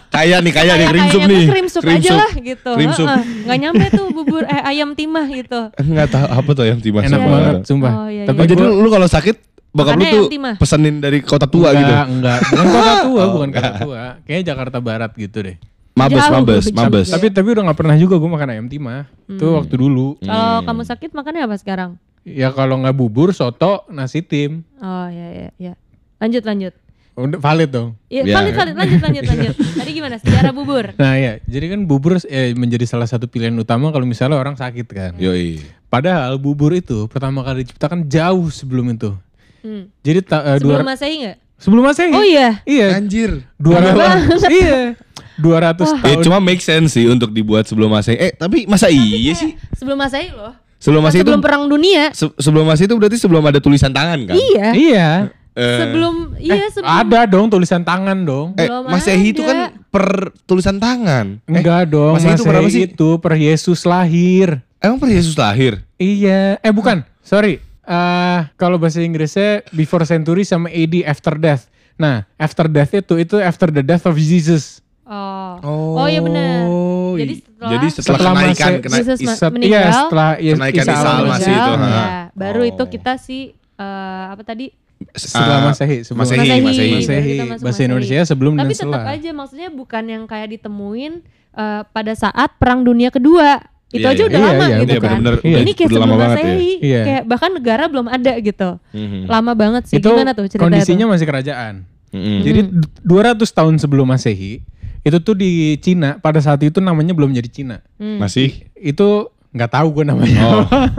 [0.09, 1.37] kaya nih kaya nih Kayak- cream soup kayaknya nih.
[1.39, 2.71] gua Cream soup aja lah gitu.
[2.73, 3.07] Cream soup.
[3.07, 3.23] Heeh.
[3.45, 5.59] Nggak nyampe tuh bubur eh ayam timah gitu.
[5.77, 7.01] Enggak tahu apa tuh ayam timah.
[7.03, 7.93] Enak sama banget, sumpah.
[7.95, 9.35] Oh, iya, Tapi Oh, jadi gua- lu, kalau sakit
[9.71, 10.23] bokap lu tuh
[10.57, 11.93] pesenin dari kota tua enggak, gitu.
[12.11, 13.73] Enggak, bukan kota tua, bukan kota enggak.
[13.79, 14.03] tua.
[14.25, 15.55] Kayaknya Jakarta Barat gitu deh.
[15.91, 16.77] Mabes, Jauh, mabes, jauh.
[16.77, 17.07] mabes.
[17.07, 19.11] Tapi tapi udah nggak pernah juga gue makan ayam timah.
[19.25, 19.57] Itu Hmm.
[19.59, 20.15] waktu dulu.
[20.17, 20.65] Kalau Hmm.
[20.65, 21.91] kamu sakit makannya apa sekarang?
[22.21, 24.63] Ya kalau nggak bubur, soto, nasi tim.
[24.77, 25.73] Oh ya ya ya.
[26.17, 26.73] Lanjut lanjut.
[27.11, 27.89] Udah valid dong.
[28.07, 28.33] Iya, Ya.
[28.33, 29.55] valid, valid, lanjut, lanjut, lanjut.
[29.77, 30.15] Tadi gimana?
[30.17, 30.95] Sejarah bubur.
[30.95, 34.87] Nah ya, jadi kan bubur eh, menjadi salah satu pilihan utama kalau misalnya orang sakit
[34.87, 35.11] kan.
[35.17, 35.59] Yoi.
[35.85, 39.11] Padahal bubur itu pertama kali diciptakan jauh sebelum itu.
[39.59, 39.91] Hmm.
[39.99, 41.37] Jadi ta- eh, Sebelum dua, masehi nggak?
[41.62, 42.12] Sebelum masehi.
[42.12, 42.59] Oh iya.
[42.66, 42.97] Iya.
[42.97, 43.45] Anjir.
[43.55, 44.97] 200 iya.
[45.38, 46.22] 200 Ya tahun.
[46.22, 48.14] cuma make sense sih untuk dibuat sebelum Masehi.
[48.16, 49.53] Eh, tapi masa iya sih?
[49.74, 50.53] Sebelum masehi loh.
[50.78, 52.09] Sebelum Masehi itu Sebelum perang dunia.
[52.12, 54.34] se- sebelum Masehi itu berarti sebelum ada tulisan tangan kan?
[54.34, 54.68] Iya.
[54.72, 55.09] Iya.
[55.51, 58.53] Eh, Sebelum iya Eh, sebelum ada dong tulisan tangan dong.
[58.55, 59.57] Eh, Belum Masehi itu kan
[59.88, 60.05] per
[60.43, 61.38] tulisan tangan.
[61.43, 62.82] Eh, Enggak dong, Masehi itu berapa sih?
[62.88, 64.62] itu per Yesus lahir.
[64.78, 65.86] Emang per Yesus lahir?
[65.95, 67.62] Iya, eh bukan, sorry.
[67.84, 71.65] Eh kalau bahasa Inggrisnya before century sama AD after death.
[71.95, 74.79] Nah, after death itu itu after the death of Jesus.
[75.03, 75.59] Oh.
[75.97, 76.63] Oh, iya benar.
[76.63, 80.79] Oh, Jadi setelah, Jadi setelah, Setelah kenaikan kena Yesus Set- meninggal, Iya, setelah Yes- Kenaikan
[80.79, 81.19] Isa Isa almasih.
[81.19, 81.89] Almasih itu, ha.
[81.91, 82.71] ya, baru Oh.
[82.71, 83.41] itu kita sih
[83.75, 84.65] eh, apa tadi?
[85.11, 86.61] Setelah Ah, Masehi, sebelum Masehi, Masehi.
[86.61, 86.91] Masehi.
[86.95, 87.84] Masehi, bahasa Masehi.
[87.84, 89.03] Indonesia sebelum Tapi dan tetap setelah.
[89.11, 91.13] aja maksudnya bukan yang kayak ditemuin
[91.51, 93.59] eh, pada saat Perang Dunia Kedua.
[93.91, 94.25] Itu Iya, aja iya.
[94.25, 95.03] udah Iya, lama iya, gitu iya, kan.
[95.11, 95.57] bener-bener Iya.
[95.59, 96.43] Ini kayak udah lama sebelum banget ya.
[96.47, 97.01] Masehi, Iya.
[97.03, 98.69] kayak bahkan negara belum ada gitu.
[98.91, 99.19] Mhm.
[99.25, 99.95] Lama banget sih.
[99.97, 101.11] itu Gimana tuh ceritanya kondisinya tuh?
[101.11, 101.73] masih kerajaan.
[102.09, 102.39] Mhm.
[102.41, 104.53] Jadi d- 200 tahun sebelum Masehi,
[105.01, 107.77] itu tuh di Cina pada saat itu namanya belum jadi Cina.
[107.95, 108.15] Hmm.
[108.17, 108.63] Masih?
[108.73, 110.39] Itu nggak tahu gue namanya.
[110.45, 110.65] Oh.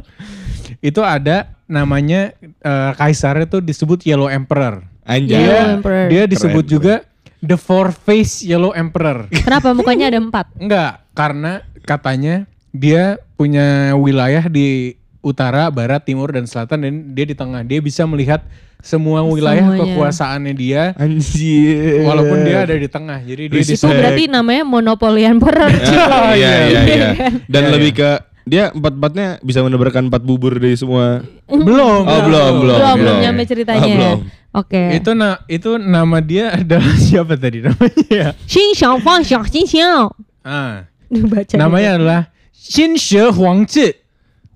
[0.83, 4.85] itu ada namanya eh, kaisar itu disebut Yellow Emperor.
[5.03, 5.35] Anjay.
[5.35, 6.07] Yellow Dia, Emperor.
[6.09, 6.95] dia disebut Keren, juga
[7.41, 9.27] the four face Yellow Emperor.
[9.29, 10.47] Kenapa mukanya ada empat?
[10.55, 13.03] Enggak, karena katanya dia
[13.37, 17.63] punya wilayah di utara, barat, timur dan selatan dan dia di tengah.
[17.63, 18.43] Dia bisa melihat
[18.83, 19.83] semua wilayah Semuanya.
[19.87, 22.03] kekuasaannya dia Anjir.
[22.03, 23.23] walaupun dia ada di tengah.
[23.23, 23.71] Jadi dia Respect.
[23.71, 25.71] Itu disebut berarti namanya Monopoly Emperor.
[26.03, 27.09] Ah, iya, iya, iya.
[27.47, 28.11] Dan Iya, lebih ke
[28.43, 31.23] dia empat-empatnya bisa menebarkan empat bubur dari semua.
[31.47, 32.03] belum.
[32.03, 32.79] Oh, belum, belum.
[32.83, 33.87] belum, belum nyampe ceritanya.
[33.87, 34.19] Oh, belum.
[34.53, 34.83] Oke.
[34.99, 38.35] Itu na itu nama dia adalah siapa tadi namanya?
[38.45, 40.11] Xin Xiao Fang Xiao Xin Xiao.
[40.43, 42.21] Ah, Baca namanya adalah
[42.62, 43.94] Xin She Huang Zhi.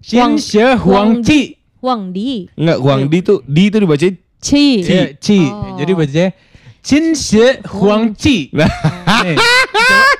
[0.01, 1.55] Xin Huang- She Huang Ji.
[1.81, 2.49] Huang Di.
[2.57, 4.07] Enggak, Huang Di tuh di itu dibaca
[4.41, 4.63] Ci.
[4.81, 5.39] Iya, Ci.
[5.49, 5.77] Oh.
[5.77, 6.27] Jadi bacanya
[6.81, 8.49] Qin Shi Huang Ji.
[8.57, 8.65] Nah,
[9.21, 9.37] Nih,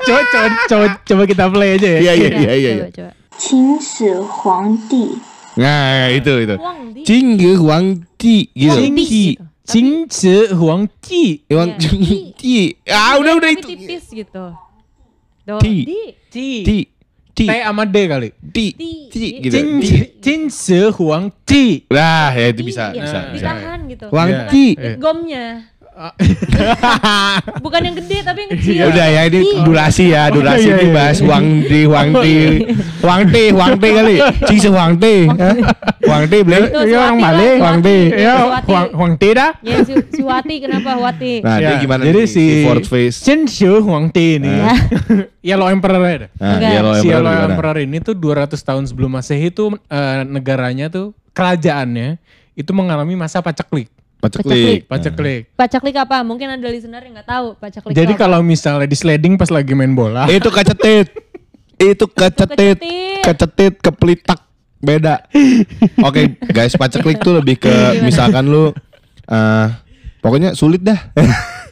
[0.05, 1.99] coba, coba, coba, coba kita play aja ya.
[2.05, 2.73] iya iya Coba, iya iya.
[2.77, 3.11] coba, coba.
[3.41, 5.17] 秦始皇帝，
[5.57, 6.53] Nah, itu itu.
[6.61, 7.01] Huang Di.
[7.01, 8.69] Cing Huang Di gitu.
[8.69, 9.03] Huang Di.
[9.09, 9.25] Ji.
[9.65, 11.41] Qin Shi Huang Ji.
[11.49, 12.37] Huang Iya.
[12.37, 12.57] Di.
[12.85, 13.67] Ah, udah udah Tapi itu.
[13.73, 14.53] tipis gitu.
[15.41, 15.89] Do, Di.
[16.29, 16.77] di.
[17.36, 18.28] T sama D kali.
[18.40, 18.66] Di.
[19.12, 19.56] Di gitu.
[19.84, 20.16] Di.
[20.24, 21.84] Qin Shi Huang Ji.
[21.92, 23.18] Nah, ya itu bisa Iya, bisa.
[23.30, 23.46] Bisa.
[23.52, 24.04] Ditahan gitu.
[24.08, 24.40] Huang Iya.
[24.48, 24.92] Iya.
[24.96, 25.46] Gomnya.
[27.64, 28.84] Bukan yang gede tapi yang kecil.
[28.92, 32.36] Udah ya ini durasi ya, durasi Iya, ini iya, bahas Huang Di, Huang Di,
[33.00, 34.16] Huang Di, Huang Di kali.
[34.44, 35.24] Cing se Huang Di.
[36.04, 36.60] Huang Di beli.
[36.68, 37.80] Iya, orang Bali, Suwati.
[37.80, 37.98] Ti.
[38.12, 38.68] Ya, Suwati.
[38.68, 39.50] Huang Huang Ti dah.
[39.64, 41.32] Ya si, si Wati kenapa Wati?
[41.40, 43.24] Nah, dia Ya, gimana Jadi si, Ford Face?
[43.24, 44.52] Chen Shu Huang Ti ini.
[45.48, 46.28] Yellow Emperor ya.
[46.36, 46.60] Nah,
[47.00, 47.56] si Yellow gimana?
[47.56, 52.20] Emperor ini tuh 200 tahun sebelum Masehi itu eh, negaranya tuh kerajaannya
[52.52, 53.88] itu mengalami masa paceklik.
[54.28, 54.80] Paceklik.
[54.84, 55.40] Paceklik.
[55.52, 56.16] Pacaklik apa?
[56.20, 57.92] Mungkin ada listener yang nggak tahu pacaklik.
[57.92, 61.14] Jadi kalau misalnya di sliding pas lagi main bola, Itu kecetit.
[61.76, 62.78] Itu kecetit.
[63.20, 63.74] kecetit.
[63.78, 64.42] Kepelitak.
[64.76, 65.24] Beda.
[66.00, 68.70] Oke, guys, paceklik tuh lebih ke misalkan lu
[69.24, 69.66] eh
[70.20, 70.98] pokoknya sulit dah.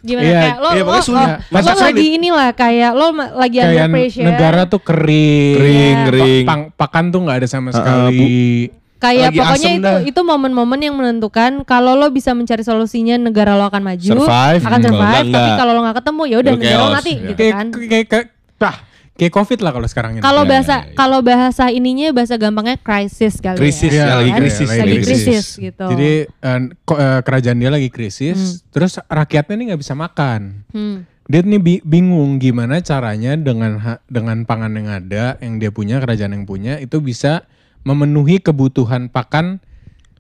[0.01, 1.25] gimana Iya, kayak lo iya, lo, pokoknya sulit.
[1.25, 1.87] lo, Masa lo sulit?
[1.87, 4.25] lagi inilah kayak lo lagi under kayak pressure.
[4.27, 5.55] negara tuh kering.
[5.55, 6.05] Kering, Iya.
[6.05, 6.45] kering.
[6.45, 8.69] Pang- pakan tuh nggak ada sama sekali.
[9.05, 10.01] Kayak Lagi pokoknya itu dah.
[10.03, 14.63] itu momen-momen yang menentukan kalau lo bisa mencari solusinya negara lo akan maju, Survive.
[14.63, 14.89] akan Hmm.
[14.89, 15.27] survive.
[15.31, 17.21] Tapi kalau lo nggak ketemu ya udah negara lo mati Iya.
[17.27, 17.67] gitu kayak kan.
[17.71, 18.27] kayak kayak
[18.63, 18.77] ah,
[19.15, 20.21] kayak covid lah kalau sekarang ini.
[20.21, 20.95] Kalau Ya, bahasa ya, ya.
[20.95, 24.05] kalau bahasa ininya bahasa gampangnya krisis kali Krisis, ya.
[24.05, 24.39] ya, lagi Kan?
[24.41, 25.47] krisis, Lagi lagi krisis, krisis.
[25.61, 25.85] gitu.
[25.87, 28.39] Jadi eh, eh, kerajaan dia lagi krisis,
[28.69, 30.41] terus rakyatnya nih nggak bisa makan.
[30.71, 31.05] Hmm.
[31.25, 33.77] Dia nih bi- bingung gimana caranya dengan
[34.07, 37.45] dengan pangan yang ada, yang dia punya, kerajaan yang punya itu bisa
[37.85, 39.61] memenuhi kebutuhan pakan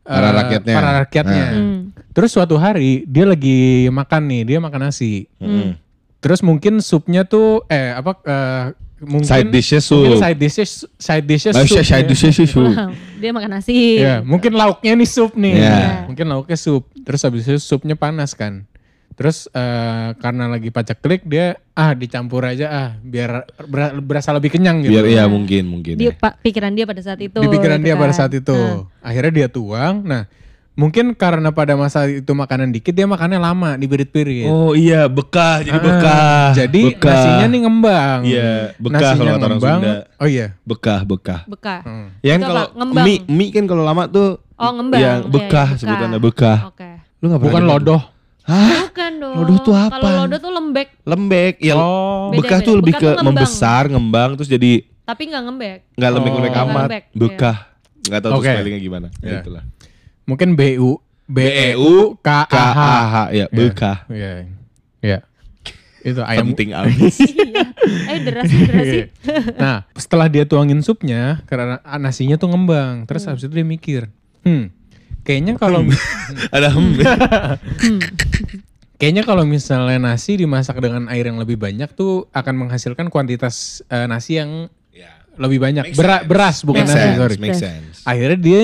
[0.04, 0.74] Para eh, rakyatnya.
[0.76, 1.44] Para rakyatnya.
[1.48, 1.56] Nah.
[1.56, 1.80] Hmm.
[2.12, 5.26] Terus suatu hari dia lagi makan nih, dia makan nasi.
[5.40, 5.80] Hmm.
[6.20, 8.64] Terus mungkin supnya tuh eh apa eh,
[9.00, 10.22] mungkin Side dishes mungkin sup.
[10.24, 11.80] side dishes side dishes Nah, sup.
[11.80, 12.08] saya ya.
[12.08, 12.68] dishes sup.
[13.20, 14.00] Dia makan nasi.
[14.00, 15.56] Ya, mungkin lauknya nih sup nih.
[15.56, 16.04] Iya.
[16.12, 16.84] Mungkin lauknya sup.
[17.00, 18.68] Terus habis itu supnya panas kan.
[19.14, 24.82] Terus eh, karena lagi paceklik dia ah dicampur aja ah biar ber- berasa lebih kenyang
[24.82, 24.90] gitu.
[24.90, 25.94] Biar iya mungkin mungkin.
[25.94, 26.30] Dia ya.
[26.34, 27.38] pikiran dia pada saat itu.
[27.38, 28.18] Di pikiran gitu dia pada kan.
[28.18, 28.58] saat itu.
[28.98, 30.02] Akhirnya dia tuang.
[30.02, 30.26] Nah,
[30.74, 34.50] mungkin karena pada masa itu makanan dikit dia makannya lama diberit-berit.
[34.50, 36.46] Oh iya, bekah jadi Ah, bekah.
[36.58, 37.14] Jadi bekah.
[37.14, 38.18] nasinya nih ngembang.
[38.26, 39.78] Iya, bekah Nasinya kalau kata orang ngembang.
[39.78, 39.94] Sunda.
[40.18, 40.46] Oh iya.
[40.66, 41.40] bekah bekah.
[41.46, 41.80] Bekah.
[41.86, 42.06] Hmm.
[42.18, 42.64] Ya kan Itu kalau
[43.06, 44.98] mie mie kan kalau lama tuh Oh ngembang.
[44.98, 46.58] yang bekah iya, sebutannya bekah.
[46.66, 46.90] Oke.
[47.22, 48.02] Lu nggak pernah Bukan lodoh.
[48.44, 48.86] Hah?
[48.86, 49.34] Bukan dong.
[49.36, 49.96] Lodoh tuh apa?
[49.96, 51.54] Kalau lodoh tuh lembek, Lembek.
[51.58, 52.28] Ya Oh.
[52.30, 53.40] Bekah tuh lebih Bekah ke tuh ngembang.
[53.40, 54.72] membesar, ngembang terus jadi
[55.02, 55.78] tapi nggak ngembek.
[55.94, 56.64] nggak lembek-lembek Oh.
[56.64, 56.86] amat.
[56.86, 57.18] Lembek, iya.
[57.18, 57.56] Bekah.
[58.04, 58.50] Nggak tahu tuh Oke.
[58.50, 59.08] spellingnya gimana.
[59.18, 59.38] Ya Iya.
[59.40, 59.62] itulah.
[60.24, 60.90] Mungkin BU
[61.24, 62.78] B E BEU U K K A H.
[62.78, 63.96] A H ya, bekah.
[64.06, 64.30] Iya.
[65.00, 65.18] Iya.
[66.02, 67.16] Itu ayam Penting abis.
[67.24, 67.64] iya.
[68.06, 69.04] Eh deras deras sih.
[69.56, 74.68] nah, setelah dia tuangin supnya karena nasinya tuh ngembang, terus habis itu dia mikir, "Hmm,
[75.23, 75.85] kayaknya kalau
[76.49, 76.97] Ada hem.
[78.95, 84.05] kayaknya kalau misalnya nasi dimasak dengan air yang lebih banyak tuh akan menghasilkan kuantitas eh,
[84.05, 85.15] nasi yang Ya.
[85.39, 85.93] lebih banyak.
[85.93, 86.27] Make Bera- sense.
[86.27, 87.35] beras bukan Make nasi, sense, sorry.
[87.39, 87.95] Make sense.
[88.03, 88.59] Akhirnya dia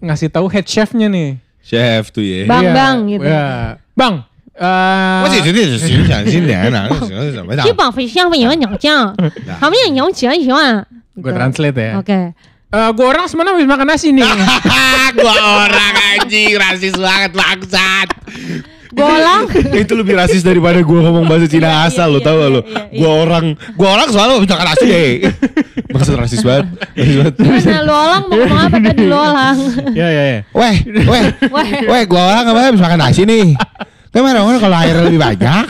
[0.00, 1.36] ngasih tahu head chefnya nih.
[1.60, 2.44] Chef tuh ya.
[2.44, 3.24] Bang, Iya, bang, gitu.
[3.24, 3.46] iya.
[3.92, 4.14] Bang,
[4.56, 6.88] eh, 我姐姐姐心想今年呢，
[7.32, 9.12] 怎么 Ci bang Fish yang punya banyak jang.
[9.60, 10.84] Kami yang nyong cia cia.
[11.14, 11.92] gue translate ya.
[12.00, 12.32] Oke.
[12.69, 14.29] Eh, gue orang sebenarnya habis makan nasi nih.
[15.17, 18.07] Gua orang anjing rasis banget bangsat.
[18.93, 19.49] Golang.
[19.81, 22.49] itu lebih rasis daripada gua ngomong bahasa Cina Iya, asal iya, lo tau iya, gak
[22.53, 22.61] lo?
[22.61, 22.97] iya, iya.
[23.01, 25.09] Gua orang, gua orang soalnya bisa nasi deh.
[25.97, 26.65] Maksud rasis banget.
[26.93, 27.33] Rasis banget.
[27.41, 29.57] Mana lu olang mau ngomong apa tadi lu olang?
[29.97, 30.39] ya ya ya.
[30.53, 30.75] Weh,
[31.09, 31.69] weh, Weh.
[31.89, 33.57] weh, gua orang apa habis makan nasi nih.
[34.13, 35.65] Gimana orang kalau airnya lebih banyak?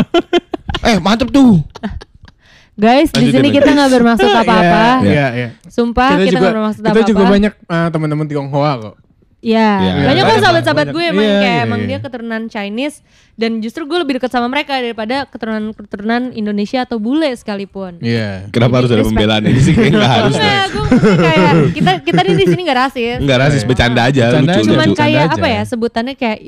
[0.83, 1.63] Eh, mantep tuh.
[2.79, 5.03] Guys, di sini kita nggak bermaksud apa-apa.
[5.03, 5.49] Iya, iya.
[5.67, 7.09] Sumpah Kita kita juga nggak bermaksud kita apa-apa.
[7.11, 8.95] juga banyak eh, teman-teman Tionghoa kok.
[9.39, 11.87] Iya, Iya, banyak kok sahabat-sahabat gue emang Iya, kayak iya, emang iya.
[11.87, 12.99] dia keturunan Chinese
[13.39, 18.03] dan justru gue lebih dekat sama mereka daripada keturunan-keturunan Indonesia atau bule sekalipun.
[18.03, 18.51] Iya.
[18.51, 19.71] Kenapa harus ada pembelaan ini sih?
[19.71, 20.35] Kayaknya nggak harus.
[20.35, 20.87] Enggak, gue
[21.23, 23.17] kayak kita kita di sini nggak rasis.
[23.23, 24.67] Enggak rasis, bercanda aja, Bercanda lucu.
[24.75, 24.99] Cuman lucu.
[24.99, 25.35] kayak aja.
[25.39, 26.39] apa ya sebutannya kayak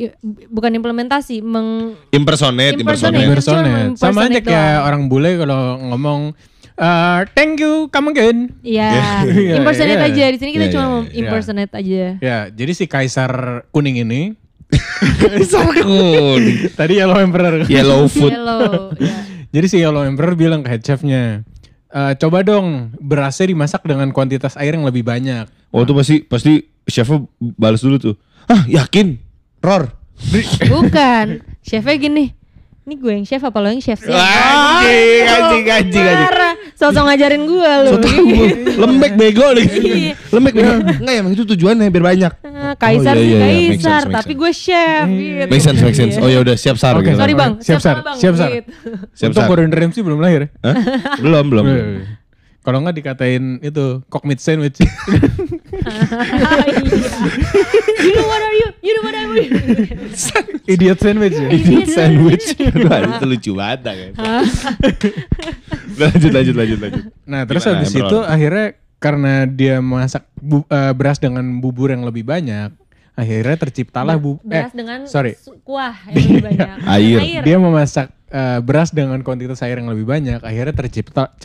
[0.51, 3.23] bukan implementasi, meng Impersonate, Impersonate.
[3.23, 3.95] impersonate.
[3.95, 4.03] Impersonate.
[4.03, 6.35] Sama aja kayak orang bule kalau ngomong
[6.73, 8.53] eh, thank you, come again.
[8.61, 10.09] ya Iya, impersonate iya.
[10.09, 11.13] aja di sini kita Iya, cuma iya, mau iya.
[11.17, 12.03] impersonate aja.
[12.17, 13.31] Ya, jadi si kaisar
[13.69, 14.21] kuning ini
[15.51, 16.71] Kuning.
[16.73, 17.67] tadi Yellow Emperor.
[17.67, 18.31] Yellow food.
[18.31, 18.91] Hello.
[18.95, 19.15] ya.
[19.51, 21.43] Jadi si Yellow Emperor bilang ke head chefnya,
[21.87, 25.47] "Eh, coba dong berasnya dimasak dengan kuantitas air yang lebih banyak.
[25.71, 26.53] Oh tuh pasti pasti
[26.85, 28.15] chefnya balas dulu tuh.
[28.45, 29.19] Ah yakin,
[29.59, 29.91] Ror.
[30.63, 32.31] Bukan, chefnya gini.
[32.81, 34.09] Ini gue yang chef apa lo yang chef sih?
[34.09, 36.50] Anjing, anjing, anjing, anjing.
[36.75, 37.91] Sosok ngajarin gue lu.
[37.97, 38.47] Gua,
[38.83, 39.67] lembek bego nih.
[39.71, 40.13] Iya.
[40.29, 40.71] lembek bego.
[40.81, 42.31] Enggak ya, emang itu tujuannya biar banyak.
[42.41, 43.69] Ah, Kaisar Oh, iya, sih iya, iya.
[43.73, 45.45] Kaisar, tapi gue chef gitu.
[45.49, 46.15] Make sense, make sense.
[46.17, 46.23] Iya.
[46.23, 47.17] Oh ya udah siap sar Oke, gitu.
[47.17, 47.95] Sorry bang, Siap, Sar.
[48.17, 48.49] Siap, Sar.
[48.49, 48.69] Gitu.
[49.13, 49.49] Siap Untung sar.
[49.49, 50.41] Gordon Ramsay belum lahir.
[50.45, 50.47] ya.
[50.65, 50.75] Hah?
[51.17, 51.65] Belum, belum.
[52.61, 54.77] Kalau nggak dikatain itu cockmeat sandwich.
[58.01, 58.67] you know what are you?
[58.81, 59.47] You know what are you?
[60.67, 61.47] Idiot sandwich ya?
[61.49, 62.45] Idiot sandwich.
[62.59, 64.11] Aduh, itu lucu banget kan.
[65.97, 67.03] lanjut lanjut lanjut lanjut.
[67.23, 68.07] Nah terus Gimana, habis Bro?
[68.07, 68.65] itu akhirnya
[69.01, 72.69] karena dia masak bu- eh, beras dengan bubur yang lebih banyak,
[73.13, 76.75] akhirnya terciptalah bu eh Beras dengan sorry kuah yang lebih banyak.
[76.85, 77.41] Air.
[77.41, 81.35] dia memasak eh, beras dengan kuantitas air yang lebih banyak, akhirnya tercipta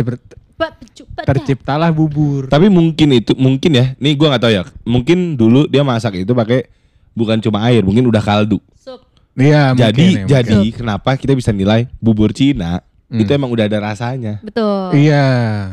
[1.27, 2.49] terciptalah bubur.
[2.49, 3.87] Tapi mungkin itu mungkin ya.
[4.01, 4.63] Nih gua nggak tahu ya.
[4.87, 6.71] Mungkin dulu dia masak itu pakai
[7.13, 8.57] bukan cuma air, mungkin udah kaldu.
[8.77, 9.05] Sup.
[9.37, 10.73] Iya jadi mungkin ya, jadi mungkin.
[10.73, 13.23] kenapa kita bisa nilai bubur Cina Hmm.
[13.23, 14.43] itu emang udah ada rasanya.
[14.43, 14.91] Betul.
[14.99, 15.27] Iya.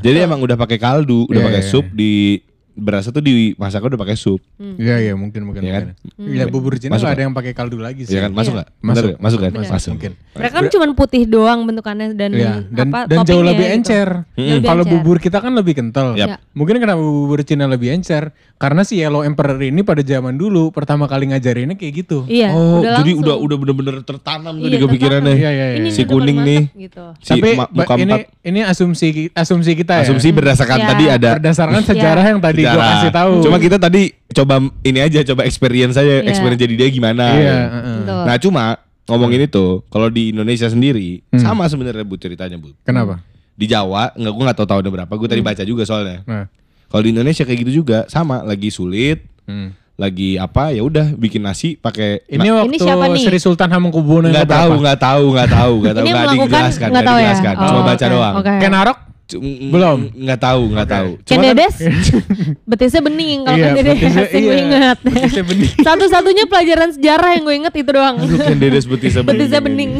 [0.05, 1.71] Jadi emang udah pakai kaldu, udah Iya, pakai iya.
[1.73, 2.37] sup di
[2.73, 4.41] berasnya tuh dimasaknya udah pakai sup.
[4.57, 5.61] Iya iya mungkin mungkin.
[5.61, 5.83] Iya kan?
[6.17, 6.33] mungkin.
[6.33, 8.13] Iya bubur Cina Masuk ada yang pakai kaldu lagi sih.
[8.13, 8.31] Iya kan?
[8.31, 8.57] Masuk Iya.
[8.57, 8.69] nggak?
[8.69, 9.05] Bener Masuk.
[9.05, 9.19] nggak?
[9.21, 9.51] Masuk kan?
[9.51, 9.69] Bener.
[9.69, 9.91] Masuk.
[9.93, 10.11] Mungkin.
[10.33, 13.75] Mereka kan cuma putih doang bentukannya dan Iya, dan apa, dan jauh lebih gitu.
[13.77, 14.07] encer.
[14.33, 16.13] Lebih Kalau bubur kita kan lebih kental.
[16.13, 16.27] Yap.
[16.27, 16.35] Ya.
[16.51, 18.33] Mungkin kenapa bubur Cina lebih encer?
[18.55, 22.23] Karena si Yellow Emperor ini pada zaman dulu pertama kali ngajarinnya kayak gitu.
[22.25, 23.21] Iya, Oh, udah jadi langsung.
[23.21, 25.33] udah udah bener-bener tertanam tuh Iya, di kepikirannya.
[25.35, 25.91] Iya iya iya.
[25.91, 26.61] Si kuning nih.
[26.81, 27.11] gitu.
[27.19, 27.59] Si Tapi
[27.99, 30.07] ini ini asumsi asumsi kita ya.
[30.07, 30.87] Asumsi berdasarkan Ya.
[30.87, 32.89] tadi ada berdasarkan sejarah yang tadi gua sejarah.
[32.95, 33.33] kasih tahu.
[33.41, 36.25] Cuma kita tadi coba ini aja coba experience aja, Iya.
[36.25, 37.25] experience jadi dia gimana.
[37.29, 37.97] Iya, heeh.
[37.99, 38.21] Betul.
[38.23, 38.63] Nah, cuma
[39.03, 41.37] ngomongin itu, kalau di Indonesia sendiri Hmm.
[41.37, 42.71] sama sebenarnya Bu ceritanya, Bu.
[42.81, 43.19] Kenapa?
[43.53, 46.23] Di Jawa, nggak gua nggak tahu tahunnya berapa, gue tadi baca juga soalnya.
[46.23, 46.45] Nah.
[46.87, 49.73] Kalau di Indonesia kayak gitu juga, sama, lagi sulit, Hmm.
[49.93, 53.23] lagi apa ya udah bikin nasi pakai Ini Nah, waktu siapa nih?
[53.23, 57.03] Sri Sultan Hamengkubuwono nggak tahu, nggak tahu, nggak tahu, nggak tahu, Ini nggak dijelaskan, nggak
[57.03, 57.21] tahu ya?
[57.21, 57.53] dijelaskan.
[57.55, 58.33] Cuma Oh, baca oke, doang.
[58.39, 58.53] oke.
[58.57, 58.97] Ken Arok?
[58.97, 60.11] C- Belum.
[60.11, 61.09] nggak tahu, nggak tahu.
[61.19, 61.75] Ken Cuma kan- Dedes,
[62.69, 64.97] betisnya bening kalau Iya, Ken Dedes betisnya- yang gue ingat.
[65.01, 65.71] betisnya bening.
[65.87, 68.15] Satu-satunya pelajaran sejarah yang gue inget itu doang.
[68.17, 69.33] Aduh, Ken Dedes betisnya bening.
[69.33, 69.91] betisnya bening.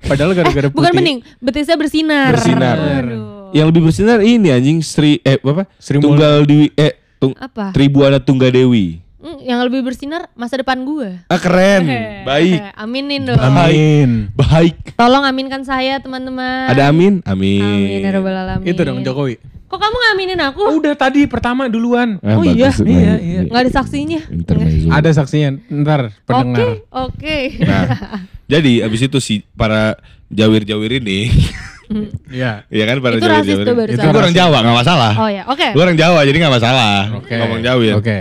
[0.00, 0.76] Padahal gara-gara putih.
[0.76, 2.30] Bukan bening, betisnya bersinar.
[2.32, 2.76] Bersinar.
[2.76, 3.52] Aduh.
[3.52, 5.70] Yang lebih bersinar ini anjing Sri eh apa?
[5.76, 7.70] Sri Tunggal Dewi eh tung, Apa?
[7.70, 9.05] Tribuana Tunggadewi.
[9.16, 11.16] Hmm, yang lebih bersinar masa depan gue.
[11.26, 11.88] Ah keren.
[12.28, 12.60] Baik.
[12.60, 13.40] Eh, Aminin dong.
[13.40, 14.28] Amin.
[14.36, 14.92] Baik.
[14.92, 16.68] Tolong aminkan saya teman-teman.
[16.68, 17.24] Ada amin?
[17.24, 17.64] Amin.
[17.64, 18.66] Amin ya alamin.
[18.68, 19.40] Itu dong Jokowi.
[19.66, 20.62] Kok kamu ngaminin aku?
[20.62, 22.22] Oh, udah tadi pertama duluan.
[22.22, 23.40] Ah, Oh iya, iya, iya.
[23.50, 24.20] Nggak ada saksinya.
[24.30, 24.86] Intermezzo.
[24.94, 25.58] Ada saksinya.
[25.66, 26.68] Ntar Oke, pendengar.
[26.94, 27.38] oke.
[27.66, 27.82] Nah,
[28.52, 29.98] jadi abis itu si para
[30.30, 31.34] jawir-jawir ini,
[32.30, 32.62] Iya.
[32.70, 33.66] ya kan para Itu rasis jawir-jawir.
[33.66, 34.04] tuh barusan.
[34.06, 35.12] Itu orang Jawa nggak masalah.
[35.18, 35.66] Oh ya, oke.
[35.74, 36.94] Gua orang Jawa jadi nggak masalah.
[37.18, 37.34] Oke.
[37.34, 37.92] Ngomong jawir.
[37.98, 38.18] Oke.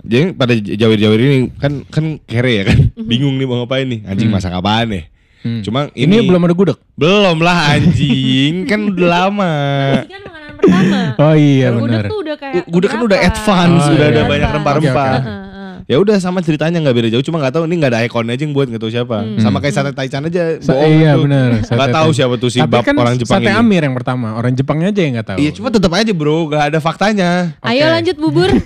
[0.00, 3.04] Jadi pada jawir-jawir ini kan kan kere ya kan, Mhm.
[3.04, 5.04] bingung nih mau ngapain nih, anjing masak apaan nih.
[5.38, 5.62] Hmm.
[5.62, 6.78] Cuma Ini, ini, belum ada gudeg.
[6.94, 9.52] belum lah anjing, kan udah lama.
[10.02, 10.98] Kan makanan pertama.
[11.16, 12.04] Oh iya Gudeg benar.
[12.04, 14.14] tuh udah kayak Gudeg kan udah advance, Oh, udah iya.
[14.14, 15.08] ada banyak rempah-rempah.
[15.08, 15.46] Heeh, heeh.
[15.88, 18.42] Ya udah sama ceritanya nggak beda jauh, cuma nggak tahu ini nggak ada ikonnya aja
[18.42, 19.16] yang buat nggak tahu siapa.
[19.36, 21.22] Sama kayak sate taichan aja, Sa- bohong iya tuh.
[21.24, 21.48] benar.
[21.56, 23.56] Nggak Sate tahu siapa tuh si Tapi bab kan orang Jepang Sate ini.
[23.56, 24.28] Amir yang pertama.
[24.34, 25.38] Orang Jepangnya aja yang nggak tahu.
[25.38, 27.30] Iya cuma tetap aja bro, nggak ada faktanya.
[27.62, 27.92] Ayo Oke.
[27.94, 28.50] lanjut bubur.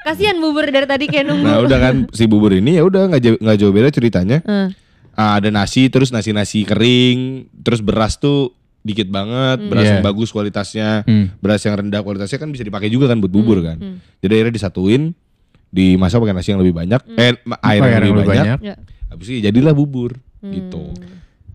[0.00, 1.44] Kasihan bubur dari tadi kayak nunggu.
[1.44, 4.40] Nah udah kan si bubur ini ya udah nggak jauh beda ceritanya.
[4.40, 4.68] Heeh.
[5.12, 9.92] Ah, ada nasi terus nasi nasi kering, terus beras tuh dikit banget, beras Iya.
[9.92, 11.36] yang bagus kualitasnya, Hmm.
[11.38, 13.76] beras yang rendah kualitasnya kan bisa dipakai juga kan buat bubur kan.
[14.18, 15.12] Jadi akhirnya disatuin,
[15.68, 18.74] dimasak pakai nasi yang lebih banyak, eh ma- air Oh, yang lebih banyak, Ya.
[19.06, 20.96] habis itu jadilah bubur gitu.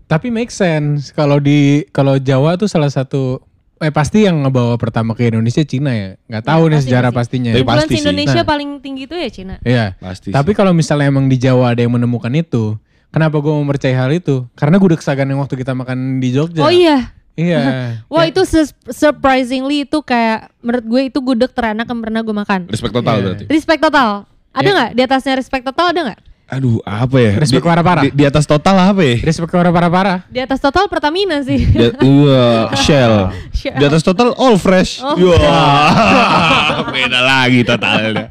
[0.06, 3.42] Tapi make sense kalau di kalau Jawa tuh salah satu
[3.78, 6.10] eh pasti yang ngebawa pertama ke Indonesia Cina ya.
[6.24, 7.18] Nggak tahu Ya, nih pasti, sejarah pasti.
[7.18, 7.50] pastinya.
[7.50, 8.00] Tapi Influence pasti sih.
[8.00, 8.46] Indonesia Nah.
[8.46, 9.54] paling tinggi itu ya Cina.
[9.60, 9.86] Iya.
[9.96, 10.28] Pasti.
[10.30, 14.10] Tapi kalau misalnya emang di Jawa ada yang menemukan itu, kenapa gue mau percaya hal
[14.10, 14.48] itu?
[14.52, 16.60] Karena gudeg sagan yang waktu kita makan di Jogja.
[16.60, 17.12] Oh iya.
[17.34, 17.60] Iya.
[18.08, 22.60] Wah itu sus- surprisingly itu kayak menurut gue itu gudeg terenak yang pernah gue makan.
[22.66, 23.22] respect total Iya.
[23.22, 23.44] berarti.
[23.46, 24.10] Respect total.
[24.50, 24.72] Ada Iya.
[24.72, 26.20] nggak di atasnya respect total ada nggak?
[26.46, 27.32] Aduh, apa ya?
[27.36, 28.02] Respect Di- parah-parah.
[28.06, 29.18] Di, di atas total apa ya?
[29.18, 30.18] Respect ke orang parah-parah.
[30.30, 31.58] Di atas total Pertamina sih.
[31.58, 33.14] Di, iya, Shell.
[33.50, 33.74] Shell.
[33.74, 35.02] Di atas total all fresh.
[35.02, 35.18] Oh.
[35.18, 38.30] Wah, beda lagi totalnya.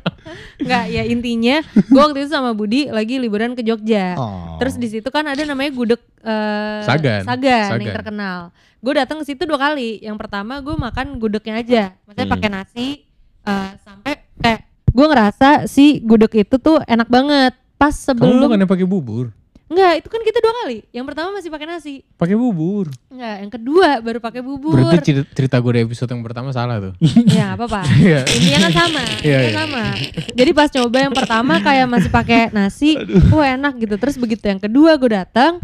[0.56, 4.16] Nggak ya intinya gue waktu itu sama Budi lagi liburan ke Jogja.
[4.16, 4.56] Oh.
[4.58, 7.28] Terus di situ kan ada namanya gudeg eh, Sagan.
[7.28, 7.84] Sagan, Sagan.
[7.84, 8.40] yang terkenal.
[8.80, 10.00] Gue datang ke situ dua kali.
[10.00, 12.34] Yang pertama gue makan gudegnya aja, maksudnya Hmm.
[12.34, 12.88] pakai nasi
[13.44, 17.52] eh, sampai kayak gue ngerasa si gudeg itu tuh enak banget.
[17.76, 19.36] Pas Kamu sebelum bukannya pakai bubur?
[19.66, 20.78] Enggak, itu kan kita dua kali.
[20.94, 21.94] Yang pertama masih pakai nasi.
[22.22, 22.86] Pakai bubur.
[23.10, 24.78] Enggak, yang kedua baru pakai bubur.
[24.78, 26.94] Berarti cerita, cerita gue di episode yang pertama salah tuh.
[27.34, 27.82] ya nggak apa-apa.
[28.06, 28.22] Iya.
[28.30, 29.52] Intinya kan sama, Iya, iya.
[29.58, 29.84] sama.
[30.38, 32.94] Jadi pas coba yang pertama kayak masih pakai nasi,
[33.34, 33.96] wah enak gitu.
[33.98, 35.58] Terus begitu yang kedua gue datang,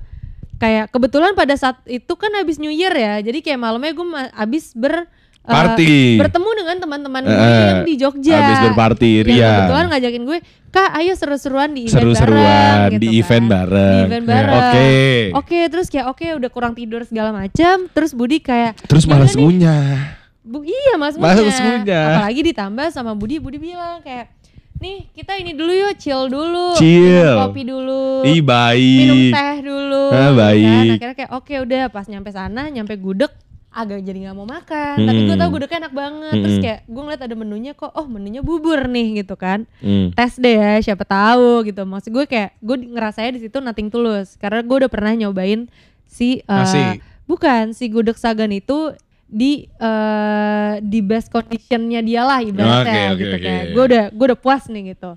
[0.57, 3.21] kayak kebetulan pada saat itu kan habis New Year ya.
[3.21, 5.05] Jadi kayak malamnya gue habis ber
[5.41, 5.93] eh, Party.
[6.17, 8.35] bertemu dengan teman-teman gue Eh, yang di Jogja.
[8.35, 9.49] habis berparty, Yang Ria.
[9.51, 10.37] kebetulan ngajakin gue,
[10.69, 12.91] kak ayo seru-seruan di event Seru-seruan bareng.
[12.93, 13.51] di gitu event kan.
[13.51, 13.91] bareng.
[13.91, 14.55] Di event bareng.
[14.55, 14.91] Oke.
[15.35, 17.75] Oke, terus kayak oke udah kurang tidur segala macam.
[17.87, 20.21] Terus Budi kayak Terus "Ya malas ngunyah.
[20.41, 21.37] Bu, iya Musnya.
[21.37, 22.01] Musnya.
[22.17, 24.33] Apalagi ditambah sama Budi, Budi bilang kayak,
[24.77, 27.21] nih kita ini dulu yuk, chill dulu, Chill.
[27.23, 28.97] minum kopi dulu, Ih baik.
[29.05, 30.03] minum teh dulu.
[30.09, 30.65] Ah, baik.
[30.65, 30.95] Kan.
[30.97, 33.29] Akhirnya kayak oke udah pas nyampe sana, nyampe gudeg
[33.71, 34.95] agak jadi nggak mau makan.
[34.99, 35.39] Tapi gue Hmm.
[35.39, 36.33] tau gudegnya enak banget.
[36.37, 36.63] Terus Hmm.
[36.63, 39.63] kayak gue ngeliat ada menunya kok, oh menunya bubur nih gitu kan.
[39.79, 40.11] Hmm.
[40.11, 41.81] Tes deh ya, siapa tahu gitu.
[41.81, 45.71] Maksud gue kayak gue ngerasanya di situ nothing tulus karena gue udah pernah nyobain
[46.03, 46.99] si eh, Nasi.
[47.23, 48.91] bukan si gudeg sagan itu
[49.25, 53.71] di eh di best conditionnya dia lah ibaratnya Oke, oke, gitu oke, kayak iya.
[53.71, 55.15] gue udah gue udah puas nih gitu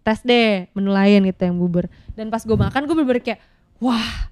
[0.00, 3.40] tes deh menu lain gitu yang bubur dan pas gue makan gue bener-bener kayak
[3.76, 4.30] wah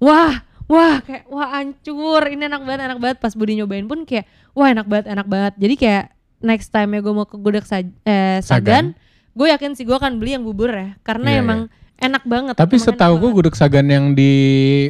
[0.00, 0.40] wah
[0.72, 3.18] wah kayak wah hancur ini enak banget enak banget.
[3.18, 5.52] Pas Budi nyobain pun kayak wah enak banget enak banget.
[5.58, 6.04] Jadi kayak
[6.40, 8.96] next time ya gue mau ke gudeg sa- eh, sagan,
[9.30, 10.96] gue yakin sih gue akan beli yang bubur ya.
[11.02, 11.60] Karena Iya, emang
[11.96, 14.32] enak banget Tapi setahu gue gudeg sagan yang di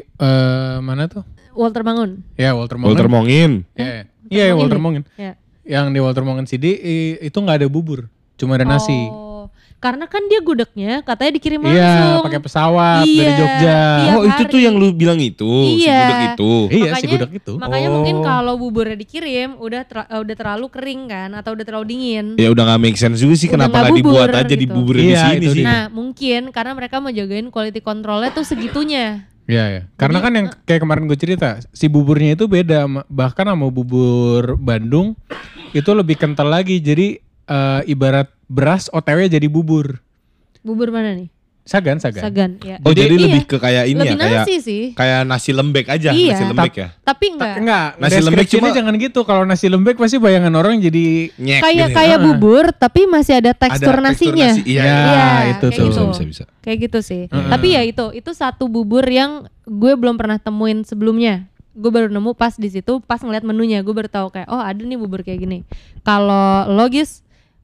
[0.00, 1.26] eh, mana tuh?
[1.52, 2.88] Walter Bangun Ya Walter Mongen.
[2.88, 3.52] Walter Mongin.
[3.74, 4.44] Iya, iya.
[4.48, 5.04] Ya, Walter Mongen.
[5.14, 6.66] ya Yang di Walter Mongen CD
[7.20, 8.90] itu nggak ada bubur, cuma ada nasi.
[8.90, 9.31] Oh,
[9.82, 11.82] karena kan dia gudegnya katanya dikirim langsung.
[11.82, 13.80] Iya, pakai pesawat dari Iya, Jogja.
[13.98, 15.98] Tiap Oh itu tuh yang lu bilang itu, si Iya.
[15.98, 16.52] gudeg itu.
[16.70, 17.52] Iya, si Makanya- gudeg itu.
[17.58, 17.94] Makanya Oh.
[17.98, 22.26] mungkin kalau buburnya dikirim udah ter- eh, udah terlalu kering kan atau udah terlalu dingin.
[22.38, 24.60] Ya udah gak make sense juga sih Udah kenapa nggak gak dibuat bubur aja di
[24.62, 24.72] gitu.
[24.72, 25.64] bubur di Iya, sini itu sih.
[25.66, 29.26] Nah, mungkin karena mereka mau jagain quality controlnya tuh segitunya.
[29.42, 29.82] Iya, ya.
[29.98, 35.18] Karena kan yang kayak kemarin gue cerita, si buburnya itu beda bahkan sama bubur Bandung
[35.70, 36.78] itu lebih kental lagi.
[36.78, 40.04] Jadi eh, ibarat beras OTW jadi bubur.
[40.60, 41.32] Bubur mana nih?
[41.62, 42.20] Sagan, sagan.
[42.20, 42.82] Sagan, ya.
[42.82, 44.82] Oh jadi, Iya, lebih ke kayak ini lebih ya kayak nasi sih.
[44.92, 46.34] kayak nasi lembek aja, Iya.
[46.34, 46.88] nasi lembek ya.
[47.00, 47.54] Tapi enggak.
[47.54, 49.20] Enggak, Nasi lembek cuma- jangan gitu.
[49.22, 51.94] Kalau nasi lembek pasti bayangan orang jadi Nyek Kayak gitu ya.
[51.94, 52.24] kayak Ah.
[52.24, 54.48] bubur tapi masih ada Ada tekstur nasinya.
[54.50, 54.60] nasi.
[54.66, 54.98] Iya, Ya, iya.
[54.98, 55.70] itu kayak tuh.
[55.70, 55.82] gitu.
[55.86, 56.44] Bisa, bisa, bisa.
[56.60, 57.22] Kayak gitu sih.
[57.24, 57.46] Heeh.
[57.48, 59.30] Tapi ya itu, itu satu bubur yang
[59.62, 61.46] gue belum pernah temuin sebelumnya.
[61.72, 64.76] Gue baru nemu pas di situ, pas ngeliat menunya, gue baru tahu kayak oh ada
[64.76, 65.62] nih bubur kayak gini.
[66.02, 67.22] Kalau logis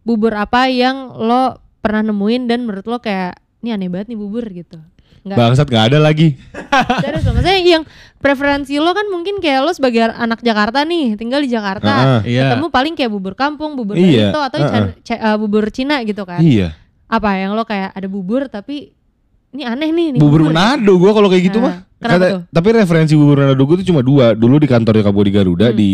[0.09, 4.45] bubur apa yang lo pernah nemuin dan menurut lo kayak ini aneh banget nih bubur
[4.49, 4.81] gitu.
[5.19, 5.37] Enggak.
[5.37, 6.41] Bangsat gak ada lagi.
[7.05, 7.85] Serius loh, maksudnya yang
[8.17, 12.23] preferensi lo kan mungkin kayak lo sebagai anak Jakarta nih, tinggal di Jakarta.
[12.25, 12.33] Heeh.
[12.33, 12.57] Iya.
[12.57, 14.59] Ketemu paling kayak bubur kampung, bubur Iya, Barito atau.
[14.63, 16.41] Chan- Ca- uh, bubur Cina gitu kan.
[16.41, 16.73] Iya.
[17.05, 18.97] Apa yang lo kayak ada bubur tapi
[19.49, 21.77] ini aneh nih nih Bubur Manado gua kalau kayak gitu Nah, mah.
[21.99, 22.43] kenapa Kata- tuh?
[22.53, 24.33] tapi referensi bubur Manado gua tuh cuma dua.
[24.33, 25.77] Dulu di kantor di Garuda Hmm.
[25.77, 25.91] di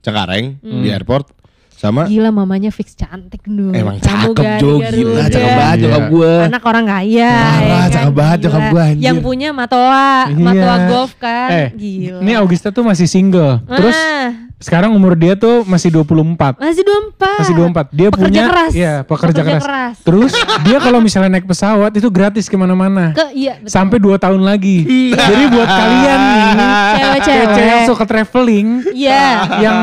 [0.00, 1.39] Cengkareng di airport
[1.80, 3.72] sama Gila mamanya fix cantik dulu.
[3.72, 5.24] emang cakep Jo gila Garuda.
[5.26, 5.82] cakep banget Iya.
[5.82, 6.32] nyokap gua.
[6.44, 7.32] Anak orang kaya.
[7.32, 8.70] Parah, cakep banget nyokap Gila.
[8.70, 9.00] gua, anjir.
[9.00, 10.44] Yang punya Matoa, Iya.
[10.44, 11.48] Matoa Golf kan.
[11.50, 12.20] Eh, Gila.
[12.20, 13.64] ini Augusta tuh masih single.
[13.66, 14.28] Terus Ah,
[14.58, 16.52] sekarang umur dia tuh masih 24.
[16.54, 17.38] masih 24.
[17.40, 17.86] Masih 24.
[17.90, 18.72] Dia Pekerja punya keras.
[18.72, 19.62] Iya, pekerja, Pekerja keras.
[19.64, 19.94] keras.
[20.02, 23.16] Terus dia kalau misalnya naik pesawat itu gratis ke mana-mana.
[23.16, 23.72] Ke iya betul.
[23.72, 24.84] Sampai 2 tahun lagi.
[25.10, 26.44] Jadi buat kalian nih,
[26.92, 27.46] Cewek-cewek.
[27.48, 29.24] cewek yang suka traveling, Iya.
[29.58, 29.78] yang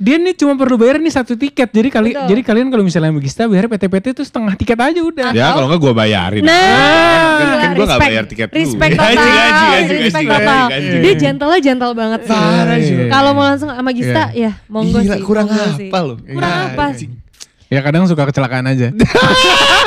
[0.00, 1.68] dia nih cuma perlu bayar nih satu tiket.
[1.68, 2.26] Jadi kali Betul.
[2.32, 5.28] jadi kalian kalau misalnya Megista bayar PT-PT itu setengah tiket aja udah.
[5.36, 6.40] Ya kalau enggak gua bayarin.
[6.40, 8.56] Nah, kan, kan gua respect- bayar tiket lu.
[8.56, 10.64] Respect total, Anjing, anjing, anjing, respect total.
[10.72, 12.32] Dia gentle gentle banget sih.
[12.32, 12.96] Parah sih.
[13.12, 15.22] Kalau mau langsung sama Gista, ya monggo Gila, sih.
[15.22, 15.88] kurang apa sih.
[15.92, 16.14] lo?
[16.16, 17.08] Kurang apa sih?
[17.68, 18.88] Ya kadang suka kecelakaan aja.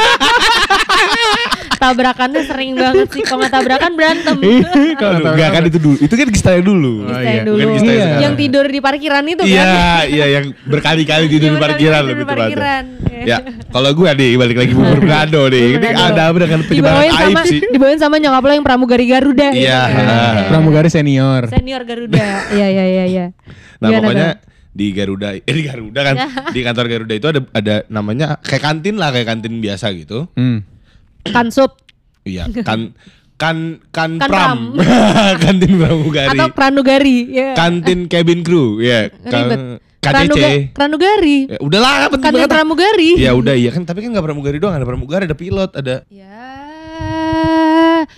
[1.84, 3.22] Tabrakannya sering banget sih.
[3.28, 4.38] Kalau nggak tabrakan berantem.
[5.36, 5.98] Enggak kan itu dulu.
[6.00, 6.94] Itu kan Gista yang dulu.
[7.12, 7.44] Gista iya.
[7.44, 7.58] dulu.
[7.60, 8.08] Bukan yang Iya.
[8.24, 9.52] Yang tidur di parkiran itu kan.
[9.52, 12.44] Iya, iya yang berkali-kali tidur di parkiran tidur lebih tepatnya.
[12.48, 12.84] parkiran.
[13.24, 13.38] Ya,
[13.72, 15.80] kalau gue nih balik lagi bubur Manado nih.
[15.80, 17.60] Ini ada apa dengan penyebaran aib sama sih?
[17.72, 19.50] dibawain sama nyokap lo yang pramugari Garuda.
[19.56, 19.82] Iya.
[20.52, 21.48] Pramugari senior.
[21.48, 22.52] Senior Garuda.
[22.52, 23.26] Iya iya iya iya.
[23.80, 24.30] Nah, pokoknya
[24.74, 26.16] di Garuda, eh di Garuda kan,
[26.56, 30.28] di kantor Garuda itu ada ada namanya kayak kantin lah, kayak kantin biasa gitu.
[30.34, 30.66] Hmm.
[31.26, 31.80] Kan sup
[32.24, 32.96] Iya, kan
[33.36, 33.58] kan
[33.92, 34.60] kan, Kan pram.
[35.44, 36.32] kantin pramugari.
[36.32, 37.18] atau pranugari.
[37.30, 37.52] Ya.
[37.54, 39.12] Kantin cabin crew, ya.
[39.12, 39.84] Ribet.
[40.00, 40.12] KCC.
[40.32, 41.38] Pranuga- pranugari.
[41.48, 42.52] Ya, udahlah, penting Kantin banget.
[42.54, 43.12] pramugari.
[43.18, 46.40] Ya udah iya kan, tapi kan nggak pramugari doang, ada pramugari, ada pilot, ada Ya.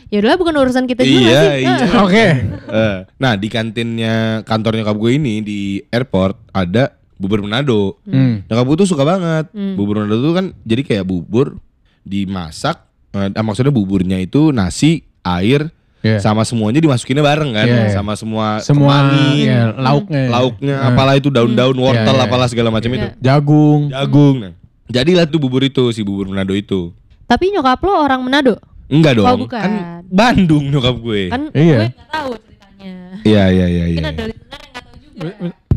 [0.08, 1.62] Ya udahlah bukan urusan kita juga Iya, sih.
[1.62, 1.76] iya.
[1.88, 2.04] Ah.
[2.04, 2.26] Oke.
[2.68, 7.98] Eh, nah di kantinnya kantor nyokap gue ini di airport ada bubur Manado.
[8.04, 8.42] Hmm.
[8.44, 9.50] Nyokap gue tuh suka banget.
[9.52, 9.74] Hmm.
[9.74, 11.58] Bubur Manado tuh kan jadi kayak bubur
[12.02, 12.82] dimasak.
[13.16, 16.22] Eh, ah, maksudnya buburnya itu nasi, air, Iya.
[16.22, 17.90] sama semuanya dimasukinnya bareng kan, Iya, iya.
[17.90, 20.24] sama semua Semua kemangi, ya, lauknya.
[20.30, 20.90] lauknya, Hmm.
[20.92, 22.28] apalah itu daun-daun, wortel, Iya, iya.
[22.28, 23.90] apalah segala macam itu, Jagung.
[23.90, 24.36] jagung.
[24.38, 24.54] Nah,
[24.86, 26.94] jadilah tuh bubur itu si bubur Manado itu.
[27.26, 28.62] Tapi nyokap lo orang Manado?
[28.86, 29.58] Enggak dong, Oh, bukan.
[29.58, 29.72] kan
[30.06, 31.34] Bandung nyokap gue.
[31.34, 31.90] Kan Iya.
[31.90, 32.94] gue gak tahu ceritanya.
[33.26, 33.98] Iya iya iya iya.
[33.98, 35.30] Mungkin ada listener yang gak tahu juga.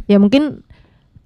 [0.05, 0.43] Ya mungkin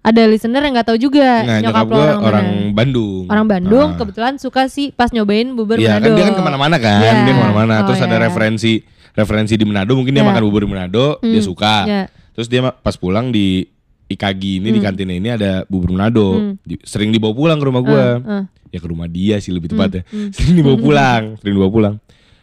[0.02, 2.74] ada listener yang gak tahu juga Nah, nyokap nyokap lo gue orang, orang mana.
[2.74, 3.22] Bandung.
[3.26, 3.96] Orang Bandung Ah.
[3.96, 6.04] kebetulan suka sih pas nyobain bubur Iya Manado.
[6.04, 7.12] kan dia kan ke mana-mana kan, Iya.
[7.22, 7.74] dia ke mana-mana.
[7.78, 8.22] Oh, Terus ada iya.
[8.24, 8.72] referensi
[9.12, 10.30] referensi di Manado, mungkin dia Iya.
[10.30, 11.74] makan bubur di Manado, dia Hmm, suka.
[11.84, 12.02] iya.
[12.32, 13.68] Terus dia pas pulang di
[14.04, 16.58] Ikagi ini di kantinnya ini ada bubur Manado.
[16.60, 18.04] Di- sering dibawa pulang ke rumah gua.
[18.18, 18.28] Hmm.
[18.28, 20.04] Eh, Ya ke rumah dia sih lebih tepatnya.
[20.32, 21.94] Sering dibawa pulang, sering dibawa pulang.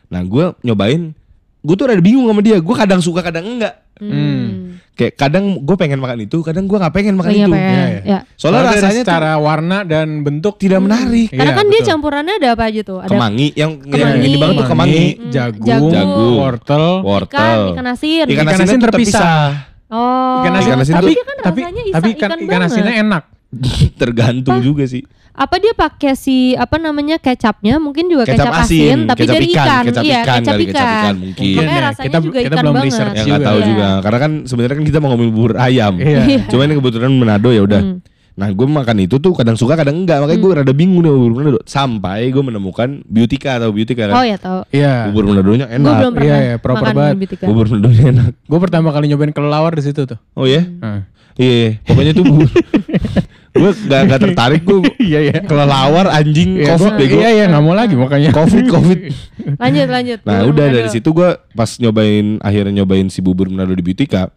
[0.07, 1.14] Nah, gua nyobain
[1.60, 2.57] gue tuh rada bingung sama dia.
[2.57, 3.82] Gue kadang suka, kadang enggak.
[3.97, 4.68] Hmm.
[4.92, 7.50] Kayak kadang gue pengen makan itu, kadang gua nggak pengen makan Lagi itu.
[7.50, 8.00] pengen, Iya, iya.
[8.04, 8.20] ya.
[8.36, 11.28] Soalnya dari rasanya tuh secara warna dan bentuk tidak menarik.
[11.30, 11.88] Karena Iya, kan dia betul.
[11.88, 13.00] campurannya ada apa aja tuh?
[13.00, 14.20] Ada Kemangi yang yang Kemangi.
[14.22, 15.94] ini banget tuh kemangi, Hmm, jagung, jagung.
[15.94, 16.34] Jagung.
[16.38, 18.26] wortel, wortel, ikan, ikan asin.
[18.26, 19.44] Ikan Ikan asinnya asin tuh terpisah.
[19.88, 20.44] Oh.
[20.44, 22.68] ikan asin, Ikan asin tapi tuh- kan tapi rasanya isa tapi ikan ikan, ikan banget.
[22.68, 23.24] asinnya enak.
[23.96, 25.02] tergantung juga sih.
[25.40, 27.80] Apa dia pakai si apa namanya kecapnya?
[27.80, 29.84] Mungkin juga Kecap kecap, asin, asin, tapi kecap dari ikan, ikan.
[29.88, 31.00] kecap iya, ikan kecap kali, kecap ikan.
[31.00, 31.48] ikan mungkin.
[31.56, 32.88] Makanya ya, rasanya kita- juga kita ikan belum banget.
[32.92, 33.66] research Ya nggak tahu Iya.
[33.66, 35.94] juga, karena kan sebenarnya kan kita mau ngomongin bubur ayam.
[35.98, 36.22] Iya.
[36.46, 37.82] Cuma ini kebetulan Manado ya udah.
[37.82, 37.98] Hmm.
[38.36, 41.32] Nah gue makan itu tuh kadang suka kadang enggak makanya gue rada bingung nih bubur
[41.34, 41.60] Manado.
[41.64, 44.24] Sampai gue menemukan Beautika atau Beautika Oh kan.
[44.26, 44.60] ya tahu.
[44.70, 45.08] Iya.
[45.08, 45.96] Bubur Manadonya Gue enak.
[45.98, 47.16] belum pernah Iya, iya, proper makan banget.
[47.18, 47.44] Beautika.
[47.46, 48.32] Bubur Manadonya enak.
[48.42, 50.20] Gue pertama kali nyobain kelelawar di situ tuh.
[50.34, 50.68] Oh ya?
[50.80, 51.08] Nah.
[51.36, 52.50] Iya, pokoknya tuh bubur.
[53.60, 54.80] gue gak, gak tertarik gue
[55.10, 55.38] Iya iya.
[55.43, 57.16] kelelawar anjing Iya, covid bego.
[57.18, 58.30] Iya iya nggak mau lagi makanya.
[58.32, 58.99] Covid covid.
[59.64, 60.20] Lanjut lanjut.
[60.24, 64.32] Nah udah dari situ gue pas nyobain akhirnya nyobain si bubur Manado di Beautika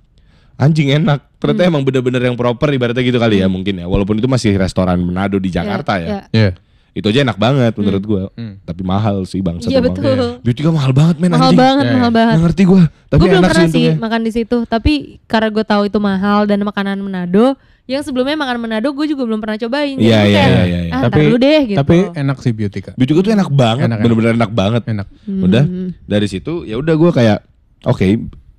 [0.54, 1.22] anjing enak.
[1.36, 1.70] Ternyata Hmm.
[1.70, 3.86] emang bener-bener yang proper ibaratnya gitu kali ya mungkin ya.
[3.86, 6.06] Walaupun itu masih restoran Manado di Jakarta ya.
[6.06, 6.20] Iya.
[6.30, 6.50] Iya.
[6.92, 8.22] Itu aja enak banget menurut gue.
[8.34, 8.54] Hmm.
[8.60, 9.56] Tapi mahal sih bang.
[9.58, 10.36] Iya betul.
[10.40, 11.56] Beautika mahal banget men Mahal anjing.
[11.58, 12.14] banget, Iya, mahal iya.
[12.14, 12.32] banget.
[12.32, 12.82] Nggak ngerti gue.
[12.84, 14.92] Tapi Gue belum enak pernah sih sih makan di situ, tapi
[15.24, 19.40] karena gue tahu itu mahal dan makanan Manado, yang sebelumnya makan Manado gue juga belum
[19.40, 19.96] pernah cobain.
[19.96, 20.92] Iya, iya, kayak, iya, iya.
[20.92, 21.78] Ah, Tapi deh gitu.
[21.78, 22.92] tapi enak sih Beautika.
[22.92, 23.84] Beautika tuh enak banget.
[23.84, 24.04] Enak, enak.
[24.04, 24.82] Bener-bener enak banget.
[24.86, 25.06] Enak.
[25.26, 25.88] Udah Hmm.
[26.02, 27.38] dari situ ya udah gue kayak
[27.82, 28.04] oke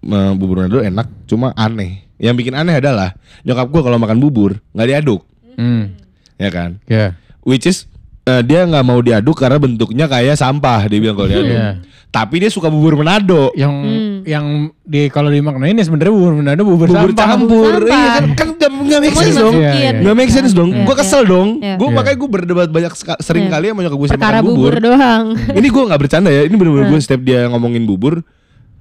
[0.02, 2.02] me- bubur Manado enak cuma aneh.
[2.18, 5.22] Yang bikin aneh adalah nyokap gue kalau makan bubur nggak diaduk,
[5.54, 5.94] Hmm.
[6.36, 6.82] ya kan?
[6.86, 7.14] Ya.
[7.42, 7.86] Which is
[8.24, 11.54] eh, dia nggak mau diaduk karena bentuknya kayak sampah dia bilang kalau diaduk.
[11.54, 11.70] Iya.
[12.08, 13.50] Tapi dia suka bubur Manado.
[13.54, 14.16] Yang Hmm.
[14.24, 14.46] yang
[14.80, 17.26] di kalau dimaknain ya sebenarnya bubur Manado bubur, Bubur sampah.
[17.26, 17.90] campur, Sampah.
[17.90, 19.56] iya kan kan nggak make sense dong.
[19.56, 19.82] dimasukin.
[19.82, 20.70] Iya, Nggak make sense dong.
[20.70, 21.02] Iya, gue iya.
[21.02, 21.50] kesel dong.
[21.58, 21.76] Iya.
[21.76, 21.96] Gue Iya.
[21.96, 23.52] makanya gue berdebat banyak sering Iya.
[23.52, 24.74] kali sama nyokap gue sama makan bubur bubur.
[24.80, 25.24] doang.
[25.52, 26.42] ini gue nggak bercanda ya.
[26.44, 28.22] Ini bener-bener gue setiap dia ngomongin bubur,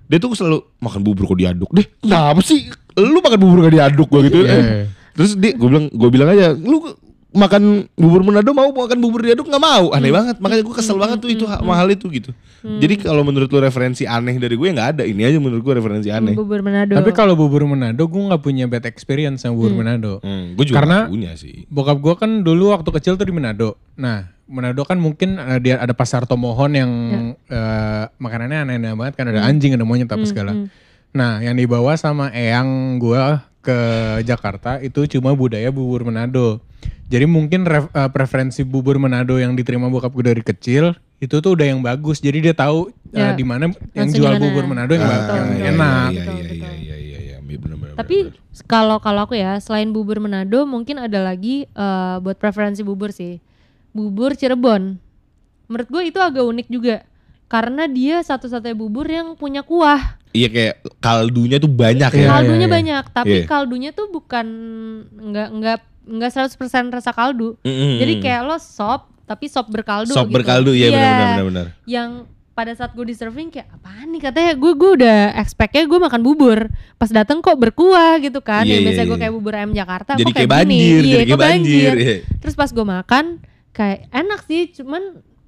[0.06, 1.86] dia tuh selalu makan bubur kok diaduk deh.
[1.98, 2.68] Kenapa sih?
[2.92, 4.38] Lu makan bubur gak diaduk gue gitu.
[4.44, 4.92] Iya.
[5.12, 6.84] Terus dia gue bilang gue bilang aja, lu
[7.32, 9.90] makan bubur Manado mau makan bubur diaduk nggak mau.
[9.90, 10.36] Aneh banget.
[10.38, 12.30] Makanya gue kesel banget tuh itu ha- mahal itu gitu.
[12.62, 15.02] Jadi kalau menurut lu referensi aneh dari gue nggak ada.
[15.02, 16.36] Ini aja menurut gue referensi aneh.
[16.36, 16.94] Bubur Manado.
[16.94, 20.20] Tapi kalau bubur Manado gue nggak punya bad experience sama bubur Manado.
[20.20, 21.64] hmm, gue juga Karena- nggak punya sih.
[21.66, 23.74] Bokap gue kan dulu waktu kecil tuh di Manado.
[23.96, 26.90] Nah, Manado kan mungkin eh, dia ada pasar Tomohon yang
[27.42, 29.26] eh, makanannya aneh-aneh banget kan.
[29.26, 30.52] Ada anjing, ada monyet apa segala.
[31.12, 33.20] Nah, yang dibawa sama eyang gue
[33.62, 33.78] ke
[34.22, 36.58] Jakarta itu cuma budaya bubur Manado.
[37.06, 41.54] Jadi mungkin ref- eh, preferensi bubur Manado yang diterima bokap gue dari kecil itu tuh
[41.54, 42.18] udah yang bagus.
[42.18, 43.30] Jadi dia tahu eh, Ya.
[43.32, 44.42] di mana yang jual gimana.
[44.42, 46.08] bubur Manado yang, Ah, iya, enak.
[46.10, 47.36] iya iya iya iya iya iya
[47.94, 48.32] Tapi
[48.64, 53.38] kalau kalau aku ya selain bubur Manado mungkin ada lagi eh, buat preferensi bubur sih.
[53.92, 54.96] Bubur Cirebon.
[55.68, 57.04] Menurut gue itu agak unik juga.
[57.52, 60.16] Karena dia satu-satunya bubur yang punya kuah.
[60.32, 62.72] iya kayak kaldunya tuh banyak Iya, ya kaldunya iya.
[62.72, 63.44] banyak, tapi Iya.
[63.44, 64.46] kaldunya tuh bukan
[65.12, 65.78] nggak nggak
[66.08, 66.56] nggak 100%
[66.90, 67.60] rasa kaldu.
[67.60, 68.00] Mm-mm.
[68.00, 70.34] Jadi kayak lo sop tapi sop berkaldu sop gitu.
[70.34, 70.92] berkaldu ya Iya.
[70.92, 72.10] benar-benar benar-benar Yang
[72.52, 76.20] pada saat gue di serving kayak apaan nih katanya gue gue udah expectnya gue makan
[76.20, 79.22] bubur pas dateng kok berkuah gitu kan Iya, yang iya, biasanya gue iya.
[79.24, 81.92] kayak bubur ayam Jakarta jadi kok kayak kayak banjir gini iya jadi kok kayak banjir
[81.96, 82.16] iya.
[82.40, 83.24] terus pas gue makan
[83.72, 85.02] kayak enak sih cuman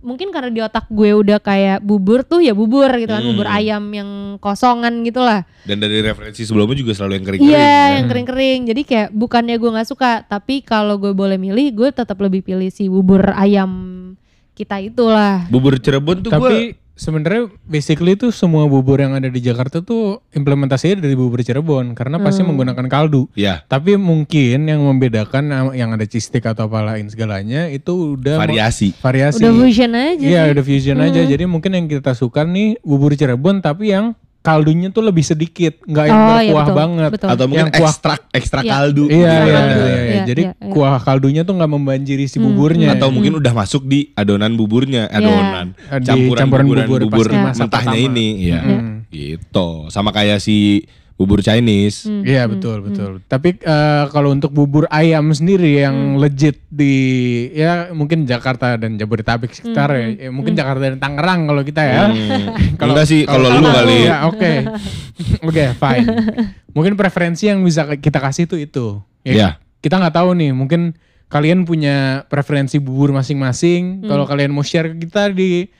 [0.05, 3.33] mungkin karena di otak gue udah kayak bubur tuh ya bubur gitu kan Hmm.
[3.33, 7.65] bubur ayam yang kosongan gitu lah dan dari referensi sebelumnya juga selalu yang kering-kering iya
[7.65, 7.95] ya.
[7.97, 12.21] yang kering-kering jadi kayak bukannya gue nggak suka tapi kalau gue boleh milih gue tetap
[12.21, 13.73] lebih pilih si bubur ayam
[14.53, 19.39] kita itulah bubur Cirebon tuh gue Tapi sebenarnya basically tuh semua bubur yang ada di
[19.39, 22.51] Jakarta tuh implementasinya dari bubur Cirebon karena pasti Hmm.
[22.51, 23.27] menggunakan kaldu.
[23.35, 28.39] ya Tapi mungkin yang membedakan yang ada cheese stick atau apa lain segalanya itu udah
[28.39, 29.43] variasi variasi.
[29.43, 31.21] udah fusion aja Iya, udah fusion aja.
[31.21, 34.15] Jadi mungkin yang kita suka nih bubur Cirebon tapi yang
[34.45, 37.11] kaldunya tuh lebih sedikit, nggak yang Oh, iya, berkuah betul, banget.
[37.11, 37.29] betul.
[37.33, 38.71] atau mungkin Yang kuah- ekstrak ekstra Iya.
[38.71, 39.41] kaldu Iya, gitu iya, kan.
[39.41, 40.05] iya, Iya, iya.
[40.05, 40.69] iya, Jadi iya, iya.
[40.69, 42.89] kuah kaldunya tuh nggak membanjiri si Hmm, buburnya.
[42.93, 47.63] atau mungkin udah masuk di adonan buburnya adonan Di campuran, campuran bubur bubur, pas dimasak
[47.65, 48.09] mentahnya pertama.
[48.13, 48.93] ini ya Hmm.
[49.09, 50.85] gitu sama kayak si
[51.15, 53.23] bubur Chinese Hmm, Iya betul betul.
[53.25, 56.95] Tapi eh, kalau untuk bubur ayam sendiri yang legit di
[57.51, 62.03] ya mungkin Jakarta dan Jabodetabek sekitar ya, ya, mungkin Jakarta dan Tangerang kalau kita ya.
[62.11, 62.75] Hmm.
[62.83, 64.53] enggak sih kalau lu kali Ya oke
[65.49, 66.07] oke fine.
[66.75, 68.87] Mungkin preferensi yang bisa kita kasih itu itu.
[69.23, 69.63] Iya.
[69.79, 70.99] Kita nggak tahu nih mungkin
[71.31, 74.03] kalian punya preferensi bubur masing-masing.
[74.03, 75.71] Kalau kalian mau share ke kita di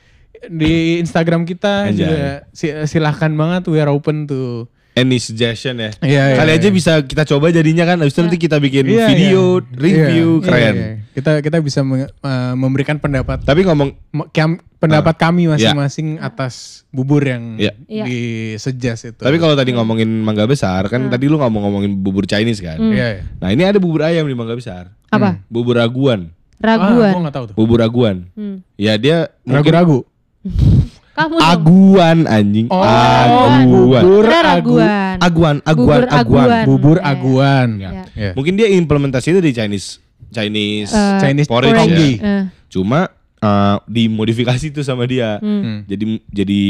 [0.45, 1.95] di Instagram kita Anjay.
[1.97, 5.91] juga si- silahkan banget we are open to any suggestion ya.
[5.99, 6.57] Iya, iya, Kali iya.
[6.57, 7.99] aja bisa kita coba jadinya kan.
[7.99, 9.75] Habis itu nanti kita bikin Iya, video, iya.
[9.75, 10.73] review, Iya, keren.
[10.73, 10.97] iya, iya.
[11.11, 13.91] Kita kita bisa me- eh, memberikan pendapat Tapi ngomong
[14.29, 15.51] kam- pendapat kami Iya.
[15.71, 17.71] masing-masing atas bubur yang Iya.
[17.85, 18.03] Iya.
[18.03, 18.19] di
[18.55, 19.19] sejas itu.
[19.19, 22.79] Tapi kalau tadi ngomongin mangga besar kan tadi lu ngomong-ngomongin bubur Chinese kan.
[22.79, 23.23] Iya, iya.
[23.37, 24.95] Nah ini ada bubur ayam di mangga besar.
[25.07, 25.43] Apa?
[25.47, 26.31] Bubur raguan.
[26.55, 27.13] Ah, Raguan.
[27.13, 27.55] gua gak tahu tuh.
[27.55, 28.31] Bubur raguan.
[28.33, 28.63] Hmm.
[28.73, 29.99] Ya dia mungkin Ragu-ragu.
[31.15, 31.47] Kamu dong.
[31.47, 32.67] aguan anjing.
[32.67, 33.63] Oh, aguan.
[33.65, 34.23] bubur.
[34.27, 36.11] Aguan, aguan, Bubur aguan.
[36.11, 36.65] aguan.
[36.67, 37.69] Bubur aguan.
[37.79, 37.91] Ya.
[38.11, 38.31] Iya.
[38.35, 42.11] Mungkin dia implementasinya dari Chinese Chinese Eh, Chinese porridge tonggi.
[42.17, 42.27] ya.
[42.27, 43.07] Eh, Cuma
[43.37, 45.39] eh, dimodifikasi tuh sama dia.
[45.39, 45.87] Hmm.
[45.87, 46.61] Jadi jadi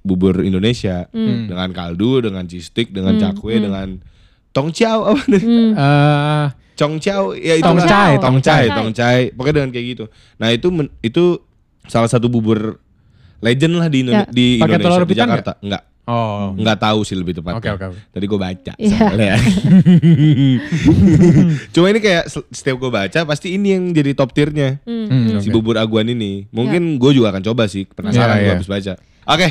[0.00, 1.46] bubur Indonesia Hmm.
[1.46, 4.02] dengan kaldu, dengan cheese stick, dengan cakwe, dengan
[4.50, 5.42] tong ciao apa nih?
[5.42, 5.70] hmm.
[5.72, 8.66] Eh, Cong ciao, ya itu Tongcai, tong cai, tongcai.
[8.72, 9.20] tong cai.
[9.30, 10.04] Pokoknya dengan kayak gitu.
[10.34, 11.36] Nah, itu men- itu
[11.84, 12.80] salah satu bubur
[13.42, 14.24] legend lah di, Indo- Ya.
[14.24, 15.52] di Pakai Indonesia telur di Jakarta.
[15.58, 15.82] Enggak.
[16.04, 16.54] oh.
[16.54, 17.58] Enggak tahu sih lebih tepatnya.
[17.58, 17.98] Oke, oke, oke.
[18.08, 19.34] Tadi gue baca soalnya.
[21.72, 24.78] Cuma ini kayak se- setiap gue baca pasti ini yang jadi top tiernya.
[24.82, 26.46] Hmm, Si bubur aguan ini.
[26.48, 27.84] Mungkin gue juga akan coba sih.
[27.86, 28.54] Penasaran Iya, gue iya.
[28.54, 28.92] habis baca.
[29.28, 29.48] Oke.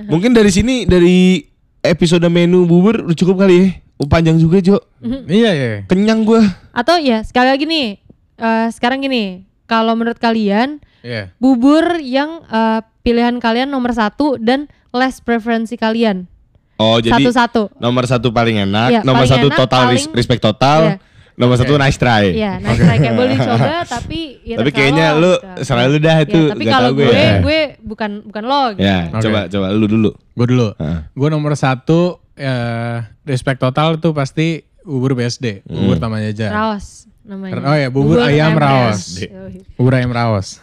[0.00, 1.42] Mungkin dari sini dari
[1.80, 3.68] episode menu bubur udah cukup kali ya.
[3.96, 4.78] Oh, panjang juga, Jo.
[5.26, 5.70] Iya, iya.
[5.84, 6.38] Kenyang gue.
[6.70, 7.88] Atau ya sekali lagi nih.
[8.36, 9.42] eh, sekarang gini.
[9.66, 11.34] Kalau menurut kalian Iya.
[11.36, 16.28] bubur yang eh, pilihan kalian nomor satu dan less preferensi kalian
[16.76, 17.74] Oh, jadi satu-satu.
[17.76, 20.94] nomor satu paling enak, Iya, nomor paling satu enak, total paling- respect total, Iya.
[21.34, 22.30] nomor satu nice try.
[22.30, 25.66] Iya, nah kayak boleh dicoba tapi ya Tapi kayaknya lo, lu gitu.
[25.66, 26.40] serah lu dah Ya, itu.
[26.46, 27.34] tapi nggak kalau tahu gue, ya.
[27.50, 28.84] gue bukan bukan lo gitu.
[28.84, 29.22] Ya, Oke.
[29.24, 30.10] coba coba lu dulu.
[30.36, 30.68] Gue dulu.
[30.78, 30.98] Heeh.
[31.10, 32.00] Gue nomor satu
[32.36, 36.54] eh, respect total tuh pasti bubur BSD, bubur Taman Jajar.
[36.54, 37.58] Raos namanya.
[37.60, 39.18] Oh ya, bubur ayam raos.
[39.18, 39.66] Yoi.
[39.74, 40.62] Bubur ayam raos.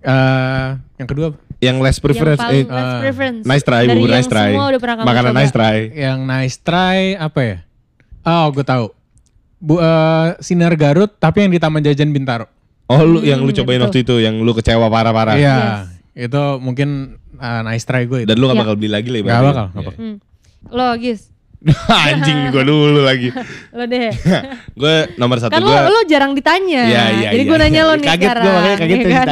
[0.00, 1.38] Eh, yang kedua apa?
[1.58, 3.42] Yang less preference Yang paling eh, less preference.
[3.44, 4.50] nice try, Dari bubur nice try.
[4.50, 5.38] semua udah pernah kamu Makanan coba.
[5.38, 5.76] nice try.
[5.90, 7.56] yang nice try apa ya?
[8.22, 8.86] Oh, gue tahu.
[9.58, 12.46] Bu, eh, Sinar Garut tapi yang di Taman Jajan Bintaro.
[12.86, 13.86] Oh, lu yang lu Hmm, cobain betul.
[13.88, 15.34] waktu itu yang lu kecewa parah-parah.
[15.34, 15.58] Iya.
[16.12, 16.88] Itu mungkin
[17.32, 18.26] eh, nice try gue itu.
[18.26, 18.62] Dan lu gak Iya.
[18.62, 19.46] bakal beli lagi lah Gak ibaratnya.
[19.46, 19.98] bakal, gak bakal.
[19.98, 20.16] Hmm.
[20.66, 21.20] Lo Gis,
[22.06, 23.34] Anjing gua dulu lagi.
[23.70, 24.10] lo deh.
[24.80, 26.82] gue nomor satu kan lo, gua lo jarang ditanya.
[26.84, 27.88] Iya, iya, Jadi iya, gue nanya iya.
[27.88, 28.44] lo nih Kaget sekarang.
[28.44, 29.26] gua, makanya kaget ya kan?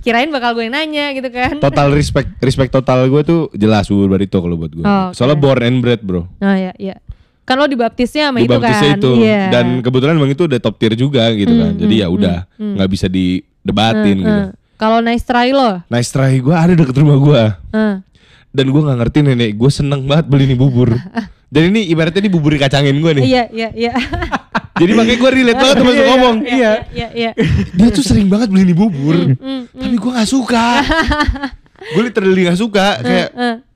[0.00, 1.52] Kirain bakal gue yang nanya gitu kan.
[1.58, 4.82] total respect respect total gue tuh jelas bubur barito kalau buat gue.
[4.82, 5.14] Oh, oke.
[5.14, 6.26] Soalnya born and bred, Bro.
[6.38, 6.96] Nah ya, ya.
[7.42, 8.94] Kan lo dibaptisnya sama di itu kan.
[8.94, 9.42] itu Iya.
[9.50, 13.06] dan kebetulan bang itu udah top tier juga gitu kan jadi ya udah nggak bisa
[13.06, 14.54] didebatin gitu Hmm.
[14.76, 15.82] Kalau nice try lo.
[15.86, 17.94] nice try gue ada deket rumah gue Hmm.
[18.50, 20.90] Dan gue nggak ngerti nenek gue seneng banget beli nih bubur
[21.52, 23.92] dan ini ibaratnya ini bubur dikacangin gue nih Iya, iya, iya.
[24.80, 27.30] jadi makanya gue relate banget sama Iya, ngomong Iya, iya, iya.
[27.76, 30.66] dia tuh sering banget beli nih bubur Hmm, tapi gue nggak suka
[31.90, 33.28] gue literally nggak suka kayak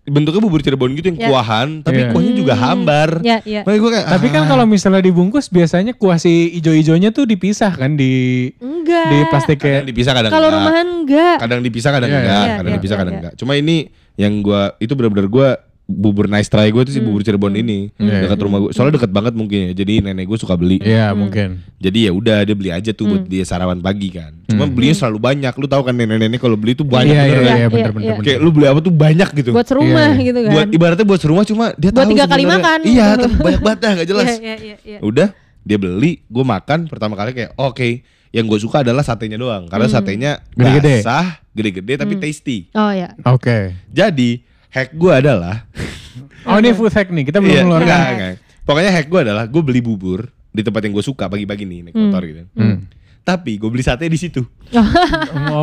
[0.05, 1.29] bentuknya bubur Cirebon gitu yang Iya.
[1.29, 2.11] kuahan tapi Iya.
[2.13, 3.61] kuahnya juga hambar Iya, iya.
[3.63, 4.49] makanya gue kayak Tapi kan ah.
[4.51, 9.07] kalau misalnya dibungkus biasanya kuah si ijo-ijonya tuh dipisah kan di Enggak.
[9.09, 10.61] di plastik kadang kayak dipisah kadang Kalau enggak.
[10.61, 11.37] rumahan enggak.
[11.41, 12.53] kadang dipisah kadang Iya, enggak iya.
[12.53, 13.21] kadang Iya, dipisah iya, kadang iya.
[13.23, 13.77] enggak cuma ini
[14.17, 15.49] yang gua itu benar-benar gua
[15.85, 18.25] bubur nice try gue tuh si bubur Cirebon ini Iya.
[18.25, 21.21] dekat rumah gue soalnya dekat banget mungkin ya jadi nenek gue suka beli Iya Hmm.
[21.21, 21.61] mungkin.
[21.77, 25.19] jadi ya udah dia beli aja tuh buat dia sarapan pagi kan cuma belinya selalu
[25.21, 27.45] banyak lu tahu kan nenek-nenek kalau beli tuh banyak Iya bener iya kan?
[27.45, 28.01] iya Iya, bener iya, bener.
[28.01, 28.15] iya.
[28.15, 28.25] bener.
[28.25, 30.25] kayak lu beli apa tuh banyak gitu Buat serumah Iya.
[30.25, 30.53] gitu kan.
[30.55, 32.79] buat ibaratnya buat serumah cuma dia Buat tahu tiga kali makan.
[32.87, 34.99] iya tapi banyak banget dah gak jelas Iya, iya, iya, iya.
[35.05, 35.29] udah
[35.61, 37.89] dia beli gue makan pertama kali kayak oke
[38.35, 41.01] yang gue suka adalah satenya doang karena satenya Gede-gede.
[41.01, 43.15] basah gede-gede tapi tasty Oh ya.
[43.25, 43.79] Oke.
[43.89, 45.63] jadi hack gue adalah
[46.51, 48.33] Oh ini food hack nih kita belum Iya, enggak, enggak.
[48.65, 51.95] Pokoknya hack gue adalah gue beli bubur di tempat yang gue suka pagi-pagi nih naik
[51.95, 52.43] motor gitu.
[52.53, 52.85] Hmm.
[53.25, 54.45] Tapi gue beli sate di situ.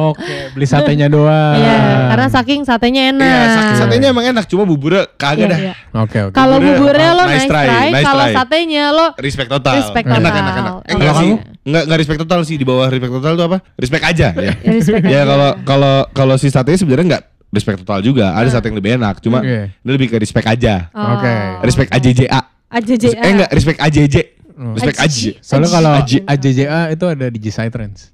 [0.10, 1.56] Oke beli satenya doang.
[1.56, 1.78] Iya,
[2.10, 3.22] karena saking satenya enak.
[3.28, 5.60] Iya, sate- satenya emang enak, cuma buburnya kagak Iya, dah.
[5.62, 5.74] iya.
[5.96, 6.34] Oke oke.
[6.34, 9.74] Kalau Buburnya, lo nice nice try, try, nice kalau satenya lo Respect total.
[9.78, 10.34] Respect enak, total.
[10.34, 10.74] enak, enak.
[10.74, 10.90] Eh, Oke.
[10.92, 11.30] enggak Kalau sih.
[11.30, 11.36] kamu?
[11.62, 13.58] Enggak, enggak respect total sih di bawah respect total itu apa?
[13.76, 14.54] Respect aja ya.
[14.60, 15.22] respect ya aja.
[15.24, 18.34] kalau kalau kalau si satenya sebenarnya enggak respect total juga.
[18.34, 20.90] Ada sate yang lebih enak, cuma ini lebih ke respect aja.
[20.92, 21.14] Oh.
[21.14, 21.34] Oke.
[21.62, 22.42] Respect AJJA.
[22.72, 23.06] AJJ.
[23.14, 24.16] Eh enggak, respect AJJ.
[24.62, 24.78] Oh.
[24.78, 25.34] Respect Aji.
[25.34, 25.42] AJ.
[25.42, 26.18] Soalnya kalau Aji.
[26.22, 28.14] AJJA itu ada di G-Trends.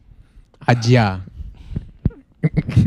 [0.63, 1.19] Ajia.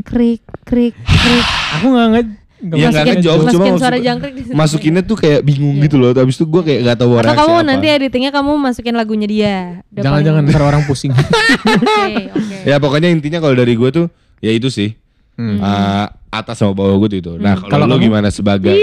[0.03, 1.45] Krik, krik, krik.
[1.77, 2.23] Aku nggak nge
[2.61, 4.43] Iya enggak Masukin- ngejawab cuma masukin suara jangkrik di.
[4.53, 6.13] Masukinnya tuh kayak bingung gitu loh.
[6.13, 7.65] Habis itu gue kayak gak tahu Atau kamu apa.
[7.65, 9.57] nanti editingnya kamu masukin lagunya dia.
[9.91, 11.09] Jangan-jangan paling- ntar orang pusing.
[11.17, 12.57] Oke, oke.
[12.69, 14.07] Ya pokoknya intinya kalau dari gue tuh
[14.39, 14.93] ya itu sih.
[15.41, 15.57] Hmm.
[15.57, 17.33] Eh, atas sama bawah gue tuh itu.
[17.41, 18.13] Nah, kalau lo kamu?
[18.13, 18.77] gimana sebagai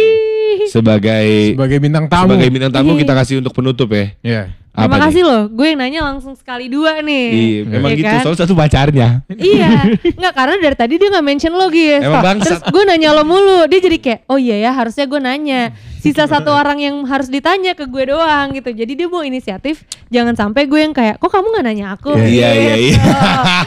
[0.67, 2.33] sebagai Sebagai bintang tamu.
[2.33, 4.09] sebagai bintang tamu kita kasih untuk penutup ya.
[4.19, 4.41] Iya.
[4.51, 5.29] Terima Apa kasih nih?
[5.33, 7.25] loh, gue yang nanya langsung sekali dua nih.
[7.33, 8.05] Iya, memang Iya gitu.
[8.13, 8.21] kan?
[8.21, 9.09] Soalnya satu pacarnya.
[9.33, 9.69] iya,
[10.05, 12.05] nggak karena dari tadi dia nggak mention lo guys.
[12.05, 12.45] Emang bangsat.
[12.45, 15.73] Terus gue nanya lo mulu, dia jadi kayak, oh iya ya harusnya gue nanya.
[15.97, 18.69] Si sisa satu orang yang harus ditanya ke gue doang gitu.
[18.69, 19.81] Jadi dia mau inisiatif,
[20.13, 22.13] jangan sampai gue yang kayak, kok kamu nggak nanya aku?
[22.13, 22.93] Iya, iya, iya.
[23.01, 23.11] Gitu.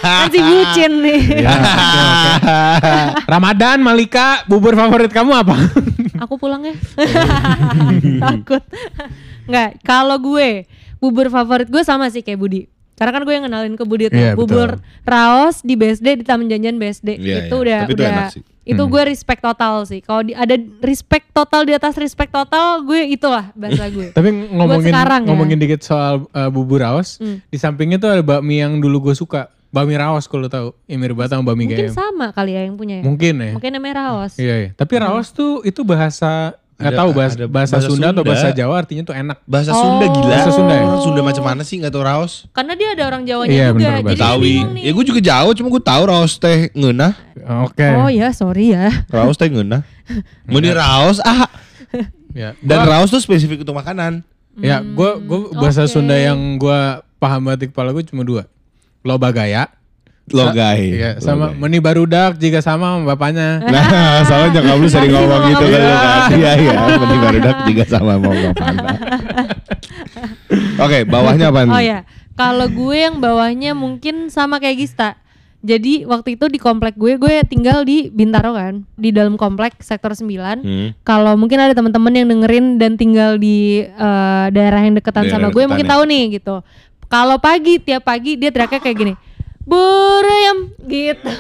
[0.06, 1.20] Kan si bucin nih.
[1.42, 2.94] Ya, oke, oke.
[3.26, 5.58] Ramadan Malika bubur favorit kamu apa?
[6.22, 6.74] aku pulang ya.
[8.30, 8.62] Takut.
[9.50, 10.70] Nggak, kalau gue
[11.00, 12.62] bubur favorit gue sama sih kayak Budi.
[12.92, 16.46] Karena kan gue yang kenalin ke Budi tuh Iya, bubur raos di BSD di Taman
[16.46, 17.16] Janjian BSD.
[17.16, 17.56] Iya, itu iya.
[17.56, 18.42] udah Tapi itu udah enak sih.
[18.62, 20.00] itu gue respect total sih.
[20.00, 24.12] Kalau di- ada respect total di atas respect total, gue itulah bahasa gue.
[24.12, 25.26] Tapi ngomongin sekarang ya.
[25.26, 27.40] ngomongin dikit soal uh, bubur raos, Hmm.
[27.42, 29.48] di sampingnya tuh ada bakmi yang dulu gue suka.
[29.70, 30.76] Bakmi raos kalau tahu.
[30.84, 31.94] Ya mirip banget sama bakmi Mungkin GM.
[31.94, 33.00] sama kali ya yang punya.
[33.00, 33.02] ya.
[33.02, 33.52] Mungkin ya.
[33.54, 34.36] Mungkin namanya raos.
[34.36, 34.70] Iya, iya.
[34.70, 38.30] Tapi raos tuh itu bahasa nggak Ada- tahu bahasa, ada bahasa, bahasa Sunda, atau Sunda.
[38.32, 39.36] bahasa Jawa artinya tuh enak.
[39.44, 39.78] Bahasa Oh.
[39.78, 40.26] Sunda gila.
[40.26, 40.82] Bahasa Sunda ya?
[40.82, 42.32] Orang Sunda macam mana sih nggak tahu raos?
[42.50, 43.76] Karena dia ada orang Jawanya Iya, juga.
[43.76, 44.54] bener, jadi Tawi.
[44.80, 47.12] Ya gue juga jauh cuma gue tahu raos teh ngeunah.
[47.68, 47.88] Oke.
[47.94, 48.88] Oh ya, sorry ya.
[49.06, 49.84] Raos teh ngeunah.
[50.48, 51.46] Mending raos ah.
[52.30, 52.56] Ya.
[52.58, 54.24] Dan Gua- raos tuh spesifik untuk makanan.
[54.56, 55.92] Ya, gue gue bahasa oke.
[55.92, 56.80] Sunda yang gue
[57.16, 58.48] paham di kepala gue cuma dua.
[59.00, 59.68] Loba gaya.
[60.30, 60.82] Logai.
[60.94, 63.62] Iya, sama meni barudak jika sama sama bapaknya.
[63.70, 66.30] Nah, soalnya nyokap lu sering ngomong gitu kan lu kan.
[66.34, 66.74] Iya, iya.
[66.98, 68.76] Mending barudak juga sama mau ngomong.
[70.80, 71.74] Oke, bawahnya apa nih?
[71.74, 71.98] Oh ya,
[72.38, 75.18] kalau gue yang bawahnya mungkin sama kayak Gista.
[75.60, 80.16] Jadi waktu itu di komplek gue, gue tinggal di Bintaro kan, di dalam komplek sektor
[80.16, 80.24] 9.
[80.64, 80.88] Hmm.
[81.04, 85.48] Kalau mungkin ada teman-teman yang dengerin dan tinggal di eh, daerah yang deketan Daerah sama
[85.52, 85.92] gue, mungkin ya.
[85.92, 86.64] tahu nih gitu.
[87.12, 89.14] Kalau pagi tiap pagi dia teriaknya kayak gini.
[89.60, 91.30] Burayam gitu.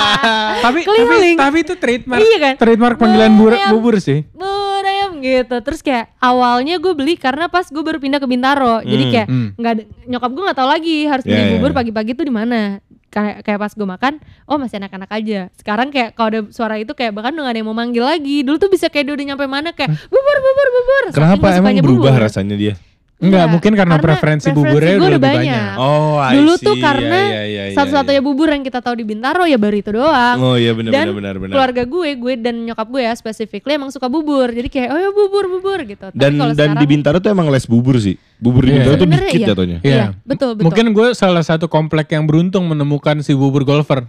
[0.64, 2.20] tapi tapi tapi itu trademark.
[2.20, 2.54] Iya kan?
[2.56, 4.26] Trademark panggilan bur- bubur sih.
[4.32, 5.56] Burayam gitu.
[5.60, 8.82] Terus kayak awalnya gue beli karena pas gue baru pindah ke Bintaro.
[8.82, 9.48] Jadi Hmm, kayak hmm.
[9.54, 11.76] nggak ada- nyokap gue nggak tahu lagi harus beli Iya, bubur iya.
[11.76, 12.60] pagi-pagi tuh di mana.
[13.08, 14.12] Kayak kayak pas gue makan,
[14.44, 15.40] oh masih anak-anak aja.
[15.54, 18.42] Sekarang kayak kalau ada suara itu kayak bahkan udah gak ada yang mau manggil lagi.
[18.42, 21.04] Dulu tuh bisa kayak dia udah nyampe mana kayak bubur bubur bubur.
[21.10, 22.22] Kenapa emang berubah bubur.
[22.22, 22.74] rasanya dia?
[23.20, 25.44] Enggak, mungkin karena preferensi buburnya gue udah lebih banyak.
[25.44, 25.76] banyak.
[25.76, 26.64] Oh, I Dulu see.
[26.64, 28.24] tuh Iya, karena iya, iya, iya, satu-satunya iya.
[28.24, 30.36] bubur yang kita tahu di Bintaro ya baru itu doang.
[30.38, 31.52] Oh iya benar dan benar benar benar.
[31.52, 34.48] keluarga gue, gue dan nyokap gue ya specifically emang suka bubur.
[34.48, 36.06] Jadi kayak oh ya bubur bubur gitu.
[36.06, 38.16] Tapi Dan kalau dan di sekarang- Bintaro tuh emang les bubur sih.
[38.36, 38.76] Bubur di Iya.
[38.78, 39.48] Bintaro tuh Sebenarnya dikit iya.
[39.48, 39.78] jatuhnya.
[39.82, 40.64] Iya, betul, betul.
[40.64, 44.08] Mungkin gue salah satu komplek yang beruntung menemukan si bubur golfer.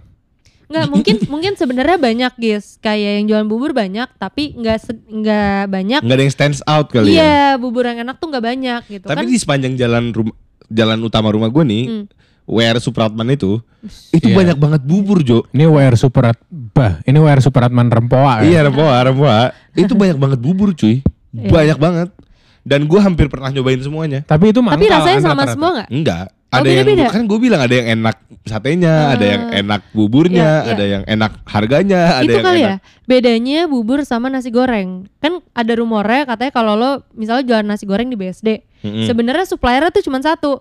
[0.72, 5.68] Nggak mungkin mungkin sebenarnya banyak guys kayak yang jualan bubur banyak tapi nggak se- nggak
[5.68, 7.14] banyak Enggak ada yang stands out kali ya.
[7.14, 10.32] iya bubur yang enak tuh nggak banyak gitu Tapi kan di sepanjang jalan rumah
[10.66, 12.04] jalan utama rumah gue nih, Hmm.
[12.42, 13.60] WR Supratman itu,
[14.10, 14.34] itu Iya.
[14.34, 15.44] banyak banget bubur Jo.
[15.50, 18.48] Ini WR Superat, bah, ini WR Superatman Rempoa ya.
[18.48, 19.52] Iya rempoa rempoa.
[19.74, 21.48] itu banyak banget bubur cuy, Iya.
[21.48, 22.08] banyak banget.
[22.62, 24.22] Dan gue hampir pernah nyobain semuanya.
[24.22, 24.74] Tapi itu mangkal.
[24.76, 25.52] tapi rasanya kan sama rata-rata.
[25.52, 26.26] semua nggak Enggak.
[26.52, 27.08] Oh, Ada yang beda-beda.
[27.08, 30.70] kan gue bilang ada yang enak satenya, ada yang enak buburnya, Iya, iya.
[30.70, 32.68] ada yang enak harganya, ada itu yang kali enak.
[32.68, 37.82] ya bedanya bubur sama nasi goreng kan ada rumornya katanya kalau lo misalnya jualan nasi
[37.82, 38.48] goreng di BSD
[38.80, 39.04] Mm-mm.
[39.04, 40.60] sebenarnya suppliernya tuh cuma satu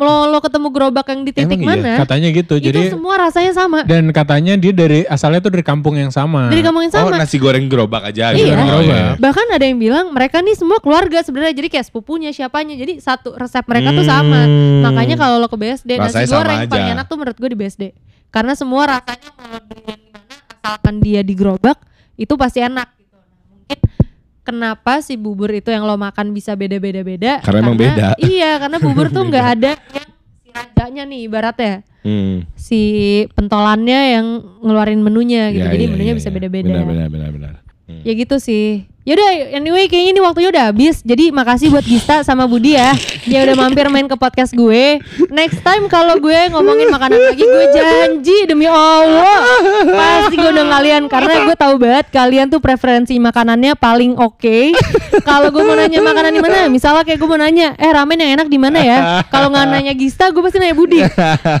[0.00, 1.68] lo lo ketemu gerobak yang di titik Emang iya?
[1.78, 2.54] mana Katanya gitu.
[2.56, 6.48] itu Jadi semua rasanya sama dan katanya dia dari asalnya tuh dari kampung yang sama.
[6.48, 8.32] dari kamu yang Oh sama nasi goreng gerobak aja.
[8.32, 8.56] Iya.
[8.56, 8.60] gitu.
[8.60, 9.16] Oh, gerobak.
[9.20, 12.74] Bahkan ada yang bilang mereka nih semua keluarga sebenarnya jadi kayak sepupunya siapanya.
[12.74, 14.40] Jadi satu resep mereka tuh sama.
[14.44, 14.82] Hmm.
[14.84, 16.70] Makanya kalau lo ke BSD nasi Rasanya sama goreng aja.
[16.70, 17.82] paling enak tuh menurut gue di BSD.
[18.28, 21.78] Karena semua rasanya mau beli di mana asalkan dia di gerobak
[22.16, 23.16] itu pasti enak gitu.
[23.16, 23.78] Nah, mungkin
[24.46, 27.32] kenapa si bubur itu yang lo makan bisa beda-beda beda?
[27.42, 28.14] Karena emang beda.
[28.22, 31.74] Iya, karena bubur tuh nggak ada yang si rajanya nih ibaratnya
[32.06, 32.46] Hmm.
[32.54, 32.82] si
[33.34, 34.26] pentolannya yang
[34.62, 35.66] ngeluarin menunya gitu.
[35.66, 36.36] Ya, Jadi iya, menunya iya, bisa iya.
[36.38, 36.70] beda-beda.
[36.70, 37.54] Benar benar benar benar.
[37.90, 38.02] Hmm.
[38.06, 38.86] Ya gitu sih.
[39.06, 40.98] Yaudah anyway kayaknya ini waktunya udah habis.
[41.06, 42.90] Jadi makasih buat Gista sama Budi ya.
[43.22, 44.98] Yang udah mampir main ke podcast gue.
[45.30, 49.46] Next time kalau gue ngomongin makanan lagi gue janji demi Allah.
[49.86, 51.06] Pasti gue undang kalian.
[51.06, 54.74] Karena gue tahu banget kalian tuh preferensi makanannya paling oke.
[55.22, 56.66] kalau gue mau nanya makanan di mana.
[56.66, 57.78] Misalnya kayak gue mau nanya.
[57.78, 59.22] Eh ramen yang enak di mana ya.
[59.30, 61.06] Kalau nggak nanya Gista gue pasti nanya Budi.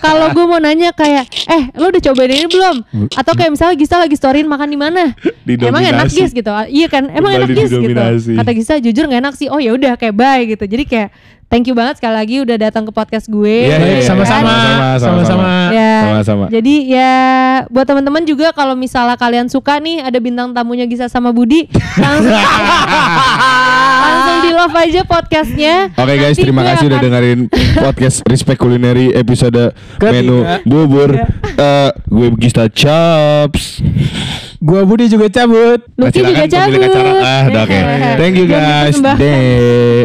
[0.02, 1.30] Kalau gue mau nanya kayak.
[1.46, 2.82] Eh lo udah cobain ini belum?
[3.14, 5.14] Atau kayak misalnya Gista lagi storyin makan di mana.
[5.46, 6.10] Emang enak.
[6.10, 6.50] Gis gitu.
[6.50, 7.06] Iya kan?
[7.14, 7.80] Emang Kembali enak Gis gitu.
[7.84, 8.32] didominasi.
[8.40, 9.48] Kata Gisa jujur nggak enak sih.
[9.52, 10.64] Oh ya udah kayak bye gitu.
[10.64, 11.08] Jadi kayak
[11.46, 13.70] thank you banget sekali lagi udah datang ke podcast gue.
[13.70, 14.06] Iya, iya, iya.
[14.06, 14.50] sama-sama.
[14.50, 14.98] Sama-sama, sama-sama.
[14.98, 15.52] Sama-sama.
[15.74, 15.94] Ya.
[16.02, 16.44] Sama-sama.
[16.50, 17.14] Jadi ya
[17.70, 22.34] buat teman-teman juga kalau misalnya kalian suka nih ada bintang tamunya Gisa sama Budi langsung
[24.46, 25.74] di love aja podcastnya.
[25.92, 27.38] Oke guys, Nanti terima gue kasih udah akan- dengerin
[27.76, 31.10] podcast Respect Culinary episode menu bubur.
[31.56, 33.82] Eh, gue Gista Chops.
[34.56, 35.84] Gua Budi juga cabut.
[35.94, 36.80] Lucky Nah, juga cabut.
[36.80, 37.10] acara.
[37.20, 37.76] Ah, udah oke.
[37.76, 38.16] Ya.
[38.16, 38.96] Thank you Jangan guys.
[39.20, 40.04] Deh.